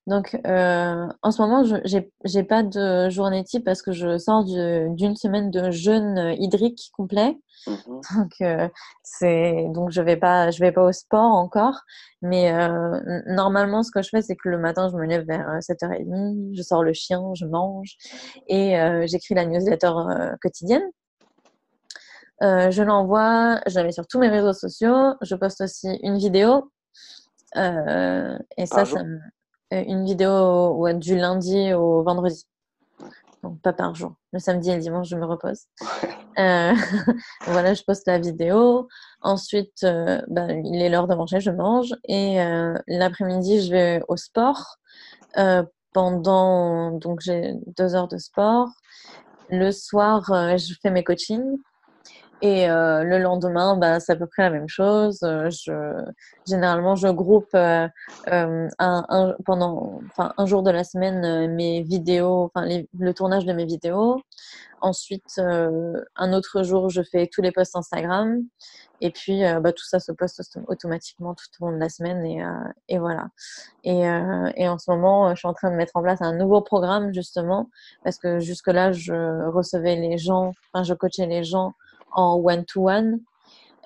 donc 0.06 0.38
euh, 0.46 1.08
en 1.22 1.30
ce 1.32 1.42
moment, 1.42 1.64
je 1.64 1.98
n'ai 2.36 2.44
pas 2.44 2.62
de 2.62 3.10
journée 3.10 3.42
type 3.42 3.64
parce 3.64 3.82
que 3.82 3.90
je 3.90 4.16
sors 4.16 4.44
d'une 4.44 5.16
semaine 5.16 5.50
de 5.50 5.72
jeûne 5.72 6.36
hydrique 6.38 6.90
complet. 6.92 7.36
Mhm. 7.66 8.00
Donc, 8.16 8.32
euh, 8.40 8.68
c'est, 9.02 9.66
donc 9.74 9.90
je 9.90 10.00
vais 10.00 10.16
pas, 10.16 10.52
je 10.52 10.60
vais 10.60 10.70
pas 10.70 10.84
au 10.84 10.92
sport 10.92 11.32
encore. 11.34 11.80
Mais 12.22 12.52
euh, 12.52 13.00
normalement, 13.26 13.82
ce 13.82 13.90
que 13.90 14.00
je 14.00 14.10
fais, 14.10 14.22
c'est 14.22 14.36
que 14.36 14.48
le 14.48 14.58
matin, 14.58 14.88
je 14.88 14.96
me 14.96 15.04
lève 15.04 15.26
vers 15.26 15.58
7h30, 15.58 16.56
je 16.56 16.62
sors 16.62 16.84
le 16.84 16.92
chien, 16.92 17.20
je 17.34 17.44
mange 17.46 17.96
et 18.46 18.76
j'écris 19.06 19.34
la 19.34 19.44
newsletter 19.44 19.92
quotidienne. 20.40 20.88
je 22.40 22.82
l'envoie, 22.82 23.60
je 23.66 23.74
la 23.74 23.82
mets 23.82 23.92
sur 23.92 24.06
tous 24.06 24.20
mes 24.20 24.28
réseaux 24.28 24.52
sociaux. 24.52 25.14
Je 25.20 25.34
poste 25.34 25.60
aussi 25.60 25.88
une 26.04 26.18
vidéo. 26.18 26.70
Et 27.54 28.66
ça, 28.66 28.84
ça 28.84 29.02
me 29.04 29.18
euh, 29.74 29.84
une 29.86 30.04
vidéo 30.04 30.74
ouais, 30.76 30.94
du 30.94 31.16
lundi 31.16 31.72
au 31.74 32.02
vendredi. 32.02 32.46
Donc, 33.42 33.60
pas 33.60 33.72
par 33.72 33.94
jour. 33.94 34.14
Le 34.32 34.38
samedi 34.38 34.70
et 34.70 34.74
le 34.74 34.80
dimanche, 34.80 35.08
je 35.08 35.16
me 35.16 35.24
repose. 35.24 35.66
Euh, 36.38 36.72
voilà, 37.46 37.74
je 37.74 37.82
poste 37.84 38.06
la 38.06 38.18
vidéo. 38.18 38.88
Ensuite, 39.20 39.84
euh, 39.84 40.20
bah, 40.28 40.50
il 40.50 40.80
est 40.82 40.88
l'heure 40.88 41.06
de 41.06 41.14
manger, 41.14 41.38
je 41.40 41.50
mange. 41.50 41.94
Et 42.04 42.38
l'après-midi, 42.88 43.62
je 43.62 43.70
vais 43.70 44.02
au 44.08 44.16
sport. 44.16 44.78
pendant, 45.92 46.92
donc 46.92 47.20
j'ai 47.20 47.54
deux 47.76 47.94
heures 47.94 48.08
de 48.08 48.18
sport. 48.18 48.68
Le 49.50 49.70
soir, 49.70 50.24
je 50.58 50.74
fais 50.82 50.90
mes 50.90 51.04
coachings. 51.04 51.58
Et 52.40 52.70
euh, 52.70 53.02
le 53.02 53.18
lendemain, 53.18 53.76
bah, 53.76 53.98
c'est 53.98 54.12
à 54.12 54.16
peu 54.16 54.26
près 54.26 54.42
la 54.42 54.50
même 54.50 54.68
chose. 54.68 55.18
Euh, 55.24 55.50
je, 55.50 55.72
généralement, 56.46 56.94
je 56.94 57.08
groupe 57.08 57.52
euh, 57.54 57.88
un, 58.26 58.68
un, 58.78 59.34
pendant 59.44 60.00
enfin, 60.06 60.32
un 60.36 60.46
jour 60.46 60.62
de 60.62 60.70
la 60.70 60.84
semaine 60.84 61.52
mes 61.54 61.82
vidéos, 61.82 62.50
enfin 62.54 62.68
le 62.98 63.12
tournage 63.12 63.44
de 63.44 63.52
mes 63.52 63.64
vidéos. 63.64 64.20
Ensuite, 64.80 65.40
un 65.40 66.32
autre 66.32 66.62
jour, 66.62 66.88
je 66.88 67.02
fais 67.02 67.26
tous 67.26 67.42
les 67.42 67.50
posts 67.50 67.74
Instagram. 67.74 68.40
Et 69.00 69.10
puis, 69.10 69.42
bah, 69.60 69.72
tout 69.72 69.84
ça 69.84 69.98
se 69.98 70.12
poste 70.12 70.40
automatiquement 70.68 71.34
tout 71.34 71.46
au 71.60 71.66
long 71.66 71.74
de 71.74 71.80
la 71.80 71.88
semaine. 71.88 72.24
Et, 72.24 72.44
et 72.88 72.98
voilà. 72.98 73.26
Et, 73.82 74.02
et, 74.54 74.68
en 74.68 74.78
ce 74.78 74.88
moment, 74.92 75.34
je 75.34 75.40
suis 75.40 75.48
en 75.48 75.52
train 75.54 75.72
de 75.72 75.76
mettre 75.76 75.96
en 75.96 76.02
place 76.02 76.22
un 76.22 76.36
nouveau 76.36 76.60
programme, 76.60 77.12
justement, 77.12 77.68
parce 78.04 78.18
que 78.18 78.38
jusque-là, 78.38 78.92
je 78.92 79.48
recevais 79.48 79.96
les 79.96 80.16
gens, 80.16 80.52
enfin, 80.72 80.84
je 80.84 80.94
coachais 80.94 81.26
les 81.26 81.42
gens 81.42 81.74
en 82.12 82.36
one-to-one. 82.36 83.20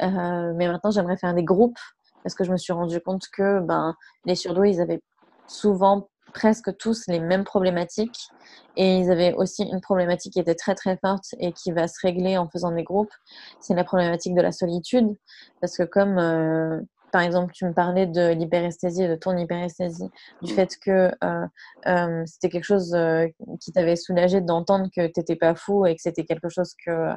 Euh, 0.00 0.52
mais 0.54 0.68
maintenant, 0.68 0.90
j'aimerais 0.90 1.16
faire 1.16 1.34
des 1.34 1.44
groupes 1.44 1.78
parce 2.22 2.34
que 2.34 2.44
je 2.44 2.52
me 2.52 2.56
suis 2.56 2.72
rendu 2.72 3.00
compte 3.00 3.24
que 3.32 3.60
ben, 3.60 3.94
les 4.24 4.34
surdoués, 4.34 4.70
ils 4.70 4.80
avaient 4.80 5.02
souvent 5.46 6.08
presque 6.32 6.76
tous 6.78 7.04
les 7.08 7.20
mêmes 7.20 7.44
problématiques 7.44 8.28
et 8.76 8.98
ils 8.98 9.10
avaient 9.10 9.34
aussi 9.34 9.64
une 9.64 9.80
problématique 9.80 10.32
qui 10.32 10.40
était 10.40 10.54
très 10.54 10.74
très 10.74 10.96
forte 10.96 11.34
et 11.38 11.52
qui 11.52 11.72
va 11.72 11.88
se 11.88 11.98
régler 12.00 12.38
en 12.38 12.48
faisant 12.48 12.72
des 12.72 12.84
groupes. 12.84 13.12
C'est 13.60 13.74
la 13.74 13.84
problématique 13.84 14.34
de 14.34 14.40
la 14.40 14.52
solitude 14.52 15.14
parce 15.60 15.76
que 15.76 15.82
comme 15.82 16.18
euh, 16.18 16.80
par 17.12 17.20
exemple, 17.20 17.52
tu 17.52 17.66
me 17.66 17.72
parlais 17.72 18.06
de 18.06 18.32
l'hyperesthésie, 18.32 19.06
de 19.06 19.14
ton 19.14 19.36
hyperesthésie, 19.36 20.10
du 20.40 20.52
mm. 20.52 20.56
fait 20.56 20.76
que 20.78 21.12
euh, 21.22 21.46
euh, 21.86 22.22
c'était 22.26 22.48
quelque 22.48 22.64
chose 22.64 22.94
euh, 22.94 23.28
qui 23.60 23.70
t'avait 23.70 23.96
soulagé 23.96 24.40
d'entendre 24.40 24.88
que 24.96 25.06
tu 25.06 25.20
n'étais 25.20 25.36
pas 25.36 25.54
fou 25.54 25.86
et 25.86 25.94
que 25.94 26.02
c'était 26.02 26.24
quelque 26.24 26.48
chose 26.48 26.72
que 26.84 27.10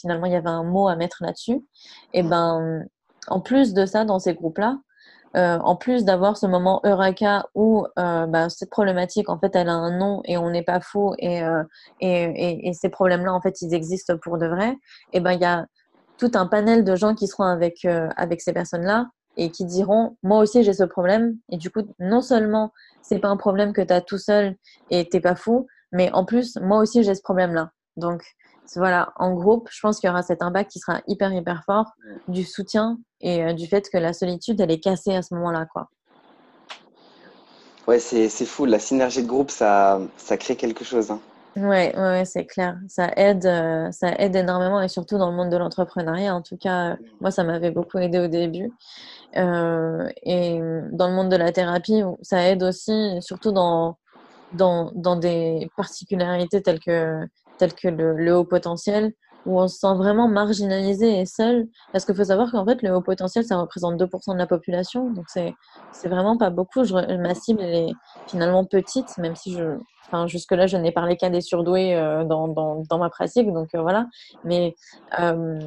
finalement 0.00 0.26
il 0.26 0.32
y 0.32 0.36
avait 0.36 0.48
un 0.48 0.62
mot 0.62 0.88
à 0.88 0.96
mettre 0.96 1.18
là-dessus. 1.20 1.60
Et 2.14 2.22
mm. 2.22 2.28
ben, 2.30 2.84
en 3.26 3.40
plus 3.40 3.74
de 3.74 3.84
ça, 3.84 4.04
dans 4.04 4.20
ces 4.20 4.34
groupes-là, 4.34 4.78
en 5.34 5.76
plus 5.76 6.04
d'avoir 6.04 6.36
ce 6.36 6.46
moment 6.46 6.80
Eureka 6.84 7.46
où 7.54 7.86
bah, 7.96 8.50
cette 8.50 8.70
problématique, 8.70 9.30
en 9.30 9.38
fait, 9.38 9.56
elle 9.56 9.68
a 9.68 9.74
un 9.74 9.96
nom 9.96 10.20
et 10.26 10.36
on 10.36 10.50
n'est 10.50 10.62
pas 10.62 10.80
fou 10.80 11.14
et, 11.18 11.40
et, 12.00 12.68
et, 12.68 12.72
ces 12.74 12.90
problèmes-là, 12.90 13.32
en 13.32 13.40
fait, 13.40 13.62
ils 13.62 13.72
existent 13.72 14.18
pour 14.18 14.36
de 14.36 14.46
vrai, 14.46 14.76
et 15.14 15.20
ben 15.20 15.32
il 15.32 15.40
y 15.40 15.46
a 15.46 15.66
tout 16.22 16.38
un 16.38 16.46
panel 16.46 16.84
de 16.84 16.94
gens 16.94 17.16
qui 17.16 17.26
seront 17.26 17.44
avec, 17.44 17.84
euh, 17.84 18.08
avec 18.16 18.40
ces 18.40 18.52
personnes-là 18.52 19.08
et 19.36 19.50
qui 19.50 19.64
diront 19.64 20.16
moi 20.22 20.38
aussi 20.38 20.62
j'ai 20.62 20.72
ce 20.72 20.84
problème. 20.84 21.36
Et 21.50 21.56
du 21.56 21.68
coup 21.68 21.80
non 21.98 22.20
seulement 22.20 22.72
c'est 23.02 23.18
pas 23.18 23.28
un 23.28 23.36
problème 23.36 23.72
que 23.72 23.80
tu 23.80 23.92
as 23.92 24.00
tout 24.00 24.18
seul 24.18 24.54
et 24.90 25.08
t'es 25.08 25.20
pas 25.20 25.34
fou 25.34 25.66
mais 25.90 26.12
en 26.12 26.24
plus 26.24 26.56
moi 26.62 26.78
aussi 26.78 27.02
j'ai 27.02 27.16
ce 27.16 27.22
problème 27.22 27.54
là 27.54 27.70
donc 27.96 28.22
voilà 28.76 29.12
en 29.16 29.34
groupe 29.34 29.68
je 29.72 29.80
pense 29.80 29.98
qu'il 29.98 30.06
y 30.06 30.10
aura 30.10 30.22
cet 30.22 30.42
impact 30.42 30.70
qui 30.70 30.78
sera 30.78 31.00
hyper 31.08 31.32
hyper 31.32 31.64
fort 31.66 31.90
du 32.28 32.44
soutien 32.44 32.98
et 33.20 33.44
euh, 33.44 33.52
du 33.52 33.66
fait 33.66 33.88
que 33.90 33.98
la 33.98 34.12
solitude 34.12 34.60
elle 34.60 34.70
est 34.70 34.80
cassée 34.80 35.16
à 35.16 35.22
ce 35.22 35.34
moment 35.34 35.50
là 35.50 35.66
quoi. 35.66 35.88
Ouais 37.88 37.98
c'est 37.98 38.28
fou. 38.46 38.64
La 38.64 38.78
synergie 38.78 39.22
de 39.24 39.28
groupe 39.28 39.50
ça 39.50 40.00
ça 40.16 40.36
crée 40.36 40.54
quelque 40.54 40.84
chose 40.84 41.10
hein. 41.10 41.20
Ouais, 41.54 41.94
ouais, 41.98 42.24
c'est 42.24 42.46
clair. 42.46 42.78
Ça 42.88 43.10
aide, 43.14 43.44
euh, 43.44 43.90
ça 43.92 44.14
aide 44.18 44.34
énormément 44.34 44.80
et 44.80 44.88
surtout 44.88 45.18
dans 45.18 45.30
le 45.30 45.36
monde 45.36 45.50
de 45.50 45.56
l'entrepreneuriat. 45.58 46.34
En 46.34 46.40
tout 46.40 46.56
cas, 46.56 46.96
moi, 47.20 47.30
ça 47.30 47.44
m'avait 47.44 47.70
beaucoup 47.70 47.98
aidé 47.98 48.18
au 48.20 48.26
début. 48.26 48.72
Euh, 49.36 50.08
et 50.22 50.58
dans 50.92 51.08
le 51.08 51.14
monde 51.14 51.28
de 51.30 51.36
la 51.36 51.52
thérapie, 51.52 52.02
ça 52.22 52.48
aide 52.48 52.62
aussi, 52.62 53.18
surtout 53.20 53.52
dans, 53.52 53.98
dans, 54.54 54.92
dans 54.94 55.16
des 55.16 55.70
particularités 55.76 56.62
telles 56.62 56.80
que, 56.80 57.26
telles 57.58 57.74
que 57.74 57.88
le, 57.88 58.16
le 58.16 58.34
haut 58.34 58.44
potentiel, 58.44 59.12
où 59.46 59.60
on 59.60 59.68
se 59.68 59.78
sent 59.78 59.94
vraiment 59.94 60.28
marginalisé 60.28 61.20
et 61.20 61.26
seul. 61.26 61.68
Parce 61.92 62.04
qu'il 62.04 62.14
faut 62.14 62.24
savoir 62.24 62.50
qu'en 62.50 62.64
fait, 62.64 62.82
le 62.82 62.94
haut 62.94 63.00
potentiel, 63.00 63.44
ça 63.44 63.56
représente 63.56 64.00
2% 64.00 64.32
de 64.32 64.38
la 64.38 64.46
population. 64.46 65.10
Donc, 65.10 65.26
c'est, 65.28 65.54
c'est 65.92 66.08
vraiment 66.08 66.36
pas 66.36 66.50
beaucoup. 66.50 66.84
Je, 66.84 66.94
ma 67.16 67.34
cible, 67.34 67.60
elle 67.62 67.74
est 67.74 67.92
finalement 68.26 68.64
petite, 68.64 69.16
même 69.18 69.36
si 69.36 69.52
je, 69.52 69.78
enfin, 70.06 70.26
jusque-là, 70.26 70.66
je 70.66 70.76
n'ai 70.76 70.92
parlé 70.92 71.16
qu'à 71.16 71.30
des 71.30 71.40
surdoués 71.40 71.96
euh, 71.96 72.24
dans, 72.24 72.48
dans, 72.48 72.82
dans, 72.88 72.98
ma 72.98 73.10
pratique. 73.10 73.52
Donc, 73.52 73.74
euh, 73.74 73.82
voilà. 73.82 74.06
Mais 74.44 74.74
euh, 75.18 75.58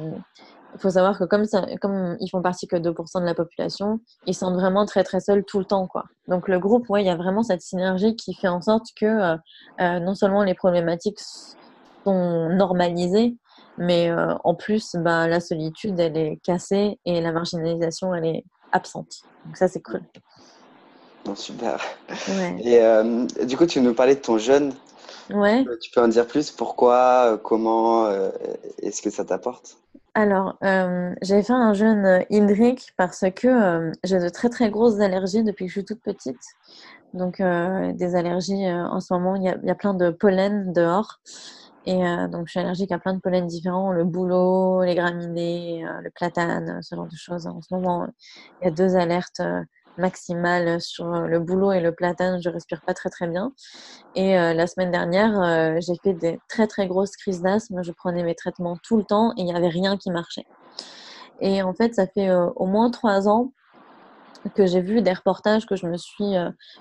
il 0.74 0.80
faut 0.80 0.90
savoir 0.90 1.18
que 1.18 1.24
comme, 1.24 1.44
ça, 1.44 1.66
comme 1.80 2.16
ils 2.20 2.28
font 2.28 2.42
partie 2.42 2.66
que 2.66 2.76
2% 2.76 3.20
de 3.20 3.26
la 3.26 3.34
population, 3.34 4.00
ils 4.26 4.34
sont 4.34 4.52
vraiment 4.52 4.86
très, 4.86 5.04
très 5.04 5.20
seuls 5.20 5.44
tout 5.44 5.58
le 5.58 5.64
temps, 5.64 5.86
quoi. 5.86 6.04
Donc, 6.28 6.48
le 6.48 6.58
groupe, 6.58 6.88
ouais, 6.88 7.02
il 7.02 7.06
y 7.06 7.10
a 7.10 7.16
vraiment 7.16 7.42
cette 7.42 7.62
synergie 7.62 8.16
qui 8.16 8.34
fait 8.34 8.48
en 8.48 8.60
sorte 8.60 8.86
que 8.98 9.36
non 9.78 10.14
seulement 10.14 10.42
les 10.42 10.54
problématiques 10.54 11.20
sont 12.04 12.48
normalisées, 12.50 13.36
mais 13.78 14.10
euh, 14.10 14.34
en 14.44 14.54
plus, 14.54 14.96
bah, 14.96 15.26
la 15.28 15.40
solitude, 15.40 15.98
elle 16.00 16.16
est 16.16 16.38
cassée 16.42 16.98
et 17.04 17.20
la 17.20 17.32
marginalisation, 17.32 18.14
elle 18.14 18.26
est 18.26 18.44
absente. 18.72 19.22
Donc 19.44 19.56
ça, 19.56 19.68
c'est 19.68 19.82
cool. 19.82 20.00
super. 21.34 21.80
Et 22.58 22.80
euh, 22.80 23.26
du 23.44 23.56
coup, 23.56 23.66
tu 23.66 23.80
nous 23.80 23.94
parlais 23.94 24.14
de 24.14 24.20
ton 24.20 24.38
jeûne? 24.38 24.72
Ouais. 25.30 25.64
Euh, 25.66 25.76
tu 25.80 25.90
peux 25.90 26.02
en 26.02 26.08
dire 26.08 26.26
plus? 26.26 26.50
Pourquoi 26.50 27.38
Comment 27.42 28.08
Est-ce 28.82 29.02
que 29.02 29.10
ça 29.10 29.24
t'apporte? 29.24 29.76
Alors, 30.14 30.56
j'ai 31.20 31.42
fait 31.42 31.52
un 31.52 31.74
jeûne 31.74 32.24
hydrique 32.30 32.92
parce 32.96 33.24
que 33.34 33.92
j'ai 34.02 34.18
de 34.18 34.28
très 34.30 34.48
très 34.48 34.70
grosses 34.70 35.00
allergies 35.00 35.44
depuis 35.44 35.66
que 35.66 35.72
je 35.72 35.80
suis 35.80 35.84
toute 35.84 36.00
petite. 36.00 36.40
Donc, 37.12 37.42
des 37.42 38.14
allergies, 38.14 38.66
en 38.66 39.00
ce 39.00 39.12
moment, 39.12 39.36
il 39.36 39.42
y 39.42 39.70
a 39.70 39.74
plein 39.74 39.92
de 39.92 40.10
pollen 40.10 40.72
dehors. 40.72 41.20
Et 41.86 42.00
donc, 42.32 42.46
je 42.46 42.50
suis 42.50 42.60
allergique 42.60 42.90
à 42.90 42.98
plein 42.98 43.14
de 43.14 43.20
pollens 43.20 43.46
différents, 43.46 43.92
le 43.92 44.04
bouleau, 44.04 44.82
les 44.82 44.96
graminées, 44.96 45.86
le 46.02 46.10
platane, 46.10 46.82
ce 46.82 46.96
genre 46.96 47.06
de 47.06 47.16
choses. 47.16 47.46
En 47.46 47.62
ce 47.62 47.72
moment, 47.72 48.08
il 48.60 48.64
y 48.64 48.68
a 48.68 48.70
deux 48.72 48.96
alertes 48.96 49.40
maximale 49.98 50.80
sur 50.80 51.06
le 51.06 51.38
boulot 51.40 51.72
et 51.72 51.80
le 51.80 51.92
platane, 51.92 52.40
je 52.42 52.48
respire 52.48 52.82
pas 52.82 52.94
très 52.94 53.10
très 53.10 53.26
bien. 53.26 53.52
Et 54.14 54.38
euh, 54.38 54.54
la 54.54 54.66
semaine 54.66 54.90
dernière, 54.90 55.40
euh, 55.40 55.76
j'ai 55.80 55.94
fait 56.02 56.14
des 56.14 56.38
très 56.48 56.66
très 56.66 56.86
grosses 56.86 57.16
crises 57.16 57.42
d'asthme. 57.42 57.82
Je 57.82 57.92
prenais 57.92 58.22
mes 58.22 58.34
traitements 58.34 58.76
tout 58.82 58.96
le 58.96 59.04
temps 59.04 59.32
et 59.36 59.42
il 59.42 59.44
n'y 59.44 59.54
avait 59.54 59.68
rien 59.68 59.96
qui 59.96 60.10
marchait. 60.10 60.46
Et 61.40 61.62
en 61.62 61.74
fait, 61.74 61.94
ça 61.94 62.06
fait 62.06 62.28
euh, 62.28 62.48
au 62.56 62.66
moins 62.66 62.90
trois 62.90 63.28
ans 63.28 63.52
que 64.54 64.64
j'ai 64.64 64.80
vu 64.80 65.02
des 65.02 65.12
reportages, 65.12 65.66
que 65.66 65.74
je 65.74 65.86
me 65.86 65.96
suis, 65.96 66.34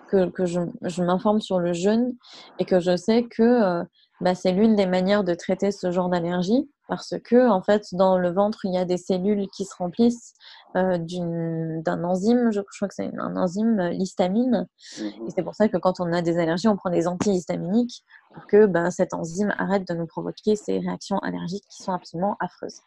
que, 0.08 0.30
que 0.30 0.46
je, 0.46 0.60
je 0.84 1.02
m'informe 1.02 1.42
sur 1.42 1.58
le 1.58 1.74
jeûne 1.74 2.14
et 2.60 2.66
que 2.66 2.80
je 2.80 2.96
sais 2.96 3.24
que 3.24 3.84
bah, 4.22 4.36
c'est 4.36 4.52
l'une 4.52 4.76
des 4.76 4.86
manières 4.86 5.24
de 5.24 5.34
traiter 5.34 5.72
ce 5.72 5.92
genre 5.92 6.10
d'allergie 6.10 6.70
parce 6.88 7.16
que 7.24 7.50
en 7.50 7.62
fait 7.62 7.84
dans 7.94 8.18
le 8.18 8.32
ventre 8.32 8.66
il 8.66 8.74
y 8.74 8.78
a 8.78 8.86
des 8.86 8.98
cellules 8.98 9.48
qui 9.56 9.66
se 9.66 9.76
remplissent 9.76 10.36
euh, 10.76 10.98
d'un 10.98 12.04
enzyme, 12.04 12.52
je, 12.52 12.60
crois 12.60 12.90
que 12.90 12.96
c'est 12.96 13.10
un 13.18 13.38
enzyme 13.38 13.80
euh, 13.80 13.90
l'histamine, 13.92 14.68
mhm. 15.00 15.08
et 15.26 15.32
c'est 15.34 15.42
pour 15.42 15.56
ça 15.56 15.70
que 15.70 15.78
quand 15.78 16.02
on 16.02 16.12
a 16.12 16.22
des 16.22 16.38
allergies, 16.38 16.68
on 16.68 16.76
prend 16.76 16.90
des 16.90 17.08
antihistaminiques 17.08 18.04
pour 18.34 18.46
que 18.48 18.66
ben, 18.66 18.92
cette 18.92 19.14
enzyme 19.14 19.54
arrête 19.58 19.88
de 19.88 19.94
nous 19.94 20.06
provoquer 20.06 20.58
ces 20.58 20.80
réactions 20.80 21.18
allergiques 21.20 21.64
qui 21.70 21.82
sont 21.82 21.94
absolument 21.94 22.36
affreuses. 22.42 22.82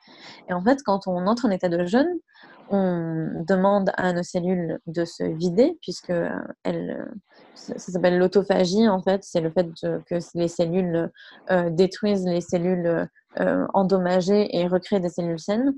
Et 0.50 0.52
en 0.52 0.62
fait, 0.62 0.82
quand 0.84 1.06
on 1.06 1.26
entre 1.26 1.46
en 1.46 1.50
état 1.50 1.70
de 1.70 1.86
jeûne, 1.86 2.10
on 2.68 3.42
demande 3.46 3.90
à 3.96 4.12
nos 4.12 4.22
cellules 4.22 4.78
de 4.86 5.06
se 5.06 5.22
vider 5.22 5.78
puisque 5.80 6.10
euh, 6.10 6.28
elles, 6.64 7.10
ça 7.54 7.78
s'appelle 7.78 8.18
l'autophagie 8.18 8.86
en 8.86 9.00
fait, 9.00 9.24
c'est 9.24 9.40
le 9.40 9.50
fait 9.50 9.66
que 9.80 10.18
les 10.34 10.48
cellules 10.48 11.10
détruisent 11.70 12.26
les 12.26 12.42
cellules 12.42 13.08
euh, 13.40 13.66
endommagées 13.74 14.56
et 14.56 14.66
recréer 14.66 15.00
des 15.00 15.10
cellules 15.10 15.38
saines, 15.38 15.74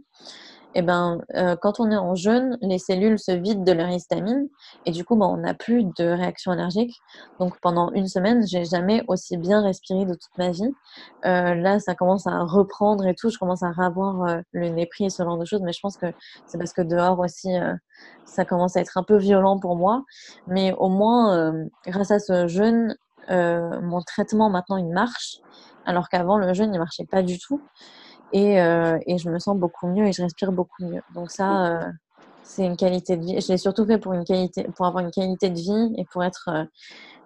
eh 0.74 0.82
ben, 0.82 1.20
euh, 1.34 1.56
quand 1.60 1.80
on 1.80 1.90
est 1.90 1.96
en 1.96 2.14
jeûne, 2.14 2.56
les 2.62 2.78
cellules 2.78 3.18
se 3.18 3.32
vident 3.32 3.64
de 3.64 3.72
leur 3.72 3.88
histamine 3.88 4.48
et 4.86 4.92
du 4.92 5.04
coup, 5.04 5.16
ben, 5.16 5.26
on 5.26 5.38
n'a 5.38 5.52
plus 5.52 5.82
de 5.82 6.04
réaction 6.04 6.52
allergique. 6.52 6.94
Donc 7.40 7.58
pendant 7.60 7.90
une 7.90 8.06
semaine, 8.06 8.46
j'ai 8.46 8.64
jamais 8.64 9.02
aussi 9.08 9.36
bien 9.36 9.62
respiré 9.62 10.04
de 10.04 10.14
toute 10.14 10.38
ma 10.38 10.52
vie. 10.52 10.72
Euh, 11.26 11.56
là, 11.56 11.80
ça 11.80 11.96
commence 11.96 12.28
à 12.28 12.38
reprendre 12.44 13.04
et 13.06 13.16
tout. 13.16 13.30
Je 13.30 13.38
commence 13.38 13.64
à 13.64 13.72
avoir 13.76 14.42
le 14.52 14.68
nez 14.68 14.86
pris 14.86 15.06
et 15.06 15.10
ce 15.10 15.24
genre 15.24 15.38
de 15.38 15.44
choses, 15.44 15.62
mais 15.62 15.72
je 15.72 15.80
pense 15.82 15.96
que 15.96 16.06
c'est 16.46 16.56
parce 16.56 16.72
que 16.72 16.82
dehors 16.82 17.18
aussi, 17.18 17.50
ça 18.24 18.44
commence 18.44 18.76
à 18.76 18.80
être 18.80 18.96
un 18.96 19.02
peu 19.02 19.16
violent 19.16 19.58
pour 19.58 19.74
moi. 19.74 20.04
Mais 20.46 20.72
au 20.78 20.88
moins, 20.88 21.52
grâce 21.84 22.12
à 22.12 22.20
ce 22.20 22.46
jeûne, 22.46 22.96
mon 23.28 24.02
traitement 24.02 24.50
maintenant 24.50 24.76
il 24.76 24.88
marche 24.88 25.40
alors 25.86 26.08
qu'avant 26.08 26.38
le 26.38 26.52
jeûne 26.54 26.70
ne 26.70 26.78
marchait 26.78 27.06
pas 27.06 27.22
du 27.22 27.38
tout. 27.38 27.60
Et, 28.32 28.60
euh, 28.60 28.98
et, 29.06 29.18
je 29.18 29.28
me 29.28 29.38
sens 29.38 29.56
beaucoup 29.56 29.88
mieux 29.88 30.06
et 30.06 30.12
je 30.12 30.22
respire 30.22 30.52
beaucoup 30.52 30.84
mieux. 30.84 31.02
Donc 31.14 31.30
ça, 31.30 31.66
euh, 31.66 31.88
c'est 32.44 32.64
une 32.64 32.76
qualité 32.76 33.16
de 33.16 33.24
vie. 33.24 33.40
Je 33.40 33.48
l'ai 33.48 33.58
surtout 33.58 33.84
fait 33.84 33.98
pour, 33.98 34.12
une 34.12 34.24
qualité, 34.24 34.64
pour 34.76 34.86
avoir 34.86 35.02
une 35.02 35.10
qualité 35.10 35.50
de 35.50 35.58
vie 35.58 35.94
et 35.96 36.04
pour 36.12 36.22
être 36.22 36.48
euh, 36.48 36.64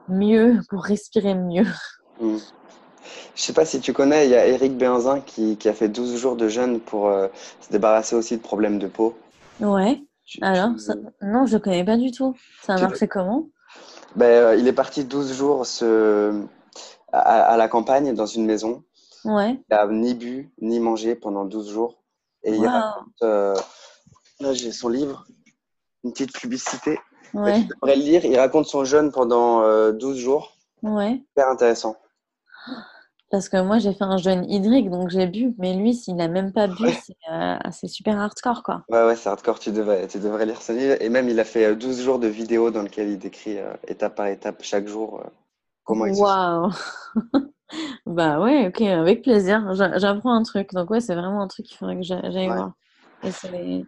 mieux, 0.09 0.61
pour 0.69 0.85
respirer 0.85 1.35
mieux. 1.35 1.67
Mmh. 2.21 2.37
Je 3.35 3.43
sais 3.43 3.53
pas 3.53 3.65
si 3.65 3.81
tu 3.81 3.93
connais, 3.93 4.27
il 4.27 4.31
y 4.31 4.37
a 4.37 4.47
Eric 4.47 4.79
Benzin 4.79 5.21
qui, 5.21 5.57
qui, 5.57 5.69
a 5.69 5.73
fait 5.73 5.89
12 5.89 6.17
jours 6.17 6.37
de 6.37 6.47
jeûne 6.47 6.79
pour 6.79 7.11
se 7.61 7.73
débarrasser 7.73 8.15
aussi 8.15 8.37
de 8.37 8.41
problèmes 8.41 8.79
de 8.79 8.87
peau. 8.87 9.19
Ouais. 9.59 10.01
Alors, 10.41 10.71
non, 11.21 11.47
je 11.47 11.57
ne 11.57 11.59
connais 11.59 11.85
pas 11.85 11.97
du 11.97 12.13
tout. 12.13 12.37
Ça 12.63 12.75
a 12.75 12.81
marché 12.81 13.09
comment? 13.09 13.49
Ben, 14.15 14.57
Il 14.57 14.69
est 14.69 14.73
parti 14.73 15.05
12 15.05 15.33
jours 15.33 15.67
se 15.67 16.45
à, 17.15 17.57
la 17.57 17.69
campagne, 17.69 18.15
dans 18.15 18.27
une 18.27 18.45
maison. 18.45 18.83
Ouais. 19.25 19.53
Il 19.53 19.65
n'a 19.71 19.87
ni 19.87 20.15
bu, 20.15 20.53
ni 20.61 20.81
mangé 20.81 21.15
pendant 21.15 21.45
12 21.45 21.71
jours. 21.71 22.03
Et 22.43 22.55
il 22.55 22.67
raconte, 22.67 23.23
euh, 23.23 23.57
là 24.41 24.53
j'ai 24.53 24.71
son 24.71 24.89
livre, 24.89 25.25
une 26.05 26.13
petite 26.13 26.33
publicité. 26.33 26.99
Ouais. 27.33 27.63
Tu 27.63 27.69
devrais 27.69 27.97
le 27.97 28.03
lire. 28.03 28.25
Il 28.25 28.39
raconte 28.39 28.67
son 28.67 28.85
jeûne 28.85 29.11
pendant 29.11 29.61
12 29.93 30.17
euh, 30.17 30.21
jours. 30.21 30.57
Ouais. 30.83 31.23
Super 31.29 31.49
intéressant. 31.49 31.97
Parce 33.31 33.49
que 33.49 33.61
moi, 33.61 33.79
j'ai 33.79 33.95
fait 33.95 34.05
un 34.05 34.19
jeûne 34.19 34.49
hydrique, 34.49 34.91
donc 34.91 35.09
j'ai 35.09 35.27
bu. 35.27 35.55
Mais 35.59 35.75
lui, 35.75 35.95
s'il 35.95 36.15
n'a 36.17 36.29
même 36.29 36.53
pas 36.53 36.69
bu, 36.69 36.85
euh, 37.33 37.57
c'est 37.73 37.89
super 37.89 38.21
hardcore, 38.21 38.63
quoi. 38.63 38.85
Ouais, 38.91 39.05
ouais, 39.05 39.17
c'est 39.17 39.29
hardcore. 39.29 39.59
Tu 39.59 39.73
devrais, 39.73 40.07
tu 40.07 40.21
devrais 40.21 40.47
lire 40.47 40.61
son 40.61 40.75
livre. 40.75 40.97
Et 41.01 41.09
même, 41.09 41.29
il 41.29 41.41
a 41.41 41.45
fait 41.45 41.75
12 41.75 42.03
jours 42.03 42.19
de 42.19 42.29
vidéos 42.29 42.71
dans 42.71 42.83
lesquelles 42.83 43.09
il 43.09 43.19
décrit 43.19 43.57
étape 43.89 44.15
par 44.15 44.27
étape, 44.27 44.63
chaque 44.63 44.87
jour, 44.87 45.25
Comment 45.85 46.05
Waouh 46.07 46.71
Bah 48.07 48.41
ouais, 48.41 48.69
ok, 48.69 48.83
avec 48.83 49.23
plaisir. 49.23 49.75
J'apprends 49.75 50.33
un 50.33 50.43
truc. 50.43 50.73
Donc 50.73 50.91
ouais, 50.91 51.01
c'est 51.01 51.15
vraiment 51.15 51.43
un 51.43 51.49
truc 51.49 51.67
qu'il 51.67 51.77
faudrait 51.77 51.97
que 51.97 52.03
j'aille 52.03 52.47
voir. 52.47 52.73
Et 53.25 53.85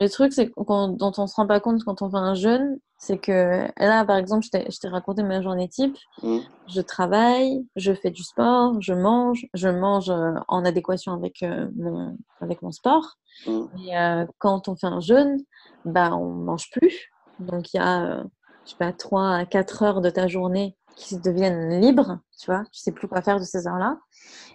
Le 0.00 0.08
truc 0.08 0.32
c'est 0.32 0.50
dont 0.56 1.12
on 1.18 1.26
se 1.26 1.34
rend 1.34 1.46
pas 1.46 1.60
compte 1.60 1.84
quand 1.84 2.00
on 2.02 2.10
fait 2.10 2.16
un 2.16 2.34
jeûne, 2.34 2.78
c'est 2.96 3.18
que 3.18 3.68
là, 3.78 4.04
par 4.04 4.16
exemple, 4.16 4.44
je 4.44 4.78
t'ai 4.78 4.88
raconté 4.88 5.22
ma 5.22 5.42
journée 5.42 5.68
type. 5.68 5.96
Mmh. 6.22 6.38
Je 6.68 6.80
travaille, 6.80 7.64
je 7.76 7.92
fais 7.92 8.10
du 8.10 8.22
sport, 8.24 8.80
je 8.80 8.94
mange, 8.94 9.46
je 9.54 9.68
mange 9.68 10.10
euh, 10.10 10.32
en 10.48 10.64
adéquation 10.64 11.12
avec, 11.12 11.42
euh, 11.42 11.68
mon, 11.76 12.16
avec 12.40 12.62
mon 12.62 12.72
sport. 12.72 13.18
Mmh. 13.46 13.60
Et 13.84 13.96
euh, 13.96 14.26
quand 14.38 14.68
on 14.68 14.76
fait 14.76 14.86
un 14.86 15.00
jeûne, 15.00 15.36
bah, 15.84 16.14
on 16.16 16.30
mange 16.30 16.70
plus. 16.72 17.10
Donc 17.38 17.72
il 17.72 17.76
y 17.76 17.80
a, 17.80 18.24
je 18.64 18.70
sais 18.70 18.76
pas, 18.78 18.92
3 18.92 19.36
à 19.36 19.46
4 19.46 19.82
heures 19.82 20.00
de 20.00 20.10
ta 20.10 20.26
journée 20.26 20.76
qui 20.98 21.16
deviennent 21.16 21.80
libres, 21.80 22.18
tu 22.38 22.50
vois, 22.50 22.64
tu 22.72 22.80
sais 22.80 22.92
plus 22.92 23.08
quoi 23.08 23.22
faire 23.22 23.38
de 23.38 23.44
ces 23.44 23.66
heures-là. 23.66 23.98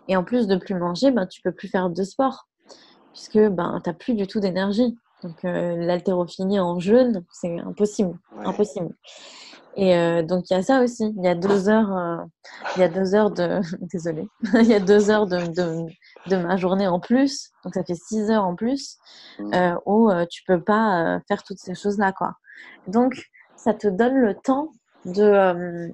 Et 0.08 0.18
en 0.18 0.24
plus 0.24 0.46
de 0.48 0.56
plus 0.58 0.76
manger, 0.76 1.12
ben, 1.12 1.26
tu 1.26 1.42
peux 1.42 1.54
plus 1.54 1.70
faire 1.70 1.90
de 1.90 2.04
sport, 2.04 2.48
puisque 3.14 3.40
ben, 3.40 3.80
tu 3.84 3.90
n'as 3.90 3.94
plus 3.94 4.14
du 4.14 4.28
tout 4.28 4.40
d'énergie. 4.40 4.96
Donc 5.24 5.46
euh, 5.46 5.78
l'haltérophilie 5.78 6.60
en 6.60 6.80
jeûne, 6.80 7.24
c'est 7.32 7.60
impossible, 7.60 8.20
impossible. 8.44 8.94
Et 9.76 9.96
euh, 9.96 10.22
donc 10.22 10.50
il 10.50 10.54
y 10.54 10.58
a 10.58 10.62
ça 10.62 10.82
aussi. 10.84 11.14
Il 11.18 11.24
y 11.24 11.28
a 11.30 11.34
deux 11.34 11.70
heures, 11.70 11.98
euh, 11.98 12.18
il 12.76 12.82
y 12.82 12.84
a 12.84 12.90
deux 12.90 13.16
heures 13.16 13.32
de, 13.32 13.62
désolé, 13.94 14.28
il 14.54 14.68
y 14.68 14.74
a 14.74 14.82
deux 14.82 15.10
heures 15.10 15.26
de, 15.26 15.48
de, 15.48 15.86
de, 16.28 16.36
ma 16.36 16.58
journée 16.58 16.88
en 16.88 17.00
plus. 17.00 17.52
Donc 17.64 17.74
ça 17.74 17.84
fait 17.86 17.96
six 17.96 18.30
heures 18.30 18.44
en 18.44 18.56
plus 18.56 18.98
mmh. 19.40 19.54
euh, 19.54 19.76
où 19.86 20.12
tu 20.30 20.44
peux 20.46 20.62
pas 20.62 21.20
faire 21.30 21.42
toutes 21.44 21.60
ces 21.60 21.74
choses 21.74 21.98
là, 21.98 22.12
quoi. 22.12 22.34
Donc 22.88 23.32
ça 23.56 23.74
te 23.74 23.88
donne 23.88 24.16
le 24.16 24.36
temps 24.36 24.72
de 25.06 25.90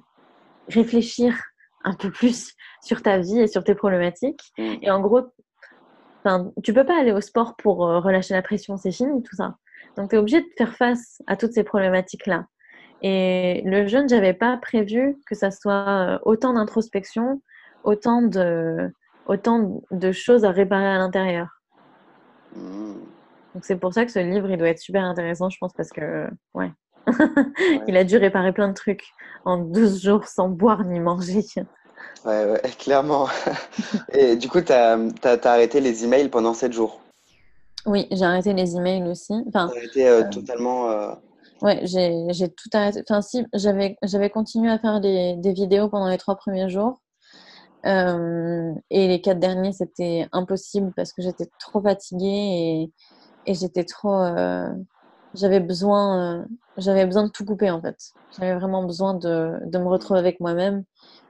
réfléchir 0.70 1.38
un 1.84 1.94
peu 1.94 2.10
plus 2.10 2.54
sur 2.82 3.02
ta 3.02 3.18
vie 3.18 3.40
et 3.40 3.46
sur 3.46 3.64
tes 3.64 3.74
problématiques. 3.74 4.42
Mm. 4.58 4.74
Et 4.82 4.90
en 4.90 5.00
gros, 5.00 5.22
tu 6.62 6.72
peux 6.72 6.84
pas 6.84 7.00
aller 7.00 7.12
au 7.12 7.20
sport 7.20 7.56
pour 7.56 7.86
euh, 7.86 8.00
relâcher 8.00 8.34
la 8.34 8.42
pression, 8.42 8.76
c'est 8.76 8.92
fini 8.92 9.22
tout 9.22 9.36
ça. 9.36 9.56
Donc 9.96 10.10
tu 10.10 10.16
es 10.16 10.18
obligé 10.18 10.40
de 10.40 10.48
faire 10.56 10.74
face 10.76 11.22
à 11.26 11.36
toutes 11.36 11.52
ces 11.52 11.64
problématiques-là. 11.64 12.46
Et 13.02 13.62
le 13.64 13.86
jeûne, 13.86 14.08
j'avais 14.08 14.34
pas 14.34 14.58
prévu 14.58 15.16
que 15.26 15.34
ça 15.34 15.50
soit 15.50 15.88
euh, 15.88 16.18
autant 16.22 16.52
d'introspection, 16.52 17.40
autant 17.82 18.20
de, 18.20 18.90
autant 19.26 19.82
de 19.90 20.12
choses 20.12 20.44
à 20.44 20.50
réparer 20.50 20.86
à 20.86 20.98
l'intérieur. 20.98 21.48
Mm. 22.54 22.94
Donc 23.54 23.64
c'est 23.64 23.76
pour 23.76 23.92
ça 23.92 24.04
que 24.04 24.12
ce 24.12 24.18
livre, 24.18 24.50
il 24.50 24.58
doit 24.58 24.68
être 24.68 24.78
super 24.78 25.02
intéressant, 25.04 25.50
je 25.50 25.58
pense, 25.58 25.72
parce 25.72 25.90
que, 25.90 26.28
ouais, 26.54 26.70
il 27.88 27.96
a 27.96 28.04
dû 28.04 28.16
réparer 28.16 28.52
plein 28.52 28.68
de 28.68 28.74
trucs 28.74 29.12
en 29.44 29.58
12 29.58 30.02
jours 30.02 30.24
sans 30.26 30.48
boire 30.48 30.84
ni 30.84 31.00
manger. 31.00 31.44
Ouais, 32.24 32.44
ouais 32.46 32.60
clairement. 32.78 33.28
Et 34.12 34.36
du 34.36 34.48
coup, 34.48 34.60
tu 34.60 34.72
as, 34.72 34.98
arrêté 35.44 35.80
les 35.80 36.04
emails 36.04 36.28
pendant 36.28 36.54
7 36.54 36.72
jours 36.72 37.00
Oui, 37.86 38.06
j'ai 38.10 38.24
arrêté 38.24 38.52
les 38.52 38.76
emails 38.76 39.08
aussi. 39.08 39.34
Enfin, 39.48 39.68
arrêté 39.68 40.06
euh, 40.06 40.22
euh, 40.22 40.30
totalement. 40.30 40.90
Euh... 40.90 41.12
Ouais, 41.62 41.80
j'ai 41.84 42.48
tout 42.48 42.70
arrêté. 42.72 43.02
Enfin, 43.08 43.22
si, 43.22 43.44
j'avais 43.54 44.30
continué 44.30 44.70
à 44.70 44.78
faire 44.78 45.00
des, 45.00 45.36
des, 45.36 45.52
vidéos 45.52 45.88
pendant 45.88 46.08
les 46.08 46.18
trois 46.18 46.36
premiers 46.36 46.68
jours. 46.68 47.00
Et 47.84 49.08
les 49.08 49.20
quatre 49.22 49.38
derniers, 49.38 49.72
c'était 49.72 50.28
impossible 50.32 50.92
parce 50.94 51.12
que 51.12 51.22
j'étais 51.22 51.48
trop 51.58 51.80
fatiguée 51.80 52.26
et, 52.26 52.92
et 53.46 53.54
j'étais 53.54 53.84
trop 53.84 54.22
j'avais 55.34 55.60
besoin, 55.60 56.46
j'avais 56.80 57.06
besoin 57.06 57.24
de 57.24 57.30
tout 57.30 57.44
couper 57.44 57.70
en 57.70 57.80
fait. 57.82 57.96
J'avais 58.38 58.54
vraiment 58.56 58.84
besoin 58.84 59.14
de, 59.14 59.58
de 59.66 59.78
me 59.78 59.88
retrouver 59.88 60.20
avec 60.20 60.40
moi-même 60.40 60.84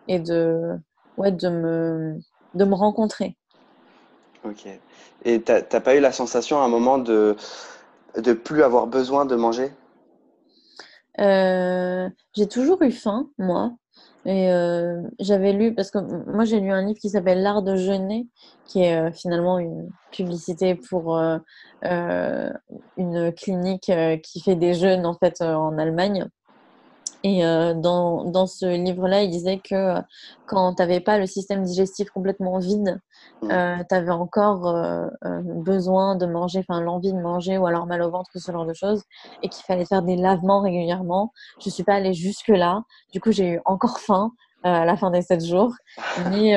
et 0.08 0.20
de, 0.20 0.76
ouais, 1.16 1.32
de, 1.32 1.48
me, 1.48 2.18
de 2.54 2.64
me 2.64 2.74
rencontrer. 2.74 3.36
Ok. 4.44 4.66
Et 5.24 5.42
t'as 5.42 5.62
pas 5.62 5.96
eu 5.96 6.00
la 6.00 6.12
sensation 6.12 6.60
à 6.60 6.64
un 6.64 6.68
moment 6.68 6.98
de 6.98 7.36
de 8.16 8.32
plus 8.32 8.62
avoir 8.62 8.86
besoin 8.86 9.24
de 9.26 9.36
manger? 9.36 9.72
Euh, 11.20 12.08
J'ai 12.34 12.48
toujours 12.48 12.82
eu 12.82 12.92
faim, 12.92 13.30
moi. 13.38 13.76
Et 14.26 14.50
euh, 14.52 15.02
j'avais 15.18 15.52
lu, 15.52 15.74
parce 15.74 15.90
que 15.90 15.98
moi 16.30 16.44
j'ai 16.44 16.60
lu 16.60 16.70
un 16.70 16.84
livre 16.84 16.98
qui 16.98 17.08
s'appelle 17.08 17.42
L'art 17.42 17.62
de 17.62 17.76
jeûner, 17.76 18.26
qui 18.66 18.82
est 18.82 18.96
euh, 18.96 19.12
finalement 19.12 19.58
une 19.58 19.88
publicité 20.12 20.74
pour 20.74 21.16
euh, 21.16 21.38
une 22.96 23.32
clinique 23.32 23.90
qui 24.22 24.40
fait 24.40 24.56
des 24.56 24.74
jeûnes 24.74 25.06
en 25.06 25.14
fait 25.14 25.40
en 25.40 25.78
Allemagne. 25.78 26.26
Et 27.22 27.44
euh, 27.44 27.74
dans, 27.74 28.24
dans, 28.24 28.46
ce 28.46 28.64
livre-là, 28.66 29.22
il 29.22 29.30
disait 29.30 29.58
que 29.58 29.74
euh, 29.74 30.00
quand 30.46 30.74
tu 30.74 30.82
n'avais 30.82 31.00
pas 31.00 31.18
le 31.18 31.26
système 31.26 31.62
digestif 31.62 32.10
complètement 32.10 32.58
vide, 32.58 32.98
euh, 33.44 33.76
tu 33.88 33.94
avais 33.94 34.10
encore 34.10 34.66
euh, 34.68 35.06
euh, 35.24 35.40
besoin 35.42 36.16
de 36.16 36.26
manger, 36.26 36.60
enfin 36.60 36.80
l'envie 36.80 37.12
de 37.12 37.18
manger 37.18 37.58
ou 37.58 37.66
alors 37.66 37.86
mal 37.86 38.02
au 38.02 38.10
ventre, 38.10 38.30
ce 38.34 38.52
genre 38.52 38.66
de 38.66 38.74
choses, 38.74 39.02
et 39.42 39.48
qu'il 39.48 39.64
fallait 39.64 39.84
faire 39.84 40.02
des 40.02 40.16
lavements 40.16 40.60
régulièrement. 40.60 41.32
Je 41.60 41.68
ne 41.68 41.72
suis 41.72 41.84
pas 41.84 41.94
allée 41.94 42.14
jusque-là. 42.14 42.82
Du 43.12 43.20
coup, 43.20 43.32
j'ai 43.32 43.48
eu 43.48 43.60
encore 43.64 43.98
faim 44.00 44.32
à 44.62 44.84
la 44.84 44.96
fin 44.96 45.10
des 45.10 45.22
sept 45.22 45.44
jours. 45.44 45.74
Mais 46.30 46.52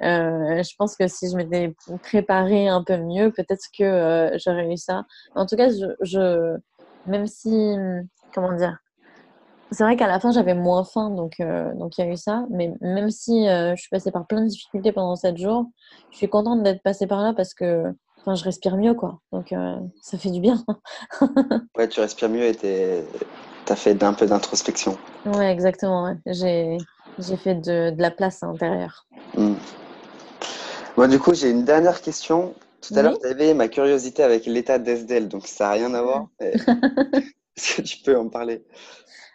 je 0.00 0.76
pense 0.76 0.96
que 0.96 1.06
si 1.06 1.30
je 1.30 1.36
m'étais 1.36 1.74
préparée 2.02 2.68
un 2.68 2.82
peu 2.82 2.96
mieux, 2.98 3.30
peut-être 3.30 3.66
que 3.78 4.32
j'aurais 4.44 4.72
eu 4.72 4.76
ça. 4.76 5.04
En 5.34 5.46
tout 5.46 5.56
cas, 5.56 5.68
je, 5.70 5.86
je 6.02 6.56
même 7.06 7.26
si, 7.26 7.74
comment 8.34 8.52
dire, 8.52 8.78
c'est 9.72 9.84
vrai 9.84 9.96
qu'à 9.96 10.06
la 10.06 10.20
fin, 10.20 10.32
j'avais 10.32 10.54
moins 10.54 10.84
faim, 10.84 11.10
donc 11.10 11.40
euh, 11.40 11.74
donc 11.74 11.96
il 11.96 12.04
y 12.04 12.08
a 12.08 12.12
eu 12.12 12.16
ça. 12.16 12.44
Mais 12.50 12.72
même 12.80 13.10
si 13.10 13.48
euh, 13.48 13.74
je 13.74 13.80
suis 13.80 13.90
passée 13.90 14.10
par 14.10 14.26
plein 14.26 14.42
de 14.42 14.48
difficultés 14.48 14.92
pendant 14.92 15.16
7 15.16 15.36
jours, 15.36 15.66
je 16.10 16.18
suis 16.18 16.28
contente 16.28 16.62
d'être 16.62 16.82
passée 16.82 17.06
par 17.06 17.22
là 17.22 17.32
parce 17.32 17.54
que 17.54 17.84
enfin, 18.20 18.34
je 18.34 18.44
respire 18.44 18.76
mieux, 18.76 18.94
quoi. 18.94 19.20
Donc 19.32 19.52
euh, 19.52 19.76
ça 20.02 20.18
fait 20.18 20.30
du 20.30 20.40
bien. 20.40 20.62
ouais, 21.76 21.88
tu 21.88 22.00
respires 22.00 22.28
mieux 22.28 22.44
et 22.44 22.54
tu 22.54 23.72
as 23.72 23.76
fait 23.76 24.02
un 24.02 24.12
peu 24.12 24.26
d'introspection. 24.26 24.96
Ouais, 25.26 25.50
exactement. 25.50 26.04
Ouais. 26.04 26.16
J'ai 26.26 27.36
fait 27.36 27.54
de, 27.54 27.90
de, 27.90 28.02
la 28.02 28.10
place 28.10 28.42
à 28.42 28.46
l'intérieur. 28.46 29.06
Bon, 30.96 31.08
du 31.08 31.18
coup, 31.18 31.34
j'ai 31.34 31.50
une 31.50 31.64
dernière 31.64 32.00
question. 32.02 32.54
Tout 32.80 32.94
à 32.96 33.02
l'heure, 33.02 33.18
tu 33.18 33.26
avais 33.26 33.54
ma 33.54 33.68
curiosité 33.68 34.22
avec 34.22 34.44
l'état 34.44 34.78
d'Esdel, 34.78 35.28
donc 35.28 35.46
ça 35.46 35.66
n'a 35.66 35.70
rien 35.72 35.94
à 35.94 36.02
voir. 36.02 36.26
Est-ce 37.56 37.76
que 37.76 37.82
tu 37.82 37.98
peux 37.98 38.18
en 38.18 38.28
parler? 38.28 38.64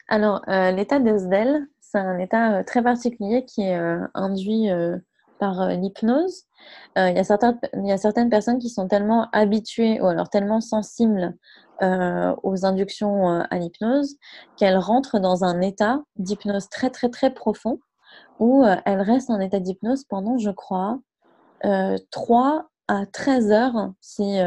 Alors, 0.07 0.41
euh, 0.47 0.71
l'état 0.71 0.99
d'Esdel, 0.99 1.67
c'est 1.81 1.97
un 1.97 2.17
état 2.17 2.59
euh, 2.59 2.63
très 2.63 2.81
particulier 2.81 3.43
qui 3.45 3.61
est 3.61 3.77
euh, 3.77 4.07
induit 4.13 4.69
par 5.39 5.67
l'hypnose. 5.69 6.45
Il 6.95 7.15
y, 7.15 7.19
a 7.19 7.97
certaines 7.97 8.29
personnes 8.29 8.57
qui 8.57 8.69
sont 8.69 8.87
tellement 8.87 9.27
habituées 9.31 10.01
ou 10.01 10.07
alors 10.07 10.29
tellement 10.29 10.61
sensibles 10.61 11.35
aux 11.79 12.65
inductions 12.65 13.27
à 13.27 13.57
l'hypnose 13.59 14.15
qu'elles 14.57 14.79
rentrent 14.79 15.19
dans 15.19 15.43
un 15.43 15.61
état 15.61 16.01
d'hypnose 16.15 16.69
très 16.69 16.89
très 16.89 17.09
très 17.09 17.31
profond 17.31 17.79
où 18.39 18.65
elles 18.85 19.01
restent 19.01 19.29
en 19.29 19.39
état 19.39 19.59
d'hypnose 19.59 20.05
pendant, 20.05 20.39
je 20.39 20.49
crois, 20.49 20.99
3 22.09 22.67
à 22.87 23.05
13 23.05 23.51
heures 23.51 23.91
si, 24.01 24.37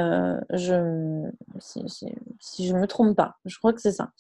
je 0.51 1.31
si, 1.61 1.85
si, 2.41 2.67
je 2.67 2.75
me 2.75 2.89
trompe 2.89 3.17
pas. 3.17 3.37
Je 3.45 3.57
crois 3.59 3.73
que 3.73 3.81
c'est 3.81 3.93
ça. 3.93 4.11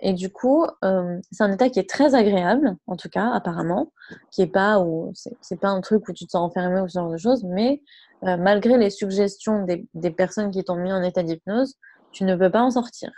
Et 0.00 0.12
du 0.12 0.30
coup, 0.30 0.64
euh, 0.84 1.18
c'est 1.32 1.42
un 1.42 1.52
état 1.52 1.68
qui 1.70 1.80
est 1.80 1.88
très 1.88 2.14
agréable, 2.14 2.76
en 2.86 2.96
tout 2.96 3.08
cas, 3.08 3.30
apparemment, 3.32 3.92
qui 4.30 4.42
est 4.42 4.46
pas 4.46 4.80
où 4.80 5.12
c'est 5.14 5.60
pas 5.60 5.68
un 5.68 5.80
truc 5.80 6.08
où 6.08 6.12
tu 6.12 6.24
te 6.24 6.30
sens 6.30 6.50
enfermé 6.50 6.80
ou 6.80 6.88
ce 6.88 6.98
genre 6.98 7.10
de 7.10 7.16
choses, 7.16 7.42
mais 7.44 7.82
euh, 8.24 8.36
malgré 8.36 8.78
les 8.78 8.90
suggestions 8.90 9.64
des, 9.64 10.10
personnes 10.10 10.50
qui 10.50 10.62
t'ont 10.64 10.76
mis 10.76 10.92
en 10.92 11.02
état 11.02 11.22
d'hypnose, 11.22 11.74
tu 12.12 12.24
ne 12.24 12.36
peux 12.36 12.50
pas 12.50 12.62
en 12.62 12.70
sortir. 12.70 13.10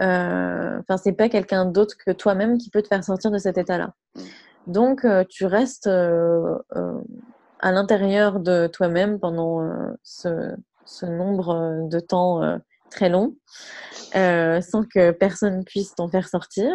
Euh, 0.00 0.78
enfin, 0.80 0.96
c'est 0.96 1.12
pas 1.12 1.28
quelqu'un 1.28 1.66
d'autre 1.66 1.96
que 2.04 2.10
toi-même 2.10 2.58
qui 2.58 2.70
peut 2.70 2.82
te 2.82 2.88
faire 2.88 3.04
sortir 3.04 3.30
de 3.30 3.38
cet 3.38 3.58
état-là. 3.58 3.94
Donc, 4.66 5.04
euh, 5.04 5.24
tu 5.28 5.44
restes 5.44 5.86
euh, 5.86 6.56
à 7.60 7.72
l'intérieur 7.72 8.40
de 8.40 8.66
toi-même 8.66 9.18
pendant 9.18 9.60
ce, 10.02 10.56
nombre 11.02 11.88
de 11.88 12.00
temps 12.00 12.58
très 12.90 13.08
long, 13.08 13.36
euh, 14.16 14.60
sans 14.60 14.84
que 14.84 15.10
personne 15.12 15.64
puisse 15.64 15.94
t'en 15.94 16.08
faire 16.08 16.28
sortir, 16.28 16.70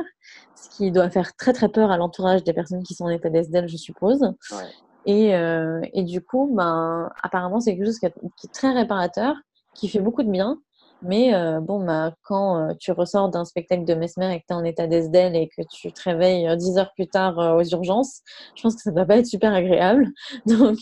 ce 0.56 0.70
qui 0.76 0.92
doit 0.92 1.10
faire 1.10 1.36
très 1.36 1.54
très 1.54 1.70
peur 1.70 1.92
à 1.92 1.98
l'entourage 1.98 2.44
des 2.44 2.54
personnes 2.54 2.84
qui 2.84 2.96
sont 2.96 3.06
en 3.06 3.10
état 3.10 3.30
d'SDL, 3.30 3.68
je 3.68 3.78
suppose. 3.78 4.22
Ouais. 4.52 4.64
Et, 5.06 5.36
euh, 5.36 5.82
et, 5.94 6.04
du 6.04 6.22
coup, 6.22 6.52
ben, 6.56 7.10
apparemment, 7.22 7.60
c'est 7.60 7.76
quelque 7.76 7.86
chose 7.86 8.00
qui 8.00 8.08
est, 8.08 8.54
très 8.54 8.72
réparateur, 8.72 9.36
qui 9.76 9.88
fait 9.88 10.00
beaucoup 10.00 10.24
de 10.24 10.32
bien. 10.32 10.58
Mais 11.02 11.36
euh, 11.36 11.60
bon, 11.60 11.86
bah, 11.86 12.14
quand 12.24 12.74
tu 12.80 12.92
ressors 12.92 13.30
d'un 13.30 13.46
spectacle 13.46 13.86
de 13.86 13.94
Mesmer 13.94 14.34
et 14.34 14.40
que 14.40 14.46
tu 14.48 14.54
es 14.54 14.56
en 14.56 14.64
état 14.64 14.88
d'SDL 14.88 15.36
et 15.36 15.50
que 15.50 15.62
tu 15.70 15.92
te 15.92 16.02
réveilles 16.02 16.48
euh, 16.48 16.56
dix 16.56 16.78
heures 16.78 16.92
plus 16.96 17.08
tard 17.08 17.38
aux 17.38 17.64
urgences, 17.64 18.22
je 18.56 18.64
pense 18.64 18.76
que 18.76 18.82
ça 18.82 18.92
ne 18.92 18.96
va 18.96 19.06
pas 19.06 19.18
être 19.18 19.28
super 19.28 19.54
agréable. 19.54 20.08
Donc, 20.48 20.78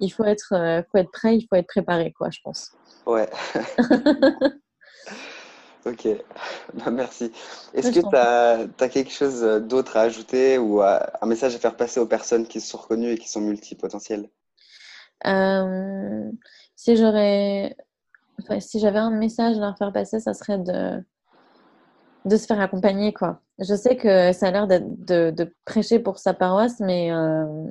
il 0.00 0.10
faut 0.10 0.24
être, 0.24 0.82
faut 0.90 0.98
être 0.98 1.12
prêt, 1.12 1.36
il 1.36 1.46
faut 1.46 1.54
être 1.54 1.68
préparé, 1.68 2.12
quoi, 2.12 2.30
je 2.30 2.40
pense. 2.42 2.72
Ouais. 3.06 3.28
Ok, 5.88 6.06
bah, 6.74 6.90
merci. 6.90 7.32
Est-ce 7.72 7.90
que 7.90 8.00
tu 8.00 8.16
as, 8.16 8.88
quelque 8.88 9.10
chose 9.10 9.42
d'autre 9.62 9.96
à 9.96 10.02
ajouter 10.02 10.58
ou 10.58 10.82
un 10.82 11.26
message 11.26 11.54
à 11.54 11.58
faire 11.58 11.76
passer 11.76 12.00
aux 12.00 12.06
personnes 12.06 12.46
qui 12.46 12.60
se 12.60 12.68
sont 12.68 12.78
reconnues 12.78 13.12
et 13.12 13.18
qui 13.18 13.28
sont 13.28 13.40
multipotentielles? 13.40 14.28
Euh, 15.26 16.30
Si 16.76 16.96
j'aurais, 16.96 17.76
si 18.60 18.78
j'avais 18.78 18.98
un 18.98 19.10
message 19.10 19.56
à 19.56 19.60
leur 19.60 19.78
faire 19.78 19.92
passer, 19.92 20.20
ça 20.20 20.34
serait 20.34 20.58
de, 20.58 21.02
de 22.24 22.36
se 22.36 22.46
faire 22.46 22.60
accompagner. 22.60 23.12
Quoi. 23.12 23.40
Je 23.58 23.74
sais 23.74 23.96
que 23.96 24.32
ça 24.32 24.48
a 24.48 24.50
l'air 24.50 24.66
de, 24.68 25.30
de, 25.30 25.54
prêcher 25.64 25.98
pour 25.98 26.18
sa 26.18 26.34
paroisse, 26.34 26.80
mais 26.80 27.10
euh, 27.12 27.70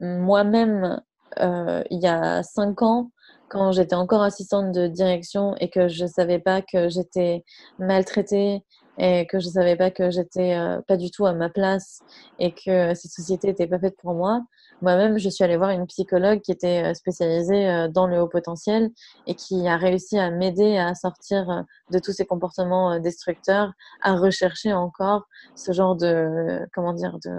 moi-même, 0.00 1.00
euh, 1.40 1.82
il 1.90 2.00
y 2.00 2.06
a 2.06 2.42
cinq 2.42 2.82
ans, 2.82 3.10
quand 3.48 3.72
j'étais 3.72 3.94
encore 3.94 4.22
assistante 4.22 4.72
de 4.72 4.86
direction 4.86 5.54
et 5.60 5.68
que 5.68 5.88
je 5.88 6.04
ne 6.04 6.08
savais 6.08 6.38
pas 6.38 6.62
que 6.62 6.88
j'étais 6.88 7.44
maltraitée 7.78 8.62
et 8.98 9.26
que 9.26 9.38
je 9.40 9.46
ne 9.46 9.52
savais 9.52 9.76
pas 9.76 9.90
que 9.90 10.10
j'étais 10.10 10.54
euh, 10.54 10.80
pas 10.86 10.96
du 10.96 11.10
tout 11.10 11.26
à 11.26 11.34
ma 11.34 11.50
place 11.50 12.00
et 12.38 12.52
que 12.52 12.94
cette 12.94 13.10
société 13.10 13.48
n'était 13.48 13.66
pas 13.66 13.78
faite 13.78 13.96
pour 13.98 14.14
moi. 14.14 14.42
Moi-même, 14.82 15.18
je 15.18 15.28
suis 15.28 15.44
allée 15.44 15.56
voir 15.56 15.70
une 15.70 15.86
psychologue 15.86 16.40
qui 16.40 16.52
était 16.52 16.82
euh, 16.82 16.94
spécialisée 16.94 17.68
euh, 17.68 17.88
dans 17.88 18.06
le 18.06 18.20
haut 18.20 18.28
potentiel 18.28 18.90
et 19.26 19.34
qui 19.34 19.68
a 19.68 19.76
réussi 19.76 20.18
à 20.18 20.30
m'aider 20.30 20.78
à 20.78 20.94
sortir 20.94 21.64
de 21.90 21.98
tous 21.98 22.12
ces 22.12 22.24
comportements 22.24 22.98
destructeurs, 22.98 23.72
à 24.02 24.16
rechercher 24.16 24.72
encore 24.72 25.24
ce 25.54 25.72
genre 25.72 25.94
de, 25.96 26.66
comment 26.72 26.94
dire, 26.94 27.18
de, 27.24 27.30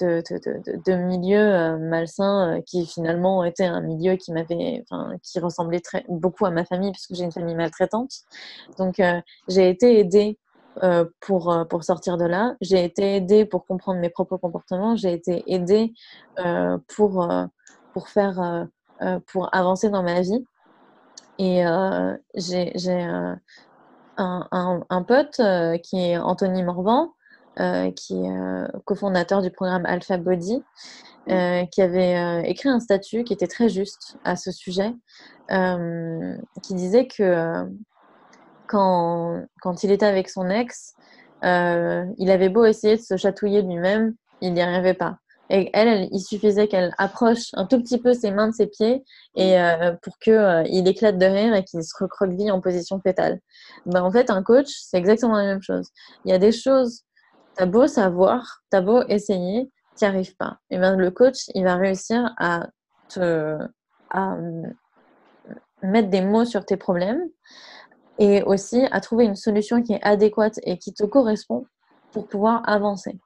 de, 0.00 0.22
de, 0.30 0.82
de, 0.84 0.94
milieu 0.94 1.38
euh, 1.38 1.78
malsain 1.78 2.56
euh, 2.56 2.60
qui 2.62 2.86
finalement 2.86 3.44
était 3.44 3.64
un 3.64 3.80
milieu 3.80 4.16
qui 4.16 4.32
m'avait, 4.32 4.84
qui 5.22 5.38
ressemblait 5.40 5.80
très, 5.80 6.04
beaucoup 6.08 6.46
à 6.46 6.50
ma 6.50 6.64
famille 6.64 6.92
puisque 6.92 7.14
j'ai 7.14 7.24
une 7.24 7.32
famille 7.32 7.54
maltraitante. 7.54 8.10
Donc 8.78 9.00
euh, 9.00 9.20
j'ai 9.48 9.68
été 9.70 9.98
aidée 9.98 10.38
pour, 11.20 11.64
pour 11.70 11.84
sortir 11.84 12.18
de 12.18 12.26
là. 12.26 12.54
J'ai 12.60 12.84
été 12.84 13.16
aidée 13.16 13.46
pour 13.46 13.64
comprendre 13.64 13.98
mes 13.98 14.10
propres 14.10 14.36
comportements. 14.36 14.94
J'ai 14.94 15.14
été 15.14 15.42
aidée 15.50 15.94
pour, 16.88 17.26
pour 17.94 18.08
faire, 18.10 18.68
pour 19.26 19.54
avancer 19.54 19.88
dans 19.88 20.02
ma 20.02 20.20
vie. 20.20 20.44
Et 21.38 21.64
j'ai 22.34 23.00
un, 24.18 24.80
un, 24.90 25.02
pote 25.02 25.40
qui 25.82 25.98
est 25.98 26.18
Anthony 26.18 26.62
Morvan, 26.62 27.14
qui 27.56 28.14
est 28.14 28.30
euh, 28.30 28.66
cofondateur 28.84 29.42
du 29.42 29.50
programme 29.50 29.86
Alpha 29.86 30.18
Body, 30.18 30.62
euh, 31.28 31.64
qui 31.66 31.82
avait 31.82 32.48
écrit 32.48 32.68
un 32.68 32.80
statut 32.80 33.24
qui 33.24 33.32
était 33.32 33.46
très 33.46 33.68
juste 33.68 34.18
à 34.24 34.36
ce 34.36 34.52
sujet, 34.52 34.92
qui 35.48 36.74
disait 36.74 37.06
que 37.06 37.64
quand, 38.68 39.42
quand 39.60 39.84
il 39.84 39.90
était 39.90 40.06
avec 40.06 40.28
son 40.28 40.50
ex, 40.50 40.94
il 41.42 42.30
avait 42.30 42.48
beau 42.48 42.64
essayer 42.64 42.96
de 42.96 43.02
se 43.02 43.16
chatouiller 43.16 43.62
lui-même, 43.62 44.14
il 44.40 44.52
n'y 44.52 44.62
arrivait 44.62 44.94
pas. 44.94 45.18
Et 45.48 45.70
elle, 45.74 46.08
il 46.10 46.20
suffisait 46.20 46.66
qu'elle 46.66 46.92
approche 46.98 47.50
un 47.52 47.66
tout 47.66 47.80
petit 47.80 47.98
peu 47.98 48.14
ses 48.14 48.32
mains 48.32 48.48
de 48.48 48.52
ses 48.52 48.66
pieds 48.66 49.04
et 49.36 49.56
pour 50.02 50.18
que 50.18 50.68
il 50.68 50.86
éclate 50.88 51.18
de 51.18 51.26
rire 51.26 51.54
et 51.54 51.64
qu'il 51.64 51.82
se 51.84 51.94
recroqueville 51.98 52.50
en 52.50 52.60
position 52.60 53.00
fétale. 53.00 53.40
Ben, 53.86 54.02
en 54.02 54.10
fait, 54.10 54.30
un 54.30 54.42
coach, 54.42 54.68
c'est 54.68 54.98
exactement 54.98 55.36
la 55.36 55.44
même 55.44 55.62
chose. 55.62 55.88
Il 56.24 56.32
y 56.32 56.34
a 56.34 56.38
des 56.38 56.52
choses 56.52 57.05
T'as 57.56 57.66
beau 57.66 57.86
savoir, 57.86 58.62
t'as 58.70 58.82
beau 58.82 59.02
essayer, 59.08 59.70
t'y 59.94 60.04
arrives 60.04 60.36
pas. 60.36 60.58
Et 60.70 60.78
bien 60.78 60.96
le 60.96 61.10
coach, 61.10 61.44
il 61.54 61.64
va 61.64 61.76
réussir 61.76 62.34
à 62.38 62.68
à 64.10 64.36
mettre 65.82 66.08
des 66.08 66.22
mots 66.22 66.44
sur 66.44 66.64
tes 66.64 66.76
problèmes 66.76 67.22
et 68.18 68.42
aussi 68.42 68.84
à 68.90 69.00
trouver 69.00 69.24
une 69.24 69.36
solution 69.36 69.82
qui 69.82 69.92
est 69.92 70.02
adéquate 70.02 70.58
et 70.62 70.78
qui 70.78 70.92
te 70.92 71.04
correspond 71.04 71.66
pour 72.12 72.28
pouvoir 72.28 72.68
avancer. 72.68 73.18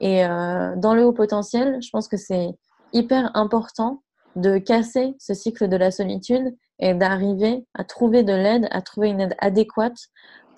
Et 0.00 0.24
euh, 0.24 0.74
dans 0.76 0.94
le 0.94 1.04
haut 1.04 1.12
potentiel, 1.12 1.78
je 1.82 1.90
pense 1.90 2.08
que 2.08 2.16
c'est 2.16 2.48
hyper 2.92 3.30
important 3.34 4.02
de 4.36 4.58
casser 4.58 5.14
ce 5.18 5.34
cycle 5.34 5.68
de 5.68 5.76
la 5.76 5.90
solitude 5.90 6.56
et 6.78 6.94
d'arriver 6.94 7.66
à 7.74 7.84
trouver 7.84 8.22
de 8.22 8.32
l'aide, 8.32 8.68
à 8.70 8.80
trouver 8.82 9.08
une 9.08 9.20
aide 9.20 9.34
adéquate 9.38 9.98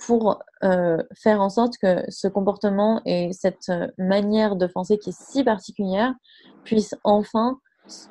pour 0.06 0.42
euh, 0.64 1.02
faire 1.14 1.40
en 1.40 1.50
sorte 1.50 1.76
que 1.78 2.02
ce 2.08 2.28
comportement 2.28 3.02
et 3.04 3.32
cette 3.32 3.68
euh, 3.68 3.88
manière 3.98 4.56
de 4.56 4.66
penser 4.66 4.98
qui 4.98 5.10
est 5.10 5.18
si 5.18 5.44
particulière 5.44 6.14
puisse 6.64 6.94
enfin 7.04 7.58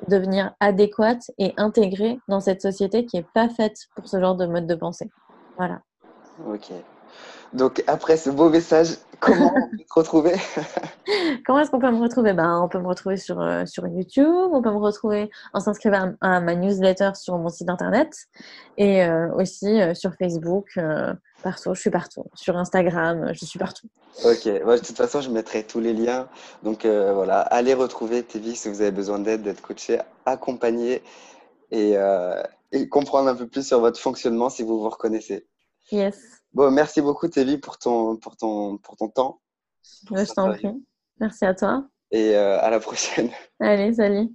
devenir 0.08 0.54
adéquate 0.60 1.30
et 1.38 1.52
intégrée 1.56 2.18
dans 2.28 2.40
cette 2.40 2.62
société 2.62 3.06
qui 3.06 3.16
n'est 3.16 3.26
pas 3.34 3.48
faite 3.48 3.76
pour 3.94 4.08
ce 4.08 4.20
genre 4.20 4.36
de 4.36 4.46
mode 4.46 4.66
de 4.66 4.74
pensée. 4.74 5.10
Voilà. 5.56 5.80
Ok. 6.46 6.72
Donc, 7.52 7.82
après 7.88 8.16
ce 8.16 8.30
beau 8.30 8.48
message, 8.48 8.96
comment 9.18 9.52
on 9.56 9.68
peut 9.70 9.76
te 9.76 9.94
retrouver? 9.94 10.34
Comment 11.46 11.60
est-ce 11.60 11.70
qu'on 11.70 11.80
peut 11.80 11.90
me 11.90 12.00
retrouver? 12.00 12.32
Ben, 12.32 12.60
On 12.62 12.68
peut 12.68 12.78
me 12.78 12.86
retrouver 12.86 13.16
sur, 13.16 13.40
euh, 13.40 13.66
sur 13.66 13.86
YouTube, 13.88 14.50
on 14.52 14.62
peut 14.62 14.70
me 14.70 14.78
retrouver 14.78 15.30
en 15.52 15.58
s'inscrivant 15.58 16.12
à, 16.20 16.40
ma 16.40 16.54
newsletter 16.54 17.10
sur 17.14 17.36
mon 17.38 17.48
site 17.48 17.68
internet 17.68 18.28
et 18.76 19.04
euh, 19.04 19.34
aussi 19.34 19.80
euh, 19.80 19.94
sur 19.94 20.14
Facebook, 20.14 20.78
partout, 21.40 21.74
je 21.74 21.80
suis 21.80 21.90
partout. 21.90 22.24
Sur 22.34 22.56
Instagram, 22.56 23.32
je 23.32 23.44
suis 23.44 23.58
partout. 23.58 23.88
Ok, 24.24 24.44
de 24.44 24.78
toute 24.78 24.96
façon, 24.96 25.20
je 25.20 25.30
mettrai 25.30 25.64
tous 25.64 25.80
les 25.80 25.92
liens. 25.92 26.28
Donc 26.62 26.84
voilà, 26.84 27.40
allez 27.40 27.74
retrouver 27.74 28.22
Tévi 28.22 28.56
si 28.56 28.68
vous 28.68 28.80
avez 28.80 28.90
besoin 28.90 29.18
d'aide, 29.18 29.42
d'être 29.42 29.60
coaché, 29.62 30.00
accompagné 30.26 31.02
et, 31.70 31.96
et 32.72 32.88
comprendre 32.88 33.28
un 33.28 33.34
peu 33.34 33.46
plus 33.46 33.66
sur 33.66 33.80
votre 33.80 33.98
fonctionnement 34.00 34.50
si 34.50 34.62
vous 34.62 34.80
vous 34.80 34.90
reconnaissez. 34.90 35.46
Yes. 35.90 36.18
Bon, 36.52 36.70
merci 36.70 37.00
beaucoup, 37.00 37.28
Tévi, 37.28 37.58
pour 37.58 37.78
ton, 37.78 38.16
pour 38.16 38.36
ton, 38.36 38.78
pour 38.78 38.96
ton 38.96 39.08
temps. 39.08 39.40
je 40.10 40.32
t'en 40.34 40.52
prie. 40.52 40.68
Merci 41.20 41.44
à 41.44 41.54
toi. 41.54 41.84
Et 42.10 42.34
euh, 42.34 42.60
à 42.60 42.70
la 42.70 42.80
prochaine. 42.80 43.30
Allez, 43.60 43.94
salut. 43.94 44.28